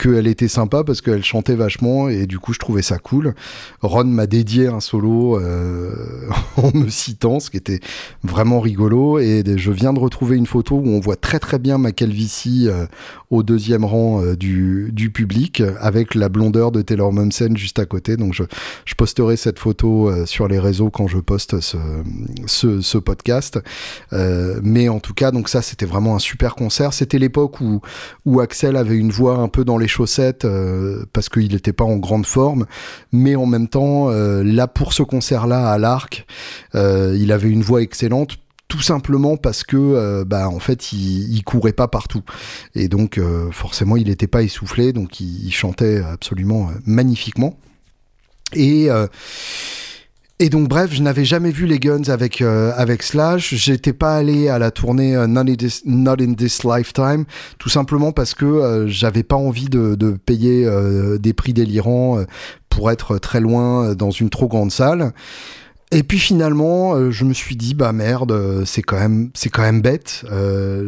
qu'elle 0.00 0.26
était 0.26 0.48
sympa 0.48 0.82
parce 0.82 1.02
qu'elle 1.02 1.22
chantait 1.22 1.54
vachement 1.54 2.08
et 2.08 2.26
du 2.26 2.38
coup 2.38 2.54
je 2.54 2.58
trouvais 2.58 2.82
ça 2.82 2.98
cool. 2.98 3.34
Ron 3.82 4.04
m'a 4.04 4.26
dédié 4.26 4.66
un 4.66 4.80
solo 4.80 5.38
euh, 5.38 6.28
en 6.56 6.70
me 6.74 6.88
citant, 6.88 7.38
ce 7.38 7.50
qui 7.50 7.58
était 7.58 7.80
vraiment 8.22 8.60
rigolo 8.60 9.18
et 9.18 9.44
je 9.56 9.70
viens 9.70 9.92
de 9.92 9.98
retrouver 9.98 10.36
une 10.36 10.46
photo 10.46 10.76
où 10.76 10.88
on 10.88 11.00
voit 11.00 11.16
très 11.16 11.38
très 11.38 11.58
bien 11.58 11.76
ma 11.76 11.92
calvitie 11.92 12.68
euh, 12.68 12.86
au 13.30 13.42
deuxième 13.42 13.84
rang 13.84 14.22
euh, 14.22 14.36
du, 14.36 14.90
du, 14.92 15.10
public 15.10 15.62
avec 15.80 16.14
la 16.14 16.28
blondeur 16.28 16.70
de 16.70 16.82
Taylor 16.82 17.12
Momsen 17.12 17.56
juste 17.56 17.78
à 17.78 17.84
côté. 17.84 18.16
Donc 18.16 18.32
je, 18.32 18.44
je 18.86 18.94
posterai 18.94 19.36
cette 19.36 19.58
photo 19.58 20.10
sur 20.24 20.48
les 20.48 20.58
réseaux 20.58 20.90
quand 20.90 21.08
je 21.08 21.18
poste 21.18 21.60
ce, 21.60 21.76
ce, 22.46 22.80
ce 22.80 22.96
podcast. 22.96 23.58
mais 24.62 24.88
en 24.88 25.00
tout 25.00 25.14
cas, 25.14 25.30
donc 25.30 25.48
ça 25.48 25.62
c'était 25.62 25.86
vraiment 25.86 26.14
un 26.14 26.20
super 26.20 26.54
concert. 26.54 26.92
C'était 26.92 27.18
l'époque 27.18 27.60
où, 27.60 27.80
où 28.24 28.40
Axel 28.40 28.76
avait 28.76 28.96
une 28.96 29.10
voix 29.10 29.36
un 29.38 29.48
peu 29.48 29.64
dans 29.64 29.78
les 29.78 29.88
chaussettes 29.90 30.44
euh, 30.44 31.04
parce 31.12 31.28
qu'il 31.28 31.52
n'était 31.52 31.72
pas 31.72 31.84
en 31.84 31.96
grande 31.96 32.26
forme, 32.26 32.66
mais 33.12 33.36
en 33.36 33.46
même 33.46 33.68
temps, 33.68 34.10
euh, 34.10 34.42
là 34.42 34.66
pour 34.66 34.92
ce 34.92 35.02
concert-là 35.02 35.70
à 35.70 35.78
l'Arc, 35.78 36.26
euh, 36.74 37.16
il 37.18 37.32
avait 37.32 37.50
une 37.50 37.62
voix 37.62 37.82
excellente 37.82 38.38
tout 38.68 38.80
simplement 38.80 39.36
parce 39.36 39.64
que 39.64 40.22
bah 40.22 40.48
en 40.48 40.60
fait 40.60 40.92
il, 40.92 41.42
courait 41.42 41.72
pas 41.72 41.88
partout. 41.88 42.22
Et 42.76 42.86
donc 42.86 43.20
forcément 43.50 43.96
il 43.96 44.06
n'était 44.06 44.28
pas 44.28 44.44
essoufflé 44.44 44.92
donc 44.92 45.18
il, 45.18 45.44
il 45.44 45.52
chantait 45.52 46.00
absolument 46.00 46.70
magnifiquement. 46.86 47.58
Et 48.52 48.88
et 50.42 50.48
donc 50.48 50.68
bref, 50.68 50.90
je 50.90 51.02
n'avais 51.02 51.26
jamais 51.26 51.50
vu 51.50 51.66
les 51.66 51.78
Guns 51.78 52.08
avec 52.08 52.40
euh, 52.40 52.72
avec 52.74 53.02
Slash. 53.02 53.54
J'étais 53.54 53.92
pas 53.92 54.16
allé 54.16 54.48
à 54.48 54.58
la 54.58 54.70
tournée 54.70 55.14
euh, 55.14 55.26
Not, 55.26 55.42
in 55.42 55.54
this, 55.54 55.82
Not, 55.84 56.16
in 56.18 56.32
this, 56.32 56.64
Lifetime, 56.64 57.26
tout 57.58 57.68
simplement 57.68 58.10
parce 58.12 58.32
que 58.32 58.46
euh, 58.46 58.88
j'avais 58.88 59.22
pas 59.22 59.36
envie 59.36 59.68
de, 59.68 59.94
payer 60.24 60.66
des 61.18 61.34
prix 61.34 61.52
délirants 61.52 62.24
pour 62.70 62.90
être 62.90 63.18
très 63.18 63.40
loin 63.40 63.94
dans 63.94 64.10
une 64.10 64.30
trop 64.30 64.48
grande 64.48 64.72
salle. 64.72 65.12
Et 65.92 66.02
puis 66.02 66.18
finalement, 66.18 67.10
je 67.10 67.24
me 67.24 67.34
suis 67.34 67.56
dit 67.56 67.74
bah 67.74 67.92
merde, 67.92 68.64
c'est 68.64 68.82
quand 68.82 68.98
même 68.98 69.30
c'est 69.34 69.50
quand 69.50 69.62
même 69.62 69.82
bête. 69.82 70.24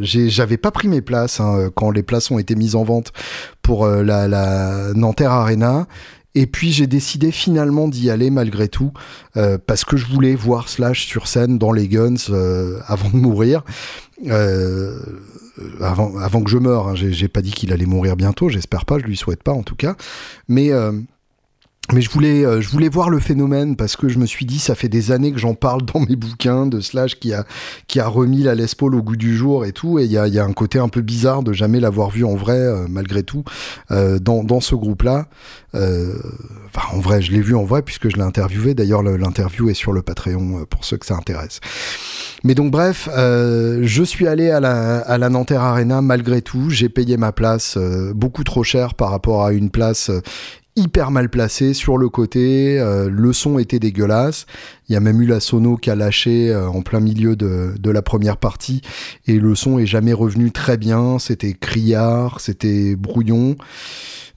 J'avais 0.00 0.56
pas 0.56 0.70
pris 0.70 0.88
mes 0.88 1.02
places 1.02 1.40
hein, 1.40 1.68
quand 1.74 1.90
les 1.90 2.02
places 2.02 2.30
ont 2.30 2.38
été 2.38 2.54
mises 2.54 2.74
en 2.74 2.84
vente 2.84 3.12
pour 3.60 3.86
la, 3.86 4.28
la 4.28 4.94
Nanterre 4.94 5.32
Arena 5.32 5.86
Et 6.34 6.46
puis 6.46 6.72
j'ai 6.72 6.86
décidé 6.86 7.30
finalement 7.30 7.88
d'y 7.88 8.10
aller 8.10 8.30
malgré 8.30 8.68
tout, 8.68 8.92
euh, 9.36 9.58
parce 9.64 9.84
que 9.84 9.96
je 9.96 10.06
voulais 10.06 10.34
voir 10.34 10.68
Slash 10.68 11.06
sur 11.06 11.28
scène 11.28 11.58
dans 11.58 11.72
les 11.72 11.88
Guns 11.88 12.14
euh, 12.30 12.78
avant 12.86 13.10
de 13.10 13.16
mourir. 13.16 13.64
Euh, 14.26 14.98
avant, 15.80 16.42
que 16.42 16.50
je 16.50 16.58
meure, 16.58 16.88
hein. 16.88 16.94
j'ai 16.94 17.28
pas 17.28 17.42
dit 17.42 17.50
qu'il 17.50 17.72
allait 17.72 17.86
mourir 17.86 18.16
bientôt, 18.16 18.48
j'espère 18.48 18.86
pas, 18.86 18.98
je 18.98 19.04
lui 19.04 19.16
souhaite 19.16 19.42
pas 19.42 19.52
en 19.52 19.62
tout 19.62 19.76
cas. 19.76 19.96
Mais 20.48 20.70
mais 21.90 22.00
je 22.00 22.10
voulais, 22.10 22.46
euh, 22.46 22.60
je 22.60 22.68
voulais 22.68 22.88
voir 22.88 23.10
le 23.10 23.18
phénomène 23.18 23.76
parce 23.76 23.96
que 23.96 24.08
je 24.08 24.18
me 24.18 24.24
suis 24.24 24.46
dit, 24.46 24.58
ça 24.58 24.74
fait 24.74 24.88
des 24.88 25.10
années 25.10 25.32
que 25.32 25.38
j'en 25.38 25.54
parle 25.54 25.82
dans 25.82 26.00
mes 26.00 26.16
bouquins 26.16 26.66
de 26.66 26.80
Slash 26.80 27.18
qui 27.18 27.34
a, 27.34 27.44
qui 27.86 27.98
a 27.98 28.06
remis 28.06 28.42
la 28.42 28.54
Les 28.54 28.66
Paul 28.78 28.94
au 28.94 29.02
goût 29.02 29.16
du 29.16 29.36
jour 29.36 29.66
et 29.66 29.72
tout. 29.72 29.98
Et 29.98 30.04
il 30.04 30.12
y 30.12 30.16
a, 30.16 30.28
y 30.28 30.38
a, 30.38 30.44
un 30.44 30.52
côté 30.52 30.78
un 30.78 30.88
peu 30.88 31.00
bizarre 31.00 31.42
de 31.42 31.52
jamais 31.52 31.80
l'avoir 31.80 32.10
vu 32.10 32.24
en 32.24 32.36
vrai, 32.36 32.56
euh, 32.56 32.86
malgré 32.88 33.24
tout, 33.24 33.44
euh, 33.90 34.18
dans, 34.18 34.44
dans 34.44 34.60
ce 34.60 34.74
groupe-là. 34.74 35.26
Euh, 35.74 36.14
enfin, 36.66 36.96
en 36.96 37.00
vrai, 37.00 37.20
je 37.20 37.32
l'ai 37.32 37.40
vu 37.40 37.56
en 37.56 37.64
vrai 37.64 37.82
puisque 37.82 38.08
je 38.08 38.16
l'ai 38.16 38.22
interviewé. 38.22 38.74
D'ailleurs, 38.74 39.02
l'interview 39.02 39.68
est 39.68 39.74
sur 39.74 39.92
le 39.92 40.02
Patreon 40.02 40.64
pour 40.70 40.84
ceux 40.84 40.96
que 40.96 41.06
ça 41.06 41.16
intéresse. 41.16 41.60
Mais 42.44 42.54
donc, 42.54 42.70
bref, 42.70 43.08
je 43.14 44.02
suis 44.04 44.26
allé 44.26 44.50
à 44.50 44.60
la, 44.60 44.98
à 44.98 45.18
la 45.18 45.28
Nanterre 45.28 45.62
Arena 45.62 46.00
malgré 46.00 46.42
tout. 46.42 46.70
J'ai 46.70 46.88
payé 46.88 47.16
ma 47.16 47.32
place 47.32 47.76
beaucoup 48.14 48.44
trop 48.44 48.64
cher 48.64 48.94
par 48.94 49.10
rapport 49.10 49.44
à 49.44 49.52
une 49.52 49.70
place 49.70 50.10
hyper 50.76 51.10
mal 51.10 51.28
placé 51.28 51.74
sur 51.74 51.98
le 51.98 52.08
côté, 52.08 52.78
euh, 52.80 53.10
le 53.10 53.32
son 53.32 53.58
était 53.58 53.78
dégueulasse, 53.78 54.46
il 54.88 54.92
y 54.92 54.96
a 54.96 55.00
même 55.00 55.20
eu 55.20 55.26
la 55.26 55.40
sono 55.40 55.76
qui 55.76 55.90
a 55.90 55.94
lâché 55.94 56.50
euh, 56.50 56.68
en 56.68 56.82
plein 56.82 57.00
milieu 57.00 57.36
de, 57.36 57.74
de, 57.78 57.90
la 57.90 58.02
première 58.02 58.38
partie. 58.38 58.80
Et 59.26 59.38
le 59.38 59.54
son 59.54 59.78
est 59.78 59.86
jamais 59.86 60.12
revenu 60.12 60.50
très 60.50 60.76
bien, 60.76 61.18
c'était 61.18 61.52
criard, 61.52 62.40
c'était 62.40 62.96
brouillon. 62.96 63.56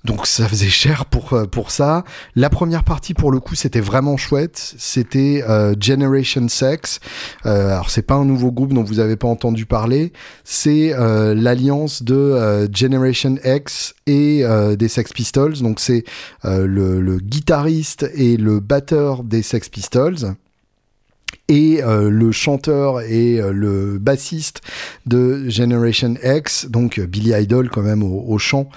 Donc 0.06 0.28
ça 0.28 0.48
faisait 0.48 0.70
cher 0.70 1.06
pour 1.06 1.34
euh, 1.34 1.46
pour 1.46 1.72
ça. 1.72 2.04
La 2.36 2.52
première 2.52 2.84
partie 2.84 3.16
pour 3.16 3.32
le 3.32 3.40
coup 3.40 3.56
c'était 3.56 3.80
vraiment 3.80 4.18
chouette. 4.18 4.76
C'était 4.78 5.44
euh, 5.50 5.74
Generation 5.80 6.48
Sex. 6.48 7.00
Euh, 7.46 7.72
alors 7.72 7.90
c'est 7.90 8.04
pas 8.04 8.14
un 8.14 8.26
nouveau 8.26 8.52
groupe 8.52 8.74
dont 8.74 8.84
vous 8.84 9.00
avez 9.00 9.16
pas 9.16 9.28
entendu 9.28 9.66
parler. 9.66 10.14
C'est 10.44 10.94
euh, 10.94 11.34
l'alliance 11.34 12.04
de 12.04 12.70
Generation 12.72 13.38
X 13.44 13.96
et 14.06 14.44
des 14.78 14.88
Sex 14.88 15.12
Pistols. 15.12 15.60
Donc 15.60 15.80
c'est 15.80 16.04
le, 16.44 17.18
guitariste 17.18 18.10
et 18.14 18.38
le 18.38 18.60
batteur 18.60 19.24
des 19.24 19.42
Sex 19.42 19.70
Pistols 19.70 20.36
et 21.48 21.82
le 21.84 22.32
chanteur 22.32 23.02
et 23.02 23.42
le 23.42 23.98
bassiste 23.98 24.62
de 25.06 25.50
Generation 25.50 26.16
X, 26.24 26.68
donc 26.70 27.00
Billy 27.00 27.34
Idol 27.34 27.70
quand 27.70 27.82
même 27.82 28.04
au 28.04 28.38
chant. 28.38 28.70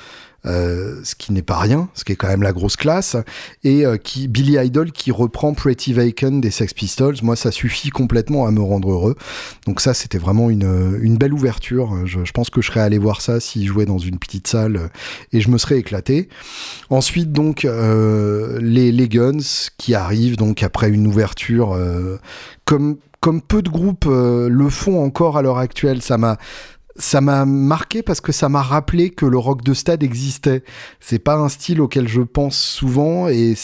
Euh, 0.48 1.00
ce 1.04 1.14
qui 1.14 1.32
n'est 1.32 1.42
pas 1.42 1.58
rien, 1.58 1.88
ce 1.94 2.04
qui 2.04 2.12
est 2.12 2.16
quand 2.16 2.28
même 2.28 2.42
la 2.42 2.52
grosse 2.52 2.76
classe, 2.76 3.16
et 3.64 3.84
euh, 3.84 3.98
qui 3.98 4.28
Billy 4.28 4.56
Idol 4.56 4.92
qui 4.92 5.10
reprend 5.10 5.52
Pretty 5.52 5.92
Vacant 5.92 6.38
des 6.38 6.50
Sex 6.50 6.72
Pistols. 6.72 7.16
Moi, 7.22 7.36
ça 7.36 7.50
suffit 7.50 7.90
complètement 7.90 8.46
à 8.46 8.50
me 8.50 8.62
rendre 8.62 8.90
heureux. 8.90 9.16
Donc 9.66 9.80
ça, 9.80 9.92
c'était 9.92 10.16
vraiment 10.16 10.48
une, 10.48 11.18
belle 11.18 11.34
ouverture. 11.34 12.06
Je, 12.06 12.20
pense 12.32 12.48
que 12.48 12.62
je 12.62 12.68
serais 12.68 12.80
allé 12.80 12.96
voir 12.98 13.20
ça 13.20 13.40
s'il 13.40 13.66
jouait 13.66 13.84
dans 13.84 13.98
une 13.98 14.18
petite 14.18 14.46
salle 14.46 14.90
et 15.32 15.40
je 15.40 15.50
me 15.50 15.58
serais 15.58 15.78
éclaté. 15.78 16.28
Ensuite, 16.88 17.32
donc 17.32 17.64
euh, 17.64 18.58
les, 18.62 18.92
les 18.92 19.08
Guns 19.08 19.38
qui 19.76 19.94
arrivent 19.94 20.36
donc 20.36 20.62
après 20.62 20.88
une 20.88 21.06
ouverture 21.06 21.76
comme 22.64 22.98
peu 23.48 23.62
de 23.62 23.68
groupes 23.68 24.06
le 24.06 24.68
font 24.70 25.02
encore 25.02 25.36
à 25.36 25.42
l'heure 25.42 25.58
actuelle, 25.58 26.00
ça 26.02 26.18
m'a 26.18 26.38
ça 26.98 27.20
m'a 27.20 27.44
marqué 27.44 28.02
parce 28.02 28.20
que 28.20 28.32
ça 28.32 28.48
m'a 28.48 28.60
rappelé 28.60 29.10
que 29.10 29.24
le 29.24 29.38
rock 29.38 29.62
de 29.62 29.72
stade 29.72 30.02
existait. 30.02 30.64
C'est 30.98 31.20
pas 31.20 31.36
un 31.36 31.48
style 31.48 31.80
auquel 31.80 32.08
je 32.08 32.22
pense 32.22 32.56
souvent 32.56 33.28
et 33.28 33.54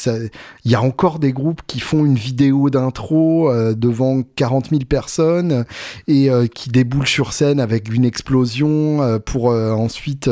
il 0.65 0.71
y 0.71 0.77
a 0.77 0.83
encore 0.83 1.19
des 1.19 1.33
groupes 1.33 1.63
qui 1.67 1.81
font 1.81 2.05
une 2.05 2.15
vidéo 2.15 2.71
d'intro 2.71 3.51
euh, 3.51 3.75
devant 3.75 4.23
40 4.37 4.71
000 4.71 4.83
personnes 4.89 5.65
et 6.07 6.31
euh, 6.31 6.47
qui 6.47 6.71
déboulent 6.71 7.09
sur 7.09 7.33
scène 7.33 7.59
avec 7.59 7.93
une 7.93 8.05
explosion 8.05 9.03
euh, 9.03 9.19
pour 9.19 9.47
ensuite 9.47 10.31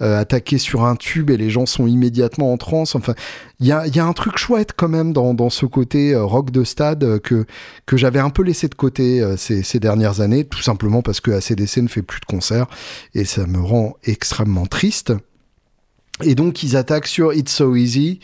attaquer 0.00 0.58
sur 0.58 0.84
un 0.84 0.96
tube 0.96 1.30
et 1.30 1.36
les 1.36 1.50
gens 1.50 1.66
sont 1.66 1.86
immédiatement 1.86 2.52
en 2.52 2.56
transe. 2.56 2.94
Enfin, 2.94 3.14
il 3.60 3.66
y 3.66 3.72
a, 3.72 4.06
un 4.06 4.12
truc 4.12 4.38
chouette 4.38 4.72
quand 4.74 4.88
même 4.88 5.12
dans, 5.12 5.34
dans 5.34 5.50
ce 5.50 5.66
côté 5.66 6.16
rock 6.16 6.50
de 6.50 6.64
stade 6.64 7.18
que, 7.20 7.44
que 7.84 7.96
j'avais 7.98 8.18
un 8.18 8.30
peu 8.30 8.42
laissé 8.42 8.68
de 8.68 8.74
côté 8.74 9.22
ces, 9.36 9.62
ces 9.62 9.78
dernières 9.78 10.20
années, 10.20 10.44
tout 10.44 10.62
simplement 10.62 11.02
parce 11.02 11.20
que 11.20 11.30
ACDC 11.30 11.78
ne 11.78 11.88
fait 11.88 12.02
plus 12.02 12.20
de 12.20 12.29
concert 12.30 12.66
et 13.14 13.24
ça 13.24 13.46
me 13.46 13.60
rend 13.60 13.94
extrêmement 14.04 14.66
triste. 14.66 15.12
Et 16.22 16.34
donc 16.34 16.62
ils 16.62 16.76
attaquent 16.76 17.06
sur 17.06 17.32
It's 17.32 17.52
So 17.52 17.74
Easy. 17.76 18.20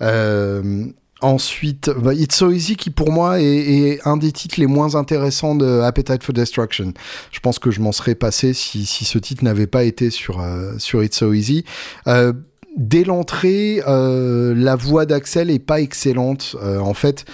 Euh, 0.00 0.86
ensuite, 1.20 1.90
bah, 1.90 2.14
It's 2.14 2.36
So 2.36 2.50
Easy 2.50 2.76
qui 2.76 2.90
pour 2.90 3.12
moi 3.12 3.40
est, 3.40 4.00
un 4.06 4.16
des 4.16 4.32
titres 4.32 4.58
les 4.58 4.66
moins 4.66 4.94
intéressants 4.94 5.54
de 5.54 5.80
Appetite 5.80 6.22
for 6.22 6.32
Destruction. 6.32 6.92
Je 7.30 7.40
pense 7.40 7.58
que 7.58 7.70
je 7.70 7.80
m'en 7.80 7.92
serais 7.92 8.14
passé 8.14 8.52
si, 8.54 8.86
si 8.86 9.04
ce 9.04 9.18
titre 9.18 9.44
n'avait 9.44 9.66
pas 9.66 9.84
été 9.84 10.10
sur, 10.10 10.40
euh, 10.40 10.72
sur 10.78 11.02
It's 11.02 11.18
So 11.18 11.32
Easy. 11.32 11.64
Euh, 12.06 12.32
dès 12.76 13.04
l'entrée, 13.04 13.82
la 13.86 14.76
voix 14.76 15.04
d'Axel 15.04 15.50
est 15.50 15.58
pas 15.58 15.80
excellente. 15.80 16.56
En 16.62 16.94
fait, 16.94 17.26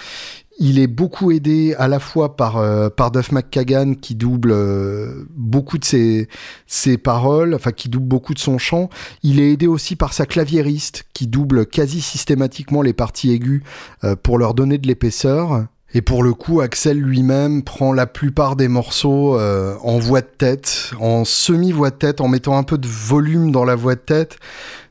il 0.59 0.77
est 0.77 0.87
beaucoup 0.87 1.31
aidé 1.31 1.73
à 1.77 1.87
la 1.87 1.99
fois 1.99 2.35
par, 2.35 2.57
euh, 2.57 2.89
par 2.89 3.11
Duff 3.11 3.31
McKagan 3.31 3.93
qui 3.93 4.13
double 4.13 4.51
euh, 4.51 5.25
beaucoup 5.35 5.77
de 5.77 5.85
ses, 5.85 6.27
ses 6.67 6.97
paroles, 6.97 7.55
enfin 7.55 7.71
qui 7.71 7.87
double 7.87 8.07
beaucoup 8.07 8.33
de 8.33 8.39
son 8.39 8.57
chant. 8.57 8.89
Il 9.23 9.39
est 9.39 9.53
aidé 9.53 9.67
aussi 9.67 9.95
par 9.95 10.13
sa 10.13 10.25
claviériste 10.25 11.05
qui 11.13 11.27
double 11.27 11.65
quasi 11.65 12.01
systématiquement 12.01 12.81
les 12.81 12.93
parties 12.93 13.31
aiguës 13.31 13.61
euh, 14.03 14.15
pour 14.21 14.37
leur 14.37 14.53
donner 14.53 14.77
de 14.77 14.87
l'épaisseur. 14.87 15.65
Et 15.93 16.01
pour 16.01 16.21
le 16.21 16.33
coup, 16.33 16.59
Axel 16.59 16.99
lui-même 16.99 17.63
prend 17.63 17.93
la 17.93 18.05
plupart 18.05 18.55
des 18.55 18.67
morceaux 18.67 19.39
en 19.39 19.97
voix 19.97 20.21
de 20.21 20.27
tête, 20.27 20.91
en 20.99 21.25
semi-voix 21.25 21.89
de 21.89 21.95
tête, 21.95 22.21
en 22.21 22.27
mettant 22.27 22.55
un 22.59 22.61
peu 22.63 22.77
de 22.77 22.87
volume 22.87 23.51
dans 23.51 23.65
la 23.65 23.73
voix 23.73 23.95
de 23.95 23.99
tête, 23.99 24.37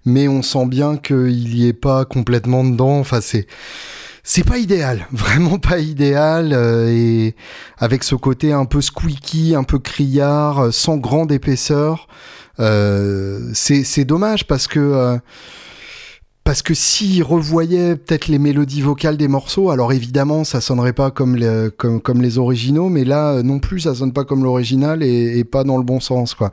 mais 0.05 0.27
on 0.27 0.43
sent 0.43 0.67
bien 0.67 0.97
qu'il 0.97 1.55
y 1.55 1.69
est 1.69 1.73
pas 1.73 2.05
complètement 2.05 2.65
dedans. 2.65 2.99
Enfin, 2.99 3.21
c'est 3.21 3.47
c'est 4.31 4.45
pas 4.45 4.59
idéal, 4.59 5.07
vraiment 5.13 5.59
pas 5.59 5.79
idéal, 5.79 6.53
euh, 6.53 6.91
et 6.91 7.35
avec 7.79 8.05
ce 8.05 8.15
côté 8.15 8.53
un 8.53 8.67
peu 8.67 8.83
squeaky, 8.83 9.55
un 9.55 9.65
peu 9.65 9.79
criard, 9.79 10.65
euh, 10.65 10.71
sans 10.71 10.99
grande 10.99 11.33
épaisseur. 11.33 12.09
Euh, 12.61 13.51
c'est 13.55 14.05
dommage 14.05 14.47
parce 14.47 14.67
que 14.67 15.19
parce 16.45 16.63
que 16.63 16.75
s'il 16.75 17.23
revoyait 17.23 17.97
peut-être 17.97 18.27
les 18.27 18.39
mélodies 18.39 18.83
vocales 18.83 19.17
des 19.17 19.29
morceaux, 19.29 19.71
alors 19.71 19.93
évidemment 19.93 20.45
ça 20.45 20.61
sonnerait 20.61 20.93
pas 20.93 21.11
comme 21.11 21.37
les, 21.37 21.69
comme, 21.79 22.01
comme 22.01 22.21
les 22.21 22.37
originaux, 22.37 22.89
mais 22.89 23.05
là 23.05 23.43
non 23.43 23.61
plus 23.61 23.81
ça 23.81 23.95
sonne 23.95 24.13
pas 24.13 24.25
comme 24.25 24.43
l'original 24.43 25.03
et, 25.03 25.39
et, 25.39 25.45
pas 25.45 25.65
dans 25.65 25.79
le 25.79 25.85
bon 25.85 26.01
sens 26.01 26.35
quoi. 26.35 26.51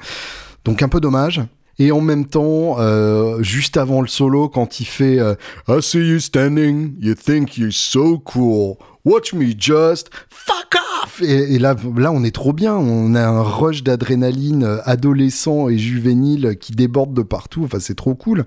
Donc 0.63 0.81
un 0.81 0.87
peu 0.87 1.01
dommage. 1.01 1.41
Et 1.77 1.91
en 1.91 2.01
même 2.01 2.25
temps, 2.25 2.77
euh, 2.79 3.43
juste 3.43 3.75
avant 3.77 4.01
le 4.01 4.07
solo, 4.07 4.47
quand 4.47 4.79
il 4.79 4.85
fait 4.85 5.19
euh, 5.19 5.35
I 5.67 5.81
see 5.81 5.99
you 5.99 6.19
standing, 6.19 6.95
you 6.99 7.15
think 7.15 7.57
you're 7.57 7.73
so 7.73 8.19
cool, 8.19 8.77
watch 9.05 9.33
me 9.33 9.53
just 9.57 10.09
fuck 10.29 10.75
off. 11.03 11.21
Et, 11.21 11.59
là, 11.59 11.75
là, 11.97 12.11
on 12.11 12.23
est 12.23 12.33
trop 12.33 12.51
bien. 12.51 12.75
On 12.75 13.15
a 13.15 13.25
un 13.25 13.41
rush 13.41 13.83
d'adrénaline 13.83 14.63
euh, 14.63 14.77
adolescent 14.83 15.69
et 15.69 15.77
juvénile 15.77 16.57
qui 16.59 16.73
déborde 16.73 17.13
de 17.13 17.21
partout. 17.21 17.63
Enfin, 17.63 17.79
c'est 17.79 17.95
trop 17.95 18.15
cool. 18.15 18.43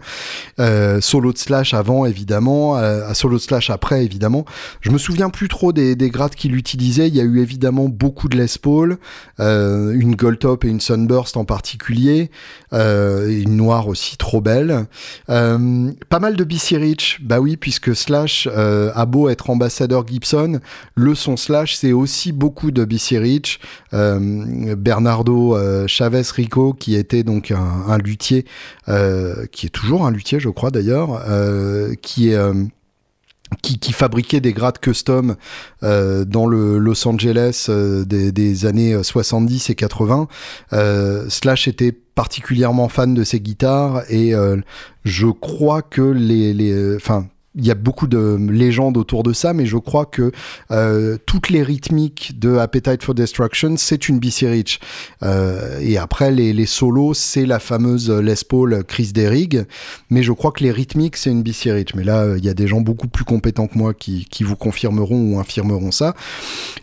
Euh, 0.58 1.00
solo 1.00 1.32
de 1.32 1.38
slash 1.38 1.74
avant, 1.74 2.04
évidemment. 2.04 2.76
Euh, 2.76 3.12
solo 3.14 3.36
de 3.36 3.42
slash 3.42 3.70
après, 3.70 4.04
évidemment. 4.04 4.44
Je 4.80 4.90
me 4.90 4.98
souviens 4.98 5.30
plus 5.30 5.48
trop 5.48 5.72
des, 5.72 5.96
des 5.96 6.10
grades 6.10 6.34
qu'il 6.34 6.54
utilisait. 6.56 7.08
Il 7.08 7.16
y 7.16 7.20
a 7.20 7.24
eu 7.24 7.40
évidemment 7.40 7.88
beaucoup 7.88 8.28
de 8.28 8.36
Les 8.36 8.48
Paul, 8.60 8.98
une 9.38 10.16
Gold 10.16 10.38
Top 10.38 10.64
et 10.64 10.68
une 10.68 10.80
Sunburst 10.80 11.36
en 11.36 11.44
particulier. 11.44 12.30
Une 12.72 13.56
noire 13.56 13.88
aussi 13.88 14.16
trop 14.16 14.40
belle. 14.40 14.86
Pas 15.26 16.18
mal 16.20 16.36
de 16.36 16.44
BC 16.44 16.76
Rich, 16.76 17.20
bah 17.22 17.40
oui, 17.40 17.56
puisque 17.56 17.94
Slash 17.94 18.48
a 18.48 19.06
beau 19.06 19.28
être 19.28 19.50
ambassadeur 19.50 20.06
Gibson, 20.06 20.47
le 20.94 21.14
son 21.14 21.36
Slash 21.36 21.76
c'est 21.76 21.92
aussi 21.92 22.32
beaucoup 22.32 22.70
de 22.70 22.84
BC 22.84 23.18
Rich. 23.18 23.60
Euh, 23.94 24.74
Bernardo 24.76 25.56
euh, 25.56 25.86
Chavez 25.86 26.22
Rico, 26.34 26.72
qui 26.72 26.94
était 26.96 27.22
donc 27.22 27.52
un, 27.52 27.98
luthier, 27.98 28.44
euh, 28.88 29.46
qui 29.52 29.66
est 29.66 29.70
toujours 29.70 30.06
un 30.06 30.10
luthier, 30.10 30.40
je 30.40 30.48
crois 30.48 30.70
d'ailleurs, 30.70 31.22
qui 32.02 32.34
qui, 33.62 33.92
fabriquait 33.92 34.40
des 34.40 34.52
grades 34.52 34.78
custom 34.78 35.36
dans 35.82 36.46
le 36.46 36.78
Los 36.78 37.08
Angeles 37.08 37.70
des, 37.70 38.30
des, 38.30 38.66
années 38.66 39.02
70 39.02 39.70
et 39.70 39.74
80. 39.74 40.28
Euh, 40.74 41.24
Slash 41.30 41.66
était 41.66 41.92
particulièrement 41.92 42.90
fan 42.90 43.14
de 43.14 43.24
ces 43.24 43.40
guitares 43.40 44.02
et 44.10 44.34
je 45.04 45.26
crois 45.28 45.82
que 45.82 46.02
les, 46.02 46.52
les, 46.52 46.98
il 47.58 47.66
y 47.66 47.70
a 47.70 47.74
beaucoup 47.74 48.06
de 48.06 48.38
légendes 48.50 48.96
autour 48.96 49.22
de 49.22 49.32
ça, 49.32 49.52
mais 49.52 49.66
je 49.66 49.76
crois 49.76 50.06
que 50.06 50.30
euh, 50.70 51.18
toutes 51.26 51.50
les 51.50 51.62
rythmiques 51.62 52.38
de 52.38 52.56
Appetite 52.56 53.02
for 53.02 53.14
Destruction, 53.14 53.74
c'est 53.76 54.08
une 54.08 54.20
BC 54.20 54.48
Rich. 54.48 54.80
Euh, 55.22 55.78
et 55.80 55.98
après, 55.98 56.30
les, 56.30 56.66
solos, 56.66 57.14
c'est 57.14 57.46
la 57.46 57.58
fameuse 57.58 58.10
Les 58.10 58.34
Paul 58.48 58.84
Chris 58.84 59.10
Derrig, 59.12 59.64
mais 60.10 60.22
je 60.22 60.32
crois 60.32 60.52
que 60.52 60.62
les 60.62 60.70
rythmiques, 60.70 61.16
c'est 61.16 61.30
une 61.30 61.42
BC 61.42 61.72
Rich. 61.72 61.94
Mais 61.94 62.04
là, 62.04 62.36
il 62.36 62.44
y 62.44 62.48
a 62.48 62.54
des 62.54 62.68
gens 62.68 62.80
beaucoup 62.80 63.08
plus 63.08 63.24
compétents 63.24 63.66
que 63.66 63.76
moi 63.76 63.92
qui, 63.92 64.26
vous 64.40 64.56
confirmeront 64.56 65.34
ou 65.34 65.40
infirmeront 65.40 65.90
ça. 65.90 66.14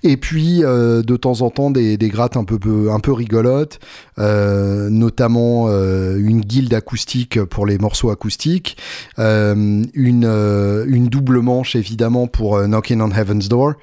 Et 0.04 0.18
puis, 0.18 0.64
euh, 0.64 1.02
de 1.02 1.16
temps 1.16 1.42
en 1.42 1.50
temps, 1.50 1.72
des, 1.72 1.98
grattes 2.10 2.38
un 2.38 2.44
peu, 2.44 3.14
rigolotes, 3.14 3.80
euh, 4.20 4.90
notamment 4.90 5.68
euh, 5.70 6.18
une 6.18 6.42
guilde 6.42 6.74
acoustique 6.74 7.42
pour 7.44 7.66
les 7.66 7.78
morceaux 7.78 8.10
acoustiques, 8.10 8.78
euh, 9.20 9.84
une, 9.94 10.26
euh, 10.26 10.65
une 10.88 11.08
double 11.08 11.42
manche 11.42 11.76
évidemment 11.76 12.28
pour 12.28 12.58
euh, 12.58 12.68
Knocking 12.68 13.02
on 13.02 13.12
Heaven's 13.12 13.50
Door, 13.50 13.74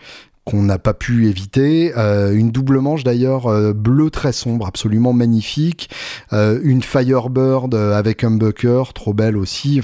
qu'on 0.45 0.62
n'a 0.62 0.78
pas 0.78 0.95
pu 0.95 1.28
éviter. 1.28 1.93
Euh, 1.97 2.35
une 2.35 2.51
double 2.51 2.80
manche 2.80 3.05
d'ailleurs 3.05 3.47
euh, 3.47 3.72
bleu 3.72 4.11
très 4.11 4.33
sombre, 4.33 4.66
absolument 4.66 5.12
magnifique. 5.12 5.89
Euh, 6.33 6.59
une 6.64 6.83
Firebird 6.83 7.74
avec 7.74 8.24
un 8.24 8.33
bucker, 8.33 8.83
trop 8.95 9.12
belle 9.12 9.37
aussi. 9.37 9.80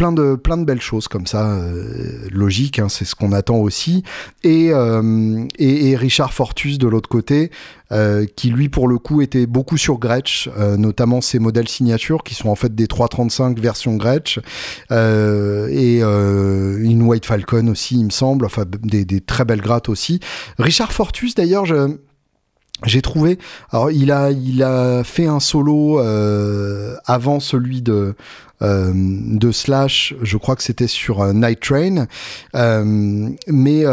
Plein 0.00 0.12
de 0.12 0.34
plein 0.34 0.56
de 0.56 0.64
belles 0.64 0.80
choses 0.80 1.08
comme 1.08 1.26
ça, 1.26 1.60
logique. 2.30 2.78
Hein, 2.78 2.88
c'est 2.88 3.04
ce 3.04 3.14
qu'on 3.14 3.32
attend 3.32 3.58
aussi. 3.58 4.02
Et, 4.44 4.70
et, 5.58 5.90
et 5.90 5.96
Richard 5.96 6.32
Fortus 6.32 6.78
de 6.78 6.88
l'autre 6.88 7.10
côté, 7.10 7.50
euh, 7.92 8.24
qui 8.36 8.50
lui 8.50 8.68
pour 8.68 8.86
le 8.86 8.98
coup 8.98 9.20
était 9.20 9.46
beaucoup 9.46 9.76
sur 9.76 9.98
Gretsch, 9.98 10.48
euh, 10.56 10.76
notamment 10.76 11.20
ses 11.20 11.40
modèles 11.40 11.66
signature 11.66 12.22
qui 12.22 12.36
sont 12.36 12.48
en 12.48 12.54
fait 12.54 12.72
des 12.72 12.86
335 12.86 13.58
version 13.58 13.96
Gretsch 13.96 14.38
euh, 14.92 15.66
et 15.68 15.98
une 16.00 17.02
White 17.02 17.26
Falcon 17.26 17.66
aussi 17.66 17.96
il 17.98 18.04
me 18.04 18.10
semble, 18.10 18.46
enfin 18.46 18.64
des, 18.64 19.04
des 19.04 19.20
très 19.20 19.44
belles 19.44 19.60
grattes 19.60 19.88
aussi. 19.88 20.20
Richard 20.58 20.92
Fortus 20.92 21.34
d'ailleurs 21.34 21.66
je 21.66 21.96
j'ai 22.84 23.02
trouvé. 23.02 23.38
Alors, 23.70 23.90
il 23.90 24.10
a, 24.10 24.30
il 24.30 24.62
a 24.62 25.04
fait 25.04 25.26
un 25.26 25.40
solo 25.40 26.00
euh, 26.00 26.96
avant 27.06 27.40
celui 27.40 27.82
de 27.82 28.14
euh, 28.62 28.92
de 28.94 29.52
Slash. 29.52 30.14
Je 30.22 30.36
crois 30.36 30.56
que 30.56 30.62
c'était 30.62 30.86
sur 30.86 31.22
euh, 31.22 31.32
Night 31.32 31.60
Train, 31.60 32.06
mais 33.46 33.84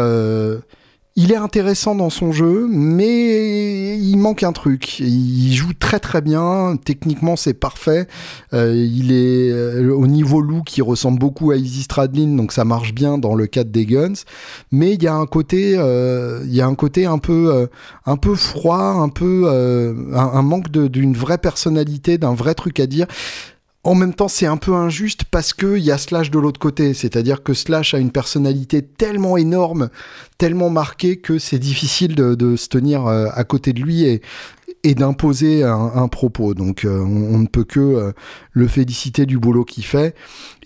il 1.18 1.32
est 1.32 1.36
intéressant 1.36 1.96
dans 1.96 2.10
son 2.10 2.30
jeu, 2.30 2.68
mais 2.70 3.98
il 3.98 4.16
manque 4.18 4.44
un 4.44 4.52
truc. 4.52 5.00
Il 5.00 5.52
joue 5.52 5.72
très 5.72 5.98
très 5.98 6.20
bien, 6.20 6.78
techniquement 6.84 7.34
c'est 7.34 7.54
parfait. 7.54 8.06
Euh, 8.54 8.72
il 8.72 9.10
est 9.10 9.50
euh, 9.50 9.92
au 9.92 10.06
niveau 10.06 10.40
look, 10.40 10.66
qui 10.66 10.80
ressemble 10.80 11.18
beaucoup 11.18 11.50
à 11.50 11.56
Easy 11.56 11.82
Stradlin, 11.82 12.36
donc 12.36 12.52
ça 12.52 12.64
marche 12.64 12.94
bien 12.94 13.18
dans 13.18 13.34
le 13.34 13.48
cadre 13.48 13.72
des 13.72 13.84
Guns. 13.84 14.22
Mais 14.70 14.94
il 14.94 15.02
y 15.02 15.08
a 15.08 15.14
un 15.16 15.26
côté, 15.26 15.74
euh, 15.76 16.42
il 16.44 16.54
y 16.54 16.60
a 16.60 16.68
un 16.68 16.76
côté 16.76 17.04
un 17.04 17.18
peu, 17.18 17.68
froid, 18.36 18.78
un 18.78 19.08
peu, 19.08 19.48
un, 20.14 20.42
manque 20.42 20.70
d'une 20.70 21.14
vraie 21.14 21.38
personnalité, 21.38 22.18
d'un 22.18 22.34
vrai 22.34 22.54
truc 22.54 22.78
à 22.78 22.86
dire 22.86 23.08
en 23.88 23.94
même 23.94 24.12
temps, 24.12 24.28
c'est 24.28 24.44
un 24.44 24.58
peu 24.58 24.74
injuste 24.74 25.24
parce 25.30 25.54
qu'il 25.54 25.78
y 25.78 25.90
a 25.90 25.96
Slash 25.96 26.30
de 26.30 26.38
l'autre 26.38 26.60
côté. 26.60 26.92
C'est-à-dire 26.92 27.42
que 27.42 27.54
Slash 27.54 27.94
a 27.94 27.98
une 27.98 28.10
personnalité 28.10 28.82
tellement 28.82 29.38
énorme, 29.38 29.88
tellement 30.36 30.68
marquée 30.68 31.16
que 31.16 31.38
c'est 31.38 31.58
difficile 31.58 32.14
de, 32.14 32.34
de, 32.34 32.54
se 32.56 32.68
tenir 32.68 33.06
euh, 33.06 33.28
à 33.32 33.44
côté 33.44 33.72
de 33.72 33.80
lui. 33.80 34.04
Et 34.04 34.20
et 34.84 34.94
d'imposer 34.94 35.62
un, 35.64 36.08
propos. 36.08 36.54
Donc 36.54 36.84
euh, 36.84 37.00
on, 37.00 37.38
ne 37.38 37.46
peut 37.46 37.64
que 37.64 37.80
euh, 37.80 38.12
le 38.52 38.68
féliciter 38.68 39.26
du 39.26 39.38
boulot 39.38 39.64
qu'il 39.64 39.84
fait. 39.84 40.14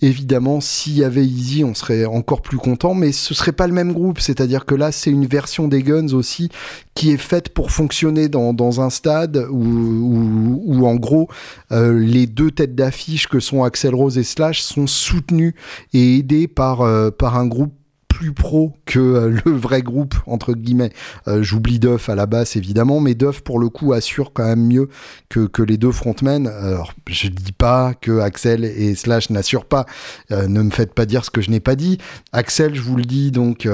Évidemment, 0.01 0.61
s'il 0.61 0.93
y 0.93 1.03
avait 1.03 1.25
Easy, 1.25 1.63
on 1.63 1.73
serait 1.73 2.05
encore 2.05 2.41
plus 2.41 2.57
content, 2.57 2.93
mais 2.93 3.11
ce 3.11 3.33
serait 3.33 3.51
pas 3.51 3.67
le 3.67 3.73
même 3.73 3.93
groupe. 3.93 4.19
C'est-à-dire 4.19 4.65
que 4.65 4.75
là, 4.75 4.91
c'est 4.91 5.09
une 5.09 5.25
version 5.25 5.67
des 5.67 5.83
Guns 5.83 6.13
aussi 6.13 6.49
qui 6.93 7.11
est 7.11 7.17
faite 7.17 7.49
pour 7.49 7.71
fonctionner 7.71 8.29
dans, 8.29 8.81
un 8.81 8.89
stade 8.89 9.47
où, 9.49 9.63
où, 9.63 10.61
où 10.65 10.87
en 10.87 10.95
gros 10.95 11.27
euh, 11.71 11.97
les 11.99 12.27
deux 12.27 12.51
têtes 12.51 12.75
d'affiche 12.75 13.27
que 13.27 13.39
sont 13.39 13.63
Axel 13.63 13.95
Rose 13.95 14.17
et 14.17 14.23
Slash 14.23 14.61
sont 14.61 14.87
soutenus 14.87 15.53
et 15.93 16.19
aidés 16.19 16.47
par, 16.47 16.83
par 17.13 17.37
un 17.37 17.47
groupe 17.47 17.73
plus 18.13 18.31
pro 18.31 18.73
que 18.85 18.99
euh, 18.99 19.39
le 19.45 19.51
vrai 19.51 19.81
groupe 19.81 20.15
entre 20.27 20.53
guillemets. 20.53 20.91
Euh, 21.27 21.41
J'oublie 21.41 21.79
Duff 21.79 22.09
à 22.09 22.15
la 22.15 22.27
basse 22.27 22.55
évidemment, 22.55 22.99
mais 22.99 23.15
Duff 23.15 23.41
pour 23.41 23.59
le 23.59 23.69
coup 23.69 23.93
assure 23.93 24.33
quand 24.33 24.45
même 24.45 24.67
mieux 24.67 24.89
que, 25.29 25.47
que 25.47 25.63
les 25.63 25.77
deux 25.77 25.91
frontmen. 25.91 26.47
Alors 26.47 26.93
je 27.07 27.27
dis 27.27 27.51
pas 27.51 27.93
que 27.99 28.19
Axel 28.19 28.65
et 28.65 28.93
Slash 28.93 29.31
n'assurent 29.31 29.65
pas. 29.65 29.85
Euh, 30.31 30.47
ne 30.47 30.61
me 30.61 30.69
faites 30.69 30.93
pas 30.93 31.05
dire 31.07 31.25
ce 31.25 31.31
que 31.31 31.41
je 31.41 31.49
n'ai 31.49 31.59
pas 31.59 31.75
dit. 31.75 31.97
Axel, 32.33 32.75
je 32.75 32.81
vous 32.81 32.95
le 32.95 33.03
dis 33.03 33.31
donc, 33.31 33.67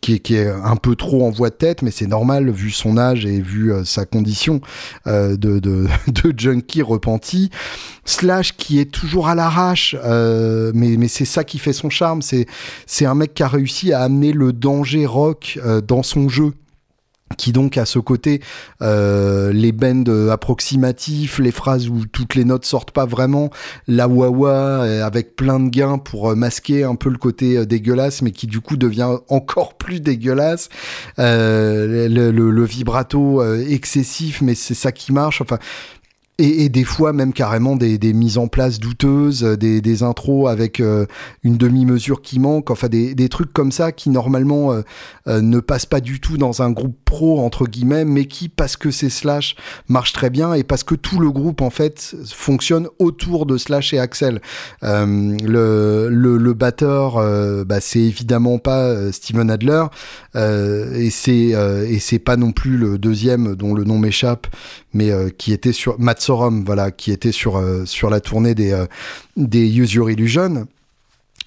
qui, 0.00 0.34
est, 0.34 0.48
un 0.48 0.76
peu 0.76 0.94
trop 0.94 1.26
en 1.26 1.30
voix 1.30 1.50
de 1.50 1.54
tête, 1.54 1.82
mais 1.82 1.90
c'est 1.90 2.06
normal 2.06 2.50
vu 2.50 2.70
son 2.70 2.98
âge 2.98 3.24
et 3.24 3.40
vu 3.40 3.72
sa 3.84 4.04
condition 4.04 4.60
de, 5.06 5.36
de, 5.58 5.88
junkie 6.36 6.82
repenti. 6.82 7.50
Slash 8.04 8.56
qui 8.56 8.78
est 8.78 8.90
toujours 8.90 9.28
à 9.28 9.34
l'arrache, 9.34 9.96
mais, 10.04 10.96
mais 10.96 11.08
c'est 11.08 11.24
ça 11.24 11.44
qui 11.44 11.58
fait 11.58 11.72
son 11.72 11.90
charme. 11.90 12.20
C'est 12.22 13.06
un 13.06 13.14
mec 13.14 13.37
a 13.42 13.48
réussi 13.48 13.92
à 13.92 14.02
amener 14.02 14.32
le 14.32 14.52
danger 14.52 15.06
rock 15.06 15.58
euh, 15.64 15.80
dans 15.80 16.02
son 16.02 16.28
jeu 16.28 16.52
qui 17.36 17.52
donc 17.52 17.76
a 17.76 17.84
ce 17.84 17.98
côté 17.98 18.40
euh, 18.80 19.52
les 19.52 19.70
bends 19.70 20.28
approximatifs, 20.30 21.38
les 21.38 21.50
phrases 21.50 21.90
où 21.90 22.06
toutes 22.06 22.34
les 22.34 22.46
notes 22.46 22.64
sortent 22.64 22.90
pas 22.90 23.04
vraiment, 23.04 23.50
la 23.86 24.08
wawa 24.08 24.80
avec 25.04 25.36
plein 25.36 25.60
de 25.60 25.68
gains 25.68 25.98
pour 25.98 26.34
masquer 26.34 26.84
un 26.84 26.94
peu 26.94 27.10
le 27.10 27.18
côté 27.18 27.66
dégueulasse, 27.66 28.22
mais 28.22 28.30
qui 28.30 28.46
du 28.46 28.60
coup 28.60 28.78
devient 28.78 29.10
encore 29.28 29.74
plus 29.74 30.00
dégueulasse, 30.00 30.70
euh, 31.18 32.08
le, 32.08 32.30
le, 32.30 32.64
vibrato 32.64 33.44
excessif, 33.56 34.40
mais 34.40 34.54
c'est 34.54 34.72
ça 34.72 34.90
qui 34.90 35.12
marche. 35.12 35.42
Enfin, 35.42 35.58
et, 36.38 36.64
et, 36.64 36.68
des 36.68 36.84
fois 36.84 37.12
même 37.12 37.32
carrément 37.32 37.74
des, 37.74 37.98
des, 37.98 38.12
mises 38.12 38.38
en 38.38 38.46
place 38.46 38.78
douteuses, 38.78 39.42
des, 39.42 39.80
des 39.80 40.02
intros 40.04 40.48
avec 40.48 40.78
euh, 40.78 41.04
une 41.42 41.56
demi-mesure 41.56 42.22
qui 42.22 42.38
manque, 42.38 42.70
enfin 42.70 42.88
des, 42.88 43.16
des, 43.16 43.28
trucs 43.28 43.52
comme 43.52 43.72
ça 43.72 43.90
qui 43.90 44.08
normalement 44.08 44.72
euh, 44.72 44.82
euh, 45.26 45.40
ne 45.42 45.58
passent 45.58 45.86
pas 45.86 46.00
du 46.00 46.20
tout 46.20 46.38
dans 46.38 46.62
un 46.62 46.70
groupe 46.70 46.96
pro 47.04 47.40
entre 47.40 47.66
guillemets, 47.66 48.04
mais 48.04 48.26
qui 48.26 48.48
parce 48.48 48.76
que 48.76 48.92
c'est 48.92 49.08
Slash 49.08 49.56
marche 49.88 50.12
très 50.12 50.30
bien 50.30 50.54
et 50.54 50.62
parce 50.62 50.84
que 50.84 50.94
tout 50.94 51.18
le 51.18 51.32
groupe 51.32 51.60
en 51.60 51.70
fait 51.70 52.14
fonctionne 52.32 52.86
autour 53.00 53.44
de 53.44 53.56
Slash 53.56 53.92
et 53.92 53.98
Axel. 53.98 54.40
Euh, 54.84 55.36
le, 55.42 56.08
le, 56.08 56.36
le, 56.36 56.54
batteur, 56.54 57.16
bah, 57.66 57.80
c'est 57.80 58.00
évidemment 58.00 58.58
pas 58.58 59.12
Steven 59.12 59.50
Adler 59.50 59.84
et 60.34 61.10
c'est 61.10 61.48
et 61.88 61.98
c'est 61.98 62.18
pas 62.18 62.36
non 62.36 62.52
plus 62.52 62.76
le 62.76 62.98
deuxième 62.98 63.54
dont 63.54 63.74
le 63.74 63.84
nom 63.84 63.98
m'échappe, 63.98 64.46
mais 64.98 65.12
qui 65.38 65.52
était 65.52 65.72
sur 65.72 65.98
Matt 65.98 66.20
voilà, 66.66 66.90
qui 66.90 67.12
était 67.12 67.32
sur, 67.32 67.56
euh, 67.56 67.84
la 68.10 68.20
tournée 68.20 68.54
des, 68.54 68.72
euh, 68.72 68.86
des 69.36 69.66
Use 69.78 69.94
Your 69.94 70.10
Illusion 70.10 70.66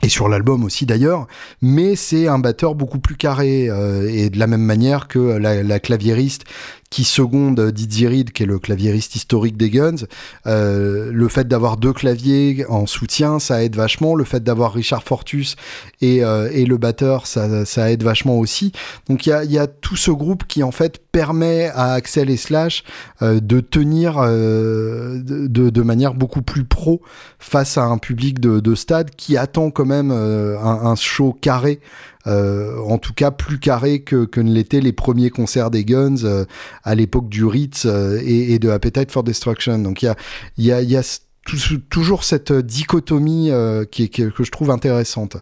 et 0.03 0.09
sur 0.09 0.29
l'album 0.29 0.63
aussi 0.63 0.85
d'ailleurs, 0.85 1.27
mais 1.61 1.95
c'est 1.95 2.27
un 2.27 2.39
batteur 2.39 2.73
beaucoup 2.73 2.97
plus 2.97 3.15
carré 3.15 3.69
euh, 3.69 4.09
et 4.09 4.29
de 4.31 4.39
la 4.39 4.47
même 4.47 4.63
manière 4.63 5.07
que 5.07 5.19
la, 5.19 5.61
la 5.61 5.79
claviériste 5.79 6.45
qui 6.91 7.05
seconde 7.05 7.71
Didier 7.71 8.09
Reed, 8.09 8.31
qui 8.31 8.43
est 8.43 8.45
le 8.45 8.59
claviériste 8.59 9.15
historique 9.15 9.57
des 9.57 9.69
Guns. 9.69 10.05
Euh, 10.45 11.09
le 11.11 11.27
fait 11.29 11.47
d'avoir 11.47 11.77
deux 11.77 11.93
claviers 11.93 12.65
en 12.67 12.85
soutien, 12.85 13.39
ça 13.39 13.63
aide 13.63 13.75
vachement. 13.75 14.13
Le 14.13 14.25
fait 14.25 14.43
d'avoir 14.43 14.73
Richard 14.73 15.01
Fortus 15.01 15.55
et, 16.01 16.23
euh, 16.23 16.49
et 16.51 16.65
le 16.65 16.77
batteur, 16.77 17.27
ça, 17.27 17.65
ça, 17.65 17.89
aide 17.89 18.03
vachement 18.03 18.37
aussi. 18.37 18.73
Donc 19.07 19.25
il 19.25 19.29
y 19.29 19.33
a, 19.33 19.43
y 19.45 19.57
a, 19.57 19.67
tout 19.67 19.95
ce 19.95 20.11
groupe 20.11 20.45
qui 20.45 20.63
en 20.63 20.71
fait 20.71 20.99
permet 21.11 21.69
à 21.73 21.93
Axel 21.93 22.29
et 22.29 22.37
Slash 22.37 22.83
euh, 23.21 23.39
de 23.39 23.61
tenir 23.61 24.17
euh, 24.17 25.21
de, 25.23 25.69
de, 25.69 25.81
manière 25.81 26.13
beaucoup 26.13 26.41
plus 26.41 26.65
pro 26.65 27.01
face 27.39 27.77
à 27.77 27.83
un 27.83 27.97
public 27.97 28.39
de, 28.39 28.59
de 28.59 28.75
stade 28.75 29.11
qui 29.11 29.37
attend 29.37 29.71
quand 29.71 29.85
même 29.85 30.11
euh, 30.11 30.59
un, 30.59 30.91
un 30.91 30.95
show 30.95 31.37
carré 31.39 31.79
euh, 32.20 32.20
en 32.25 32.97
tout 32.97 33.13
cas 33.13 33.31
plus 33.31 33.59
carré 33.59 34.01
que, 34.01 34.25
que 34.25 34.41
ne 34.41 34.51
l'étaient 34.51 34.81
les 34.81 34.93
premiers 34.93 35.29
concerts 35.29 35.71
des 35.71 35.85
Guns 35.85 36.23
euh, 36.23 36.45
à 36.83 36.95
l'époque 36.95 37.29
du 37.29 37.45
Ritz 37.45 37.85
euh, 37.85 38.19
et, 38.23 38.53
et, 38.53 38.59
de 38.59 38.69
Appetite 38.69 39.11
for 39.11 39.23
Destruction. 39.23 39.79
Donc 39.79 40.01
il 40.01 40.05
y 40.05 40.09
a, 40.09 40.15
y 40.57 40.71
a, 40.71 40.81
y 40.81 40.97
a 40.97 41.19
toujours 41.89 42.23
cette 42.23 42.53
dichotomie 42.53 43.49
euh, 43.49 43.83
qui 43.83 44.03
est, 44.03 44.07
que 44.07 44.43
je 44.43 44.51
trouve 44.51 44.69
intéressante. 44.69 45.37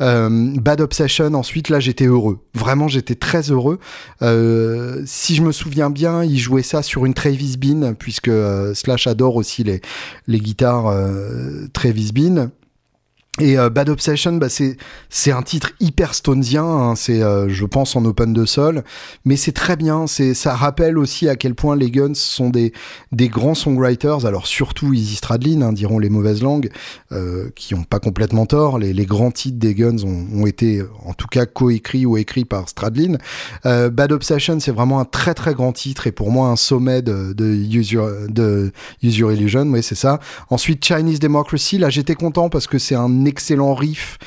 Euh, 0.00 0.54
Bad 0.56 0.80
Obsession, 0.80 1.34
ensuite, 1.34 1.68
là, 1.68 1.78
j'étais 1.78 2.06
heureux. 2.06 2.40
Vraiment, 2.54 2.88
j'étais 2.88 3.14
très 3.14 3.50
heureux. 3.50 3.78
Euh, 4.22 5.02
si 5.04 5.34
je 5.34 5.42
me 5.42 5.52
souviens 5.52 5.90
bien, 5.90 6.24
il 6.24 6.38
jouait 6.38 6.62
ça 6.62 6.82
sur 6.82 7.04
une 7.04 7.14
Travis 7.14 7.56
Bean, 7.58 7.94
puisque 7.94 8.30
Slash 8.74 9.06
adore 9.06 9.36
aussi 9.36 9.62
les, 9.62 9.82
les 10.26 10.40
guitares 10.40 10.92
Travis 11.72 12.12
Bean. 12.12 12.50
Et 13.40 13.58
euh, 13.58 13.70
Bad 13.70 13.88
Obsession, 13.88 14.34
bah, 14.34 14.48
c'est 14.50 15.32
un 15.32 15.40
titre 15.40 15.72
hyper 15.80 16.12
stonesien, 16.12 16.66
hein, 16.66 16.94
c'est 16.96 17.22
euh, 17.22 17.48
je 17.48 17.64
pense 17.64 17.96
en 17.96 18.04
open 18.04 18.34
de 18.34 18.44
sol, 18.44 18.84
mais 19.24 19.36
c'est 19.36 19.52
très 19.52 19.74
bien. 19.76 20.06
Ça 20.06 20.54
rappelle 20.54 20.98
aussi 20.98 21.30
à 21.30 21.36
quel 21.36 21.54
point 21.54 21.74
les 21.74 21.90
Guns 21.90 22.14
sont 22.14 22.50
des 22.50 22.74
des 23.10 23.28
grands 23.28 23.54
songwriters. 23.54 24.26
Alors 24.26 24.46
surtout 24.46 24.92
Izzy 24.92 25.16
Stradlin, 25.16 25.62
hein, 25.62 25.72
diront 25.72 25.98
les 25.98 26.10
mauvaises 26.10 26.42
langues, 26.42 26.68
euh, 27.12 27.48
qui 27.56 27.74
ont 27.74 27.84
pas 27.84 28.00
complètement 28.00 28.44
tort. 28.44 28.78
Les, 28.78 28.92
les 28.92 29.06
grands 29.06 29.30
titres 29.30 29.58
des 29.58 29.74
Guns 29.74 30.04
ont, 30.04 30.26
ont 30.42 30.46
été 30.46 30.82
en 31.06 31.14
tout 31.14 31.26
cas 31.26 31.46
coécrits 31.46 32.04
ou 32.04 32.18
écrits 32.18 32.44
par 32.44 32.68
Stradlin. 32.68 33.16
Bad 33.64 34.12
Obsession, 34.12 34.60
c'est 34.60 34.72
vraiment 34.72 35.00
un 35.00 35.06
très 35.06 35.32
très 35.32 35.54
grand 35.54 35.72
titre 35.72 36.06
et 36.06 36.12
pour 36.12 36.30
moi 36.30 36.48
un 36.48 36.56
sommet 36.56 37.00
de 37.00 37.32
de 37.32 37.46
Use 37.46 37.96
de 38.28 38.72
Use 39.02 39.16
Your 39.16 39.32
Illusion. 39.32 39.64
Oui, 39.68 39.82
c'est 39.82 39.94
ça. 39.94 40.20
Ensuite 40.50 40.84
Chinese 40.84 41.18
Democracy. 41.18 41.78
Là, 41.78 41.88
j'étais 41.88 42.14
content 42.14 42.50
parce 42.50 42.66
que 42.66 42.76
c'est 42.76 42.94
un 42.94 43.21
excellent 43.26 43.74
riff 43.74 44.18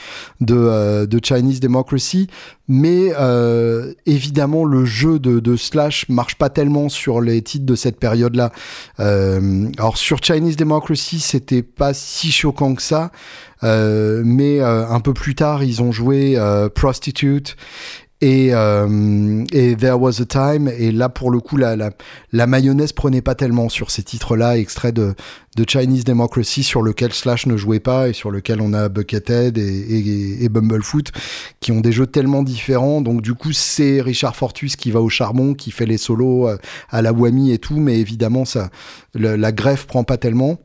de, 0.42 0.56
euh, 0.56 1.06
de 1.06 1.20
Chinese 1.24 1.60
Democracy, 1.60 2.28
mais 2.68 3.14
euh, 3.18 3.94
évidemment 4.06 4.66
le 4.66 4.86
jeu 4.86 5.20
de, 5.20 5.40
de, 5.40 5.56
Slash 5.56 6.10
marche 6.10 6.36
pas 6.36 6.50
tellement 6.50 6.90
sur 6.90 7.22
les 7.22 7.42
titres 7.42 7.66
de 7.66 7.76
cette 7.76 8.00
période-là. 8.00 8.52
Euh, 9.00 9.70
alors 9.78 9.98
sur 9.98 10.24
Chinese 10.24 10.56
Democracy, 10.56 11.20
c'était 11.20 11.64
pas 11.64 11.94
si 11.94 12.32
choquant 12.32 12.76
que 12.76 12.82
ça, 12.82 13.12
mais 13.64 14.62
un 14.62 15.00
peu 15.00 15.14
plus 15.14 15.34
tard, 15.34 15.64
ils 15.64 15.82
ont 15.82 15.92
joué 15.92 16.38
Prostitute 16.76 17.56
et, 18.22 18.54
euh, 18.54 19.44
et 19.52 19.76
There 19.76 20.00
Was 20.00 20.22
a 20.22 20.26
Time, 20.26 20.70
et 20.70 20.92
là 20.92 21.10
pour 21.10 21.32
le 21.32 21.40
coup 21.40 21.58
la, 21.58 21.76
la, 21.76 21.92
la 22.32 22.48
mayonnaise 22.48 22.94
prenait 22.94 23.22
pas 23.22 23.36
tellement 23.36 23.70
sur 23.70 23.92
ces 23.92 24.04
titres-là, 24.04 24.58
extraits 24.58 24.96
de, 24.96 25.16
de 25.58 25.66
Chinese 25.68 26.06
Democracy 26.06 26.64
sur 26.64 26.82
lequel 26.82 27.14
Slash 27.14 27.46
ne 27.46 27.58
jouait 27.58 27.82
pas 27.82 28.10
et 28.10 28.14
sur 28.14 28.32
lequel 28.32 28.62
on 28.62 28.74
a 28.74 28.88
Buckethead 28.90 29.58
et, 29.58 29.62
et, 29.62 30.44
et 30.44 30.50
Bumblefoot 30.50 31.12
qui 31.60 31.72
ont 31.72 31.82
des 31.82 31.92
jeux 31.92 32.08
tellement 32.08 32.44
différents. 32.44 33.02
Donc 33.02 33.22
du 33.22 33.34
coup 33.34 33.52
c'est 33.52 34.02
Richard 34.02 34.36
Fortus 34.36 34.76
qui 34.76 34.92
va 34.92 35.02
au 35.02 35.10
charbon, 35.10 35.54
qui 35.54 35.72
fait 35.72 35.86
les 35.86 35.98
solos 35.98 36.48
euh, 36.48 36.58
à 36.90 37.02
la 37.02 37.12
Whammy 37.12 37.52
et 37.52 37.58
tout, 37.58 37.78
mais 37.78 38.00
évidemment 38.00 38.46
ça, 38.46 38.70
la 39.14 39.52
greffe 39.52 39.88
prend 39.88 40.04
pas 40.04 40.18
tellement. 40.18 40.58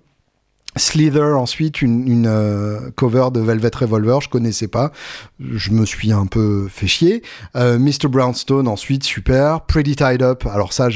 Slither 0.77 1.37
ensuite 1.37 1.83
une, 1.83 2.07
une 2.07 2.27
euh, 2.29 2.91
cover 2.95 3.29
de 3.33 3.41
Velvet 3.41 3.71
Revolver 3.75 4.21
je 4.21 4.29
connaissais 4.29 4.69
pas. 4.69 4.93
Je 5.41 5.71
me 5.71 5.85
suis 5.85 6.13
un 6.13 6.27
peu 6.27 6.69
fait 6.71 6.87
chier. 6.87 7.23
Euh, 7.57 7.79
Mr 7.79 8.09
Brownstone 8.09 8.69
ensuite 8.69 9.03
super. 9.03 9.63
Pretty 9.63 9.97
Tied 9.97 10.23
Up 10.23 10.47
alors 10.47 10.73
ça 10.73 10.89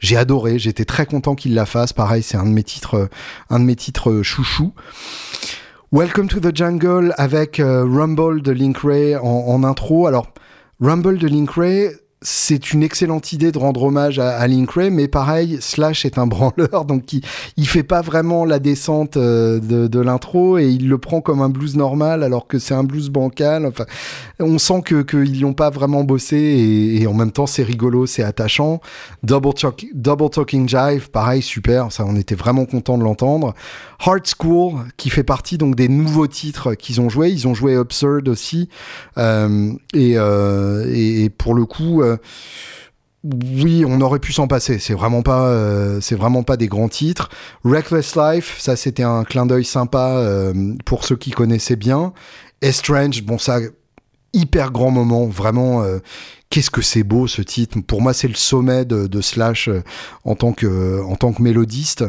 j'ai 0.00 0.16
adoré. 0.16 0.58
J'étais 0.58 0.84
très 0.84 1.06
content 1.06 1.34
qu'il 1.34 1.54
la 1.54 1.66
fasse. 1.66 1.92
Pareil 1.92 2.22
c'est 2.22 2.36
un 2.36 2.44
de 2.44 2.50
mes 2.50 2.64
titres 2.64 2.94
euh, 2.94 3.08
un 3.50 3.60
de 3.60 3.64
mes 3.64 3.76
titres 3.76 4.22
chouchou 4.22 4.72
Welcome 5.92 6.28
to 6.28 6.40
the 6.40 6.56
Jungle 6.56 7.14
avec 7.16 7.60
Rumble 7.64 8.42
de 8.42 8.52
Link 8.52 8.78
Ray 8.78 9.16
en, 9.16 9.22
en 9.24 9.64
intro. 9.64 10.06
Alors 10.06 10.32
Rumble 10.80 11.18
de 11.18 11.26
Link 11.28 11.50
Ray 11.50 11.90
c'est 12.22 12.72
une 12.72 12.82
excellente 12.82 13.32
idée 13.32 13.50
de 13.50 13.58
rendre 13.58 13.82
hommage 13.82 14.18
à, 14.18 14.36
à 14.36 14.46
Link 14.46 14.70
Ray, 14.70 14.90
mais 14.90 15.08
pareil, 15.08 15.58
Slash 15.60 16.04
est 16.04 16.18
un 16.18 16.26
branleur, 16.26 16.84
donc 16.84 17.12
il, 17.12 17.22
il 17.56 17.66
fait 17.66 17.82
pas 17.82 18.02
vraiment 18.02 18.44
la 18.44 18.58
descente 18.58 19.16
euh, 19.16 19.58
de, 19.60 20.00
l'intro 20.00 20.58
et 20.58 20.66
il 20.66 20.88
le 20.88 20.98
prend 20.98 21.20
comme 21.20 21.40
un 21.40 21.48
blues 21.48 21.76
normal 21.76 22.22
alors 22.22 22.46
que 22.46 22.58
c'est 22.58 22.74
un 22.74 22.84
blues 22.84 23.10
bancal. 23.10 23.66
Enfin, 23.66 23.84
on 24.38 24.58
sent 24.58 24.82
que 24.84 25.02
qu'ils 25.02 25.42
n'ont 25.42 25.52
pas 25.52 25.70
vraiment 25.70 26.04
bossé 26.04 26.36
et, 26.36 27.06
en 27.06 27.14
même 27.14 27.32
temps 27.32 27.46
c'est 27.46 27.62
rigolo, 27.62 28.06
c'est 28.06 28.22
attachant. 28.22 28.80
Double, 29.22 29.54
talk, 29.54 29.86
Double 29.94 30.30
Talking 30.30 30.68
Jive, 30.68 31.10
pareil, 31.10 31.42
super, 31.42 31.92
ça 31.92 32.04
on 32.06 32.16
était 32.16 32.34
vraiment 32.34 32.64
content 32.64 32.98
de 32.98 33.04
l'entendre. 33.04 33.54
Hard 33.98 34.26
School, 34.26 34.80
qui 34.96 35.10
fait 35.10 35.24
partie 35.24 35.58
donc 35.58 35.74
des 35.74 35.88
nouveaux 35.88 36.26
titres 36.26 36.74
qu'ils 36.74 37.00
ont 37.00 37.10
joués, 37.10 37.30
ils 37.30 37.46
ont 37.46 37.54
joué 37.54 37.76
Absurd 37.76 38.28
aussi, 38.28 38.68
euh, 39.18 39.72
et, 39.92 40.14
euh, 40.16 40.90
et, 40.94 41.28
pour 41.28 41.54
le 41.54 41.66
coup 41.66 42.02
oui, 43.22 43.84
on 43.86 44.00
aurait 44.00 44.18
pu 44.18 44.32
s'en 44.32 44.48
passer. 44.48 44.78
C'est 44.78 44.94
vraiment 44.94 45.22
pas, 45.22 45.48
euh, 45.48 46.00
c'est 46.00 46.14
vraiment 46.14 46.42
pas 46.42 46.56
des 46.56 46.68
grands 46.68 46.88
titres. 46.88 47.28
Reckless 47.64 48.16
Life, 48.16 48.56
ça 48.58 48.76
c'était 48.76 49.02
un 49.02 49.24
clin 49.24 49.46
d'œil 49.46 49.64
sympa 49.64 50.16
euh, 50.16 50.74
pour 50.86 51.04
ceux 51.04 51.16
qui 51.16 51.30
connaissaient 51.30 51.76
bien. 51.76 52.12
Estrange, 52.62 53.22
bon 53.22 53.38
ça, 53.38 53.58
hyper 54.32 54.70
grand 54.70 54.90
moment, 54.90 55.26
vraiment. 55.26 55.82
Euh, 55.82 55.98
qu'est-ce 56.50 56.70
que 56.70 56.82
c'est 56.82 57.04
beau 57.04 57.28
ce 57.28 57.42
titre. 57.42 57.78
Pour 57.86 58.02
moi, 58.02 58.12
c'est 58.12 58.28
le 58.28 58.34
sommet 58.34 58.84
de, 58.84 59.06
de 59.06 59.20
Slash 59.20 59.68
euh, 59.68 59.82
en 60.24 60.34
tant 60.34 60.52
que 60.52 61.00
en 61.04 61.14
tant 61.14 61.32
que 61.32 61.40
mélodiste. 61.42 62.04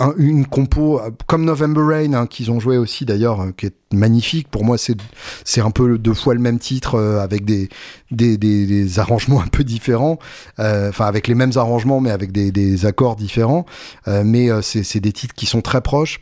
Un, 0.00 0.12
une 0.18 0.44
compo 0.44 1.00
euh, 1.00 1.10
comme 1.26 1.44
November 1.44 1.82
Rain 1.82 2.12
hein, 2.14 2.26
qu'ils 2.26 2.50
ont 2.50 2.58
joué 2.58 2.76
aussi 2.76 3.04
d'ailleurs, 3.04 3.42
euh, 3.42 3.52
qui 3.56 3.66
est 3.66 3.74
magnifique. 3.92 4.48
Pour 4.48 4.64
moi, 4.64 4.76
c'est 4.76 5.60
un 5.60 5.70
peu 5.70 5.98
deux 5.98 6.14
fois 6.14 6.34
le 6.34 6.40
même 6.40 6.58
titre 6.58 6.96
euh, 6.96 7.20
avec 7.20 7.44
des 7.44 7.68
des, 8.10 8.36
des 8.36 8.66
des, 8.66 8.98
arrangements 8.98 9.40
un 9.44 9.46
peu 9.46 9.62
différents. 9.62 10.18
Enfin, 10.58 11.06
avec 11.06 11.28
les 11.28 11.36
mêmes 11.36 11.52
arrangements, 11.54 12.00
mais 12.00 12.10
avec 12.10 12.32
des, 12.32 12.50
des 12.50 12.86
accords 12.86 13.16
différents. 13.16 13.64
mais 14.06 14.48
c'est 14.62 14.82
c'est 14.82 15.00
des 15.00 15.12
titres 15.12 15.34
qui 15.34 15.46
sont 15.46 15.62
très 15.62 15.80
proches 15.80 16.20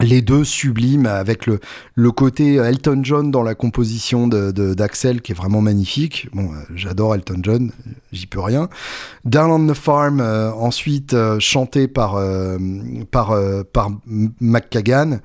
les 0.00 0.22
deux 0.22 0.44
sublimes 0.44 1.06
avec 1.06 1.46
le, 1.46 1.60
le 1.94 2.10
côté 2.12 2.54
Elton 2.54 3.00
John 3.02 3.30
dans 3.30 3.42
la 3.42 3.54
composition 3.54 4.28
de, 4.28 4.50
d'Axel 4.74 5.20
qui 5.22 5.32
est 5.32 5.34
vraiment 5.34 5.60
magnifique. 5.60 6.28
Bon, 6.32 6.52
euh, 6.52 6.56
j'adore 6.74 7.14
Elton 7.14 7.40
John, 7.42 7.72
j'y 8.12 8.26
peux 8.26 8.40
rien. 8.40 8.68
Down 9.24 9.50
on 9.50 9.66
the 9.72 9.76
Farm, 9.76 10.20
euh, 10.20 10.52
ensuite 10.52 11.14
euh, 11.14 11.38
chanté 11.40 11.88
par, 11.88 12.16
euh, 12.16 12.58
par, 13.10 13.32
euh, 13.32 13.62
par 13.64 13.90
McKagan. 14.40 15.18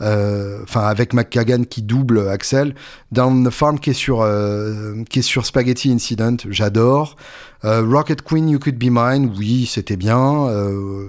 Enfin, 0.00 0.82
avec 0.82 1.14
McKagan 1.14 1.64
qui 1.64 1.82
double 1.82 2.28
Axel. 2.28 2.74
Down 3.12 3.46
the 3.46 3.50
Farm 3.50 3.78
qui 3.78 3.90
est 3.90 3.94
sur, 3.94 4.26
qui 5.08 5.18
est 5.18 5.22
sur 5.22 5.46
Spaghetti 5.46 5.90
Incident, 5.90 6.36
j'adore. 6.48 7.16
Euh, 7.66 7.84
Rocket 7.84 8.22
Queen, 8.22 8.48
You 8.48 8.58
Could 8.58 8.76
Be 8.78 8.90
Mine, 8.90 9.32
oui, 9.36 9.66
c'était 9.66 9.96
bien. 9.96 10.46
Euh, 10.48 11.08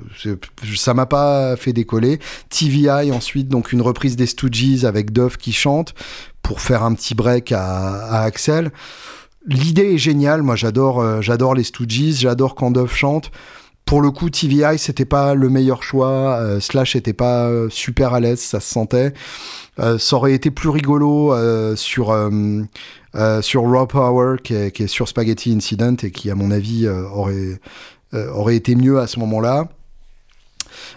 ça 0.75 0.93
m'a 0.93 1.05
pas 1.05 1.55
fait 1.55 1.73
décoller. 1.73 2.19
TVI 2.49 3.11
ensuite, 3.11 3.47
donc 3.47 3.71
une 3.71 3.81
reprise 3.81 4.15
des 4.15 4.25
Stooges 4.25 4.83
avec 4.83 5.11
Duff 5.11 5.37
qui 5.37 5.53
chante 5.53 5.93
pour 6.41 6.61
faire 6.61 6.83
un 6.83 6.93
petit 6.93 7.13
break 7.13 7.51
à, 7.51 8.21
Axel. 8.21 8.71
L'idée 9.45 9.93
est 9.93 9.97
géniale. 9.97 10.41
Moi, 10.41 10.55
j'adore, 10.55 10.99
euh, 10.99 11.21
j'adore 11.21 11.53
les 11.53 11.63
Stooges. 11.63 12.19
J'adore 12.19 12.55
quand 12.55 12.71
Duff 12.71 12.95
chante. 12.95 13.31
Pour 13.87 14.01
le 14.01 14.11
coup, 14.11 14.29
TVI, 14.29 14.77
c'était 14.77 15.05
pas 15.05 15.33
le 15.33 15.49
meilleur 15.49 15.81
choix. 15.81 16.37
Euh, 16.39 16.59
Slash 16.59 16.95
était 16.95 17.13
pas 17.13 17.49
super 17.69 18.13
à 18.13 18.19
l'aise, 18.19 18.41
ça 18.41 18.59
se 18.59 18.71
sentait. 18.71 19.13
Euh, 19.79 19.97
ça 19.97 20.17
aurait 20.17 20.33
été 20.33 20.51
plus 20.51 20.69
rigolo 20.69 21.33
sur 21.75 22.11
euh, 23.17 23.41
sur 23.41 23.63
Raw 23.63 23.87
Power 23.87 24.37
qui 24.43 24.53
est, 24.53 24.71
qui 24.71 24.83
est, 24.83 24.87
sur 24.87 25.07
Spaghetti 25.07 25.51
Incident 25.51 25.95
et 26.03 26.11
qui 26.11 26.29
à 26.29 26.35
mon 26.35 26.51
avis 26.51 26.85
euh, 26.85 27.07
aurait 27.07 27.59
euh, 28.13 28.29
aurait 28.31 28.55
été 28.55 28.75
mieux 28.75 28.99
à 28.99 29.07
ce 29.07 29.19
moment-là. 29.19 29.69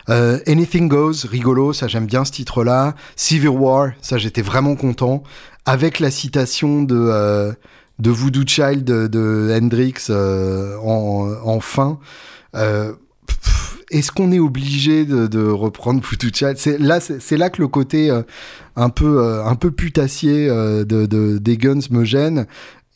Anything 0.08 0.88
Goes, 0.88 1.26
rigolo, 1.28 1.72
ça 1.72 1.86
j'aime 1.86 2.06
bien 2.06 2.24
ce 2.24 2.32
titre-là. 2.32 2.94
Civil 3.16 3.48
War, 3.50 3.92
ça 4.02 4.18
j'étais 4.18 4.42
vraiment 4.42 4.74
content. 4.74 5.22
Avec 5.64 6.00
la 6.00 6.10
citation 6.10 6.82
de, 6.82 7.54
de 7.98 8.10
Voodoo 8.10 8.42
Child 8.44 8.84
de, 8.84 9.06
de 9.06 9.56
Hendrix 9.56 9.94
en, 10.10 11.32
en, 11.44 11.60
fin. 11.60 11.98
Est-ce 12.54 14.12
qu'on 14.12 14.30
est 14.30 14.38
obligé 14.38 15.04
de, 15.04 15.48
reprendre 15.48 16.00
Child 16.32 16.56
C'est 16.56 16.78
là, 16.78 17.00
c'est 17.00 17.36
là 17.36 17.50
que 17.50 17.60
le 17.60 17.68
côté 17.68 18.10
un 18.76 18.88
peu, 18.88 19.22
euh, 19.22 19.44
un 19.44 19.56
peu 19.56 19.70
putassier 19.70 20.48
euh, 20.48 20.84
de, 20.84 21.38
des 21.38 21.56
Guns 21.56 21.80
me 21.90 22.04
gêne. 22.04 22.46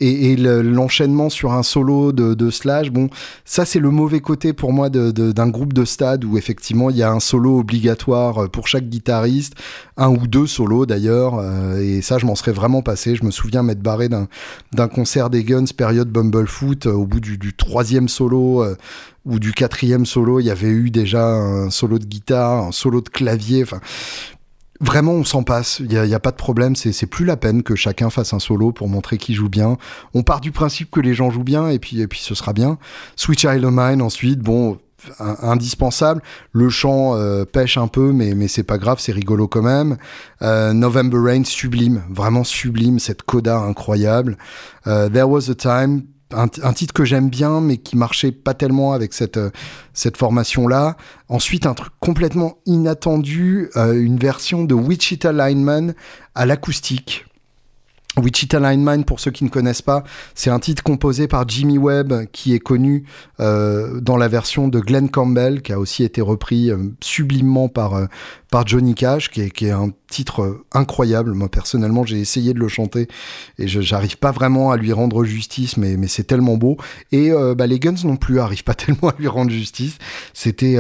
Et, 0.01 0.35
l'enchaînement 0.37 1.31
sur 1.31 1.53
un 1.53 1.63
solo 1.63 2.11
de, 2.11 2.51
Slash, 2.51 2.91
bon, 2.91 3.09
ça 3.45 3.65
c'est 3.65 3.79
le 3.79 3.91
mauvais 3.91 4.21
côté 4.21 4.53
pour 4.53 4.73
moi 4.73 4.91
d'un 4.91 5.49
groupe 5.49 5.73
de 5.73 5.85
stade 5.85 6.25
où 6.25 6.37
effectivement 6.37 6.91
il 6.91 6.97
y 6.97 7.03
a 7.05 7.11
un 7.13 7.21
solo 7.21 7.61
obligatoire 7.61 8.51
pour 8.51 8.67
chaque 8.67 8.89
guitariste, 8.89 9.55
un 9.97 10.09
ou 10.09 10.27
deux 10.27 10.49
solos 10.49 10.85
d'ailleurs, 10.87 11.39
euh, 11.39 11.81
et 11.81 12.03
ça 12.03 12.19
je 12.19 12.27
m'en 12.27 12.35
serais 12.35 12.53
vraiment 12.53 12.83
passé. 12.83 13.15
Je 13.15 13.25
me 13.25 13.31
souviens 13.31 13.63
m'être 13.63 13.83
barré 13.83 14.09
d'un 14.09 14.89
concert 14.89 15.31
des 15.31 15.45
Guns 15.45 15.65
période 15.77 16.11
Bumblefoot, 16.11 16.87
euh, 16.87 16.93
au 16.93 17.07
bout 17.07 17.21
du, 17.21 17.55
troisième 17.55 18.09
solo 18.09 18.65
euh, 18.65 18.77
ou 19.25 19.39
du 19.39 19.53
quatrième 19.53 20.07
solo, 20.07 20.41
il 20.41 20.47
y 20.47 20.51
avait 20.51 20.69
eu 20.69 20.91
déjà 20.91 21.25
un 21.25 21.71
solo 21.71 21.99
de 21.99 22.05
guitare, 22.05 22.65
un 22.65 22.73
solo 22.73 23.01
de 23.01 23.09
clavier, 23.09 23.63
enfin 23.63 23.81
Vraiment, 24.81 25.13
on 25.13 25.25
s'en 25.25 25.45
passe. 25.45 25.79
Il 25.81 25.87
n'y 25.87 25.97
a, 25.97 26.17
a, 26.17 26.21
pas 26.21 26.33
de 26.33 26.37
problème. 26.37 26.75
C'est 26.75 27.07
plus 27.07 27.25
la 27.25 27.37
peine 27.37 27.63
que 27.63 27.75
chacun 27.75 28.11
fasse 28.11 28.33
un 28.33 28.41
solo 28.41 28.73
pour 28.73 28.89
montrer 28.89 29.19
qu'il 29.19 29.35
joue 29.35 29.49
bien. 29.49 29.77
On 30.15 30.23
part 30.23 30.41
du 30.41 30.51
principe 30.53 30.91
que 30.91 31.01
les 31.01 31.15
gens 31.15 31.31
jouent 31.31 31.45
bien 31.45 31.69
et 31.69 31.79
puis, 31.79 32.01
et 32.01 32.09
puis 32.09 32.21
ce 32.21 32.35
sera 32.35 32.53
bien. 32.53 32.79
Switch 33.17 33.45
Isle 33.45 33.65
of 33.65 33.73
Mine, 33.75 34.03
ensuite, 34.03 34.41
bon, 34.41 34.79
indispensable. 35.19 36.23
Le 36.53 36.69
chant 36.69 37.17
euh, 37.17 37.45
pêche 37.45 37.77
un 37.77 37.89
peu, 37.89 38.13
mais, 38.13 38.35
mais 38.35 38.49
c'est 38.49 38.63
pas 38.63 38.79
grave, 38.79 38.99
c'est 39.01 39.13
rigolo 39.13 39.49
quand 39.49 39.63
même. 39.63 39.97
Euh, 40.43 40.73
November 40.73 41.19
Rain, 41.21 41.45
sublime, 41.45 42.03
vraiment 42.11 42.45
sublime, 42.45 42.99
cette 42.99 43.23
coda 43.23 43.59
incroyable. 43.59 44.37
Euh, 44.87 45.09
There 45.09 45.25
Was 45.25 45.51
a 45.51 45.55
Time, 45.55 46.03
un, 46.35 46.73
titre 46.73 46.93
que 46.93 47.05
j'aime 47.05 47.31
bien, 47.31 47.61
mais 47.61 47.77
qui 47.77 47.97
marchait 47.97 48.33
pas 48.33 48.55
tellement 48.55 48.93
avec 48.93 49.13
cette, 49.13 49.39
cette 49.93 50.17
formation-là. 50.17 50.97
Ensuite, 51.29 51.67
un 51.67 51.75
truc 51.75 51.93
complètement 52.01 52.59
inattendu, 52.67 53.71
une 53.77 54.19
version 54.19 54.65
de 54.65 54.75
Wichita 54.75 55.33
Lineman 55.33 55.95
à 56.35 56.47
l'acoustique. 56.47 57.27
Wichita 58.17 58.61
Lineman, 58.61 59.05
pour 59.05 59.19
ceux 59.19 59.31
qui 59.31 59.45
ne 59.45 59.49
connaissent 59.49 59.83
pas, 59.83 60.05
c'est 60.35 60.51
un 60.51 60.61
titre 60.61 60.83
composé 60.83 61.27
par 61.27 61.49
Jimmy 61.49 61.79
Webb 61.79 62.27
qui 62.33 62.55
est 62.55 62.61
connu 62.61 63.05
euh, 63.41 64.01
dans 64.01 64.17
la 64.17 64.29
version 64.29 64.69
de 64.69 64.79
Glenn 64.79 65.11
Campbell, 65.11 65.63
qui 65.63 65.73
a 65.73 65.81
aussi 65.81 66.05
été 66.05 66.21
repris 66.21 66.71
euh, 66.71 66.79
sublimement 67.01 67.69
par, 67.69 67.95
euh, 67.95 68.07
par 68.55 68.65
Johnny 68.65 68.95
Cash, 68.95 69.31
qui 69.31 69.41
est, 69.41 69.71
un 69.73 69.91
titre 70.07 70.61
incroyable. 70.71 71.33
Moi, 71.35 71.49
personnellement, 71.49 72.05
j'ai 72.05 72.21
essayé 72.21 72.55
de 72.55 72.61
le 72.61 72.69
chanter 72.69 73.09
et 73.59 73.67
je 73.67 73.81
j'arrive 73.81 74.17
pas 74.17 74.31
vraiment 74.31 74.71
à 74.71 74.77
lui 74.77 74.93
rendre 74.93 75.25
justice, 75.25 75.77
mais, 75.77 75.97
c'est 76.07 76.23
tellement 76.23 76.57
beau. 76.57 76.77
Et 77.11 77.33
bah, 77.57 77.67
les 77.67 77.81
Guns 77.81 77.97
non 78.05 78.15
plus 78.15 78.39
arrivent 78.39 78.63
pas 78.63 78.75
tellement 78.75 79.09
à 79.09 79.15
lui 79.19 79.27
rendre 79.27 79.51
justice. 79.51 79.99
C'était 80.35 80.79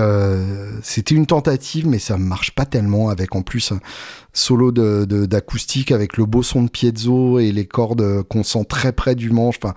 c'était 0.84 1.16
une 1.16 1.26
tentative, 1.26 1.88
mais 1.88 1.98
ça 1.98 2.16
marche 2.16 2.52
pas 2.52 2.64
tellement 2.64 3.08
avec 3.08 3.34
en 3.34 3.42
plus 3.42 3.72
un 3.72 3.80
solo 4.32 4.70
d'acoustique 4.70 5.90
avec 5.90 6.16
le 6.16 6.26
beau 6.26 6.44
son 6.44 6.62
de 6.62 6.70
piezo 6.70 7.40
et 7.40 7.50
les 7.50 7.66
cordes 7.66 8.22
qu'on 8.28 8.44
sent 8.44 8.66
très 8.68 8.92
près 8.92 9.16
du 9.16 9.30
manche. 9.30 9.56
Enfin, 9.60 9.74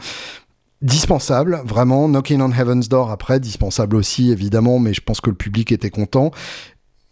dispensable, 0.83 1.61
vraiment. 1.65 2.07
Knocking 2.07 2.41
on 2.41 2.51
Heaven's 2.51 2.89
Door 2.89 3.09
après, 3.09 3.39
dispensable 3.39 3.95
aussi 3.95 4.31
évidemment, 4.31 4.77
mais 4.77 4.93
je 4.93 5.01
pense 5.01 5.19
que 5.19 5.31
le 5.31 5.35
public 5.35 5.71
était 5.71 5.89
content. 5.89 6.29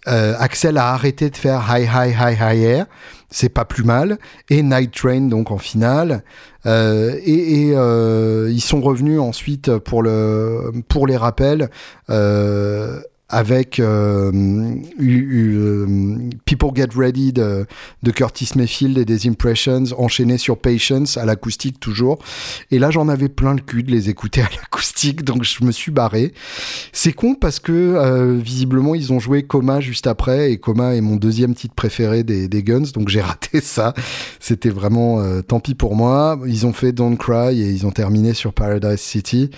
Euh, 0.07 0.35
Axel 0.39 0.77
a 0.77 0.93
arrêté 0.93 1.29
de 1.29 1.37
faire 1.37 1.63
High 1.69 1.89
High 1.93 2.15
High 2.19 2.37
High 2.39 2.63
Air, 2.63 2.85
c'est 3.29 3.49
pas 3.49 3.65
plus 3.65 3.83
mal. 3.83 4.17
Et 4.49 4.61
Night 4.61 4.93
Train 4.93 5.21
donc 5.21 5.51
en 5.51 5.57
finale. 5.57 6.23
Euh, 6.65 7.19
et, 7.23 7.71
euh, 7.75 8.49
ils 8.51 8.61
sont 8.61 8.81
revenus 8.81 9.19
ensuite 9.19 9.77
pour 9.77 10.01
le 10.01 10.71
pour 10.87 11.07
les 11.07 11.17
rappels 11.17 11.69
avec 13.27 13.79
euh, 13.79 14.31
euh, 15.01 16.17
People 16.45 16.69
Get 16.75 16.89
Ready 16.95 17.33
de, 17.33 17.65
Curtis 18.13 18.49
Mayfield 18.55 18.97
et 18.97 19.05
des 19.05 19.27
Impressions 19.27 19.85
enchaînés 19.97 20.37
sur 20.37 20.57
Patience 20.57 21.17
à 21.17 21.25
l'acoustique 21.25 21.79
toujours. 21.79 22.19
Et 22.71 22.79
là, 22.79 22.91
j'en 22.91 23.09
avais 23.09 23.29
plein 23.29 23.55
le 23.55 23.61
cul 23.61 23.83
de 23.83 23.91
les 23.91 24.09
écouter 24.09 24.41
à 24.41 24.49
l'acoustique, 24.55 25.23
donc 25.23 25.43
je 25.43 25.63
me 25.63 25.71
suis 25.71 25.91
barré. 25.91 26.33
C'est 26.93 27.13
con 27.13 27.35
parce 27.35 27.59
que 27.59 27.71
euh, 27.71 28.37
visiblement, 28.37 28.93
ils 28.93 29.11
ont 29.11 29.19
joué 29.19 29.43
Coma 29.43 29.81
juste 29.81 30.07
après, 30.07 30.51
et 30.51 30.57
Coma 30.57 30.95
est 30.95 31.01
mon 31.01 31.15
deuxième 31.15 31.55
titre 31.55 31.73
préféré 31.73 32.23
des, 32.23 32.47
des 32.47 32.63
Guns, 32.63 32.91
donc 32.93 33.09
j'ai 33.09 33.21
raté 33.21 33.59
ça. 33.61 33.93
C'était 34.39 34.69
vraiment 34.69 35.41
tant 35.41 35.59
pis 35.59 35.75
pour 35.75 35.95
moi. 35.95 36.39
Ils 36.45 36.65
ont 36.65 36.73
fait 36.73 36.91
Don't 36.91 37.17
Cry 37.17 37.61
et 37.61 37.71
ils 37.71 37.85
ont 37.87 37.91
terminé 37.91 38.33
sur 38.33 38.53
Paradise 38.53 38.99
City. 38.99 39.49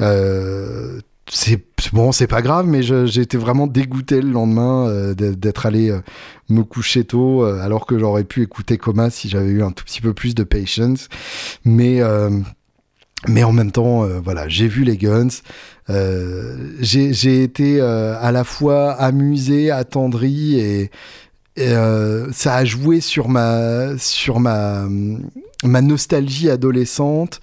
Euh, 0.00 1.00
c'est 1.28 1.60
bon, 1.92 2.12
c'est 2.12 2.26
pas 2.26 2.42
grave, 2.42 2.66
mais 2.66 2.82
été 2.82 3.36
vraiment 3.36 3.66
dégoûté 3.66 4.20
le 4.20 4.30
lendemain 4.30 4.88
euh, 4.88 5.14
d'être 5.14 5.66
allé 5.66 5.90
euh, 5.90 6.00
me 6.48 6.62
coucher 6.62 7.04
tôt, 7.04 7.44
euh, 7.44 7.60
alors 7.60 7.86
que 7.86 7.98
j'aurais 7.98 8.24
pu 8.24 8.42
écouter 8.42 8.78
Coma 8.78 9.10
si 9.10 9.28
j'avais 9.28 9.50
eu 9.50 9.62
un 9.62 9.72
tout 9.72 9.84
petit 9.84 10.00
peu 10.00 10.14
plus 10.14 10.34
de 10.34 10.44
patience. 10.44 11.08
Mais 11.64 12.00
mais 13.28 13.42
en 13.42 13.52
même 13.52 13.72
temps, 13.72 14.04
voilà, 14.22 14.48
j'ai 14.48 14.68
vu 14.68 14.84
les 14.84 14.96
Guns. 14.96 15.28
j'ai 15.88 17.42
été 17.42 17.80
à 17.80 18.30
la 18.30 18.44
fois 18.44 18.92
amusé, 18.92 19.70
attendri 19.70 20.60
et, 20.60 20.90
et 21.56 21.72
ça 22.32 22.54
a 22.54 22.64
joué 22.64 23.00
sur 23.00 23.28
ma 23.28 23.98
sur 23.98 24.38
ma 24.38 24.86
ma 25.64 25.80
nostalgie 25.80 26.50
adolescente. 26.50 27.40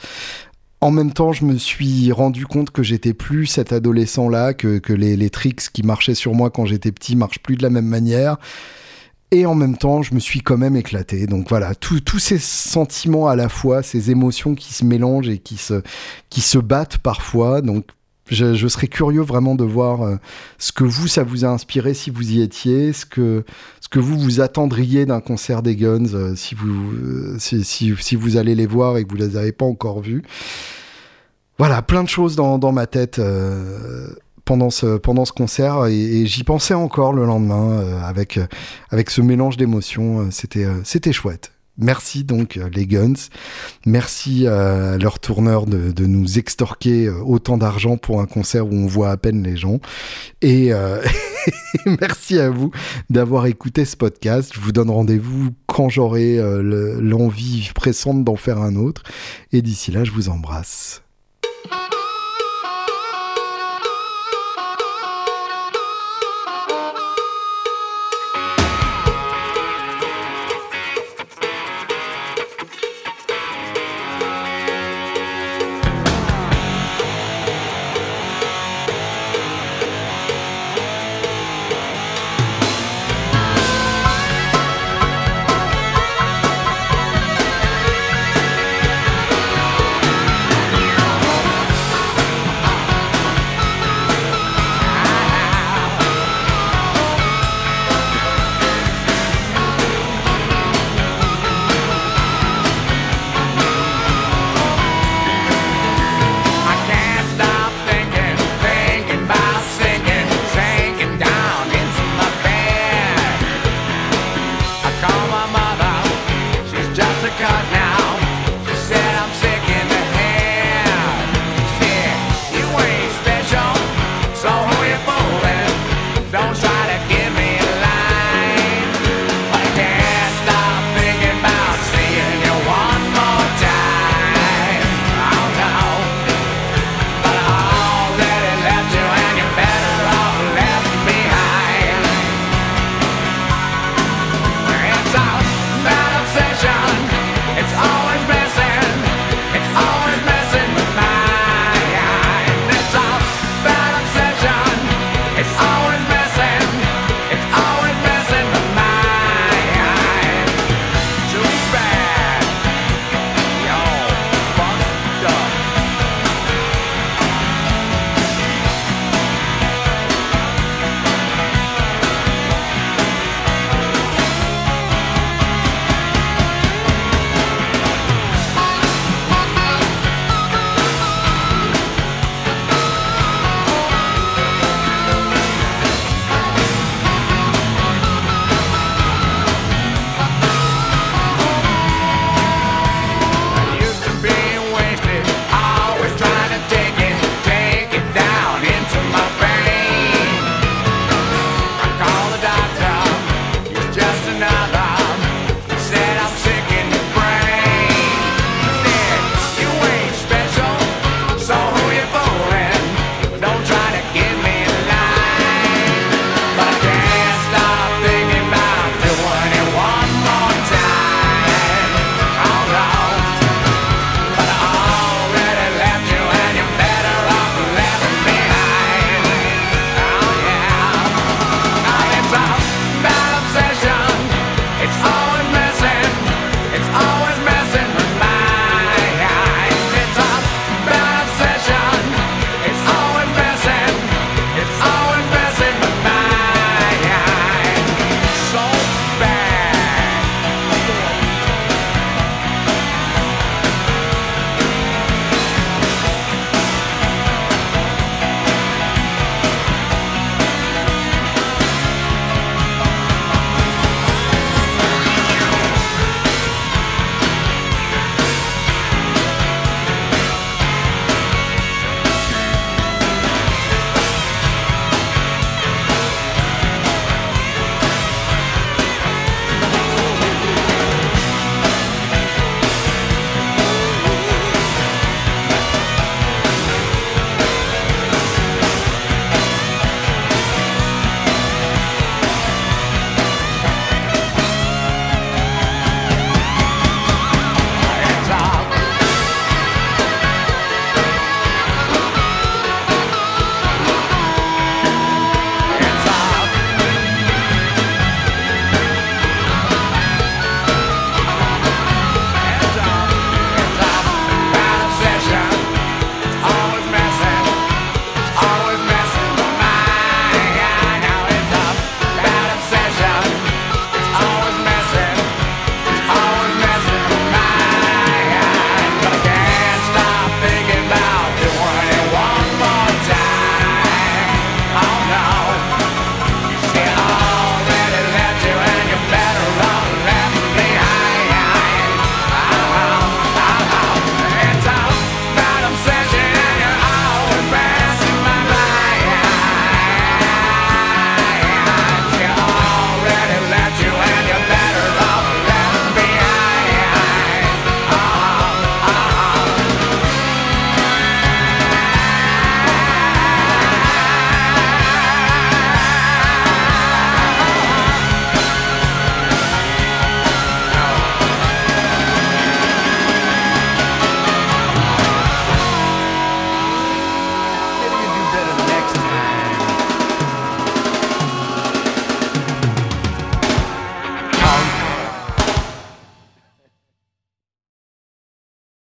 En 0.84 0.92
même 0.92 1.14
temps, 1.14 1.32
je 1.32 1.46
me 1.46 1.58
suis 1.58 2.12
rendu 2.12 2.46
compte 2.46 2.70
que 2.70 2.84
j'étais 2.84 3.14
plus 3.14 3.46
cet 3.46 3.72
adolescent-là, 3.72 4.54
que, 4.54 4.82
les, 4.92 5.30
tricks 5.30 5.70
qui 5.72 5.82
marchaient 5.82 6.14
sur 6.14 6.34
moi 6.34 6.50
quand 6.50 6.66
j'étais 6.66 6.92
petit 6.92 7.16
marchent 7.16 7.40
plus 7.40 7.56
de 7.56 7.64
la 7.64 7.70
même 7.70 7.86
manière. 7.86 8.36
Et 9.32 9.46
en 9.46 9.56
même 9.56 9.78
temps, 9.78 10.02
je 10.02 10.14
me 10.14 10.20
suis 10.20 10.42
quand 10.42 10.58
même 10.58 10.76
éclaté. 10.76 11.26
Donc 11.26 11.48
voilà, 11.48 11.74
tous 11.74 12.20
ces 12.20 12.38
sentiments 12.38 13.30
à 13.30 13.38
la 13.38 13.48
fois, 13.48 13.82
ces 13.82 14.12
émotions 14.12 14.56
qui 14.56 14.74
se 14.74 14.84
mélangent 14.84 15.30
et 15.30 15.38
qui 15.38 15.56
se, 15.56 15.82
qui 16.30 16.42
se 16.42 16.58
battent 16.58 16.98
parfois. 16.98 17.62
Je, 18.30 18.68
serais 18.68 18.88
curieux 18.88 19.22
vraiment 19.22 19.56
de 19.56 19.64
voir 19.64 20.02
euh, 20.02 20.16
ce 20.58 20.72
que 20.72 20.84
vous, 20.84 21.08
ça 21.08 21.24
vous 21.24 21.46
a 21.46 21.50
inspiré 21.50 21.94
si 21.94 22.10
vous 22.10 22.32
y 22.32 22.42
étiez, 22.42 22.94
ce 22.94 23.06
que, 23.06 23.44
ce 23.82 23.90
que 23.90 24.00
vous 24.00 24.18
vous 24.18 24.42
attendriez 24.42 25.06
d'un 25.06 25.20
concert 25.20 25.62
des 25.62 25.76
Guns 25.76 26.14
euh, 26.14 26.36
si, 26.36 26.56
vous, 26.56 26.94
euh, 26.94 27.38
si, 27.40 28.16
vous 28.16 28.38
allez 28.38 28.56
les 28.56 28.66
voir 28.66 28.98
et 28.98 29.04
que 29.04 29.10
vous 29.10 29.18
les 29.18 29.36
avez 29.36 29.52
pas 29.52 29.66
encore 29.66 30.02
vus. 30.02 30.24
Voilà, 31.58 31.82
plein 31.82 32.04
de 32.04 32.10
choses 32.10 32.36
dans, 32.36 32.58
dans 32.58 32.72
ma 32.72 32.88
tête 32.88 33.22
pendant, 34.44 34.72
ce, 34.72 34.98
pendant 34.98 35.24
ce 35.24 35.32
concert 35.32 35.86
et, 35.86 36.26
j'y 36.26 36.44
pensais 36.44 36.74
encore 36.74 37.14
le 37.14 37.26
lendemain 37.26 38.02
avec, 38.04 38.40
avec 38.90 39.12
ce 39.12 39.22
mélange 39.22 39.56
d'émotions. 39.56 40.32
C'était 40.32 40.66
c'était 40.84 41.14
chouette. 41.14 41.52
Merci 41.78 42.24
donc 42.24 42.58
euh, 42.58 42.70
les 42.72 42.86
Guns. 42.86 43.30
Merci 43.86 44.46
à 44.48 44.98
leur 44.98 45.20
tourneur 45.20 45.66
de, 45.66 46.06
nous 46.06 46.38
extorquer 46.38 47.08
euh, 47.08 47.20
autant 47.24 47.58
d'argent 47.58 47.98
pour 47.98 48.22
un 48.22 48.26
concert 48.26 48.68
où 48.68 48.74
on 48.74 48.86
voit 48.86 49.10
à 49.10 49.18
peine 49.18 49.42
les 49.42 49.58
gens. 49.58 49.80
Et 50.42 50.72
euh, 50.72 51.02
merci 52.02 52.40
à 52.40 52.50
vous 52.50 52.72
d'avoir 53.10 53.48
écouté 53.48 53.86
ce 53.86 53.98
podcast. 53.98 54.52
Je 54.54 54.60
vous 54.60 54.72
donne 54.72 54.92
rendez-vous 54.92 55.50
quand 55.66 55.90
j'aurai 55.90 56.38
l'envie 57.02 57.72
pressante 57.74 58.24
d'en 58.24 58.36
faire 58.36 58.60
un 58.60 58.76
autre. 58.76 59.04
Et 59.52 59.62
d'ici 59.62 59.92
là, 59.92 60.04
je 60.04 60.12
vous 60.12 60.30
embrasse. 60.30 61.03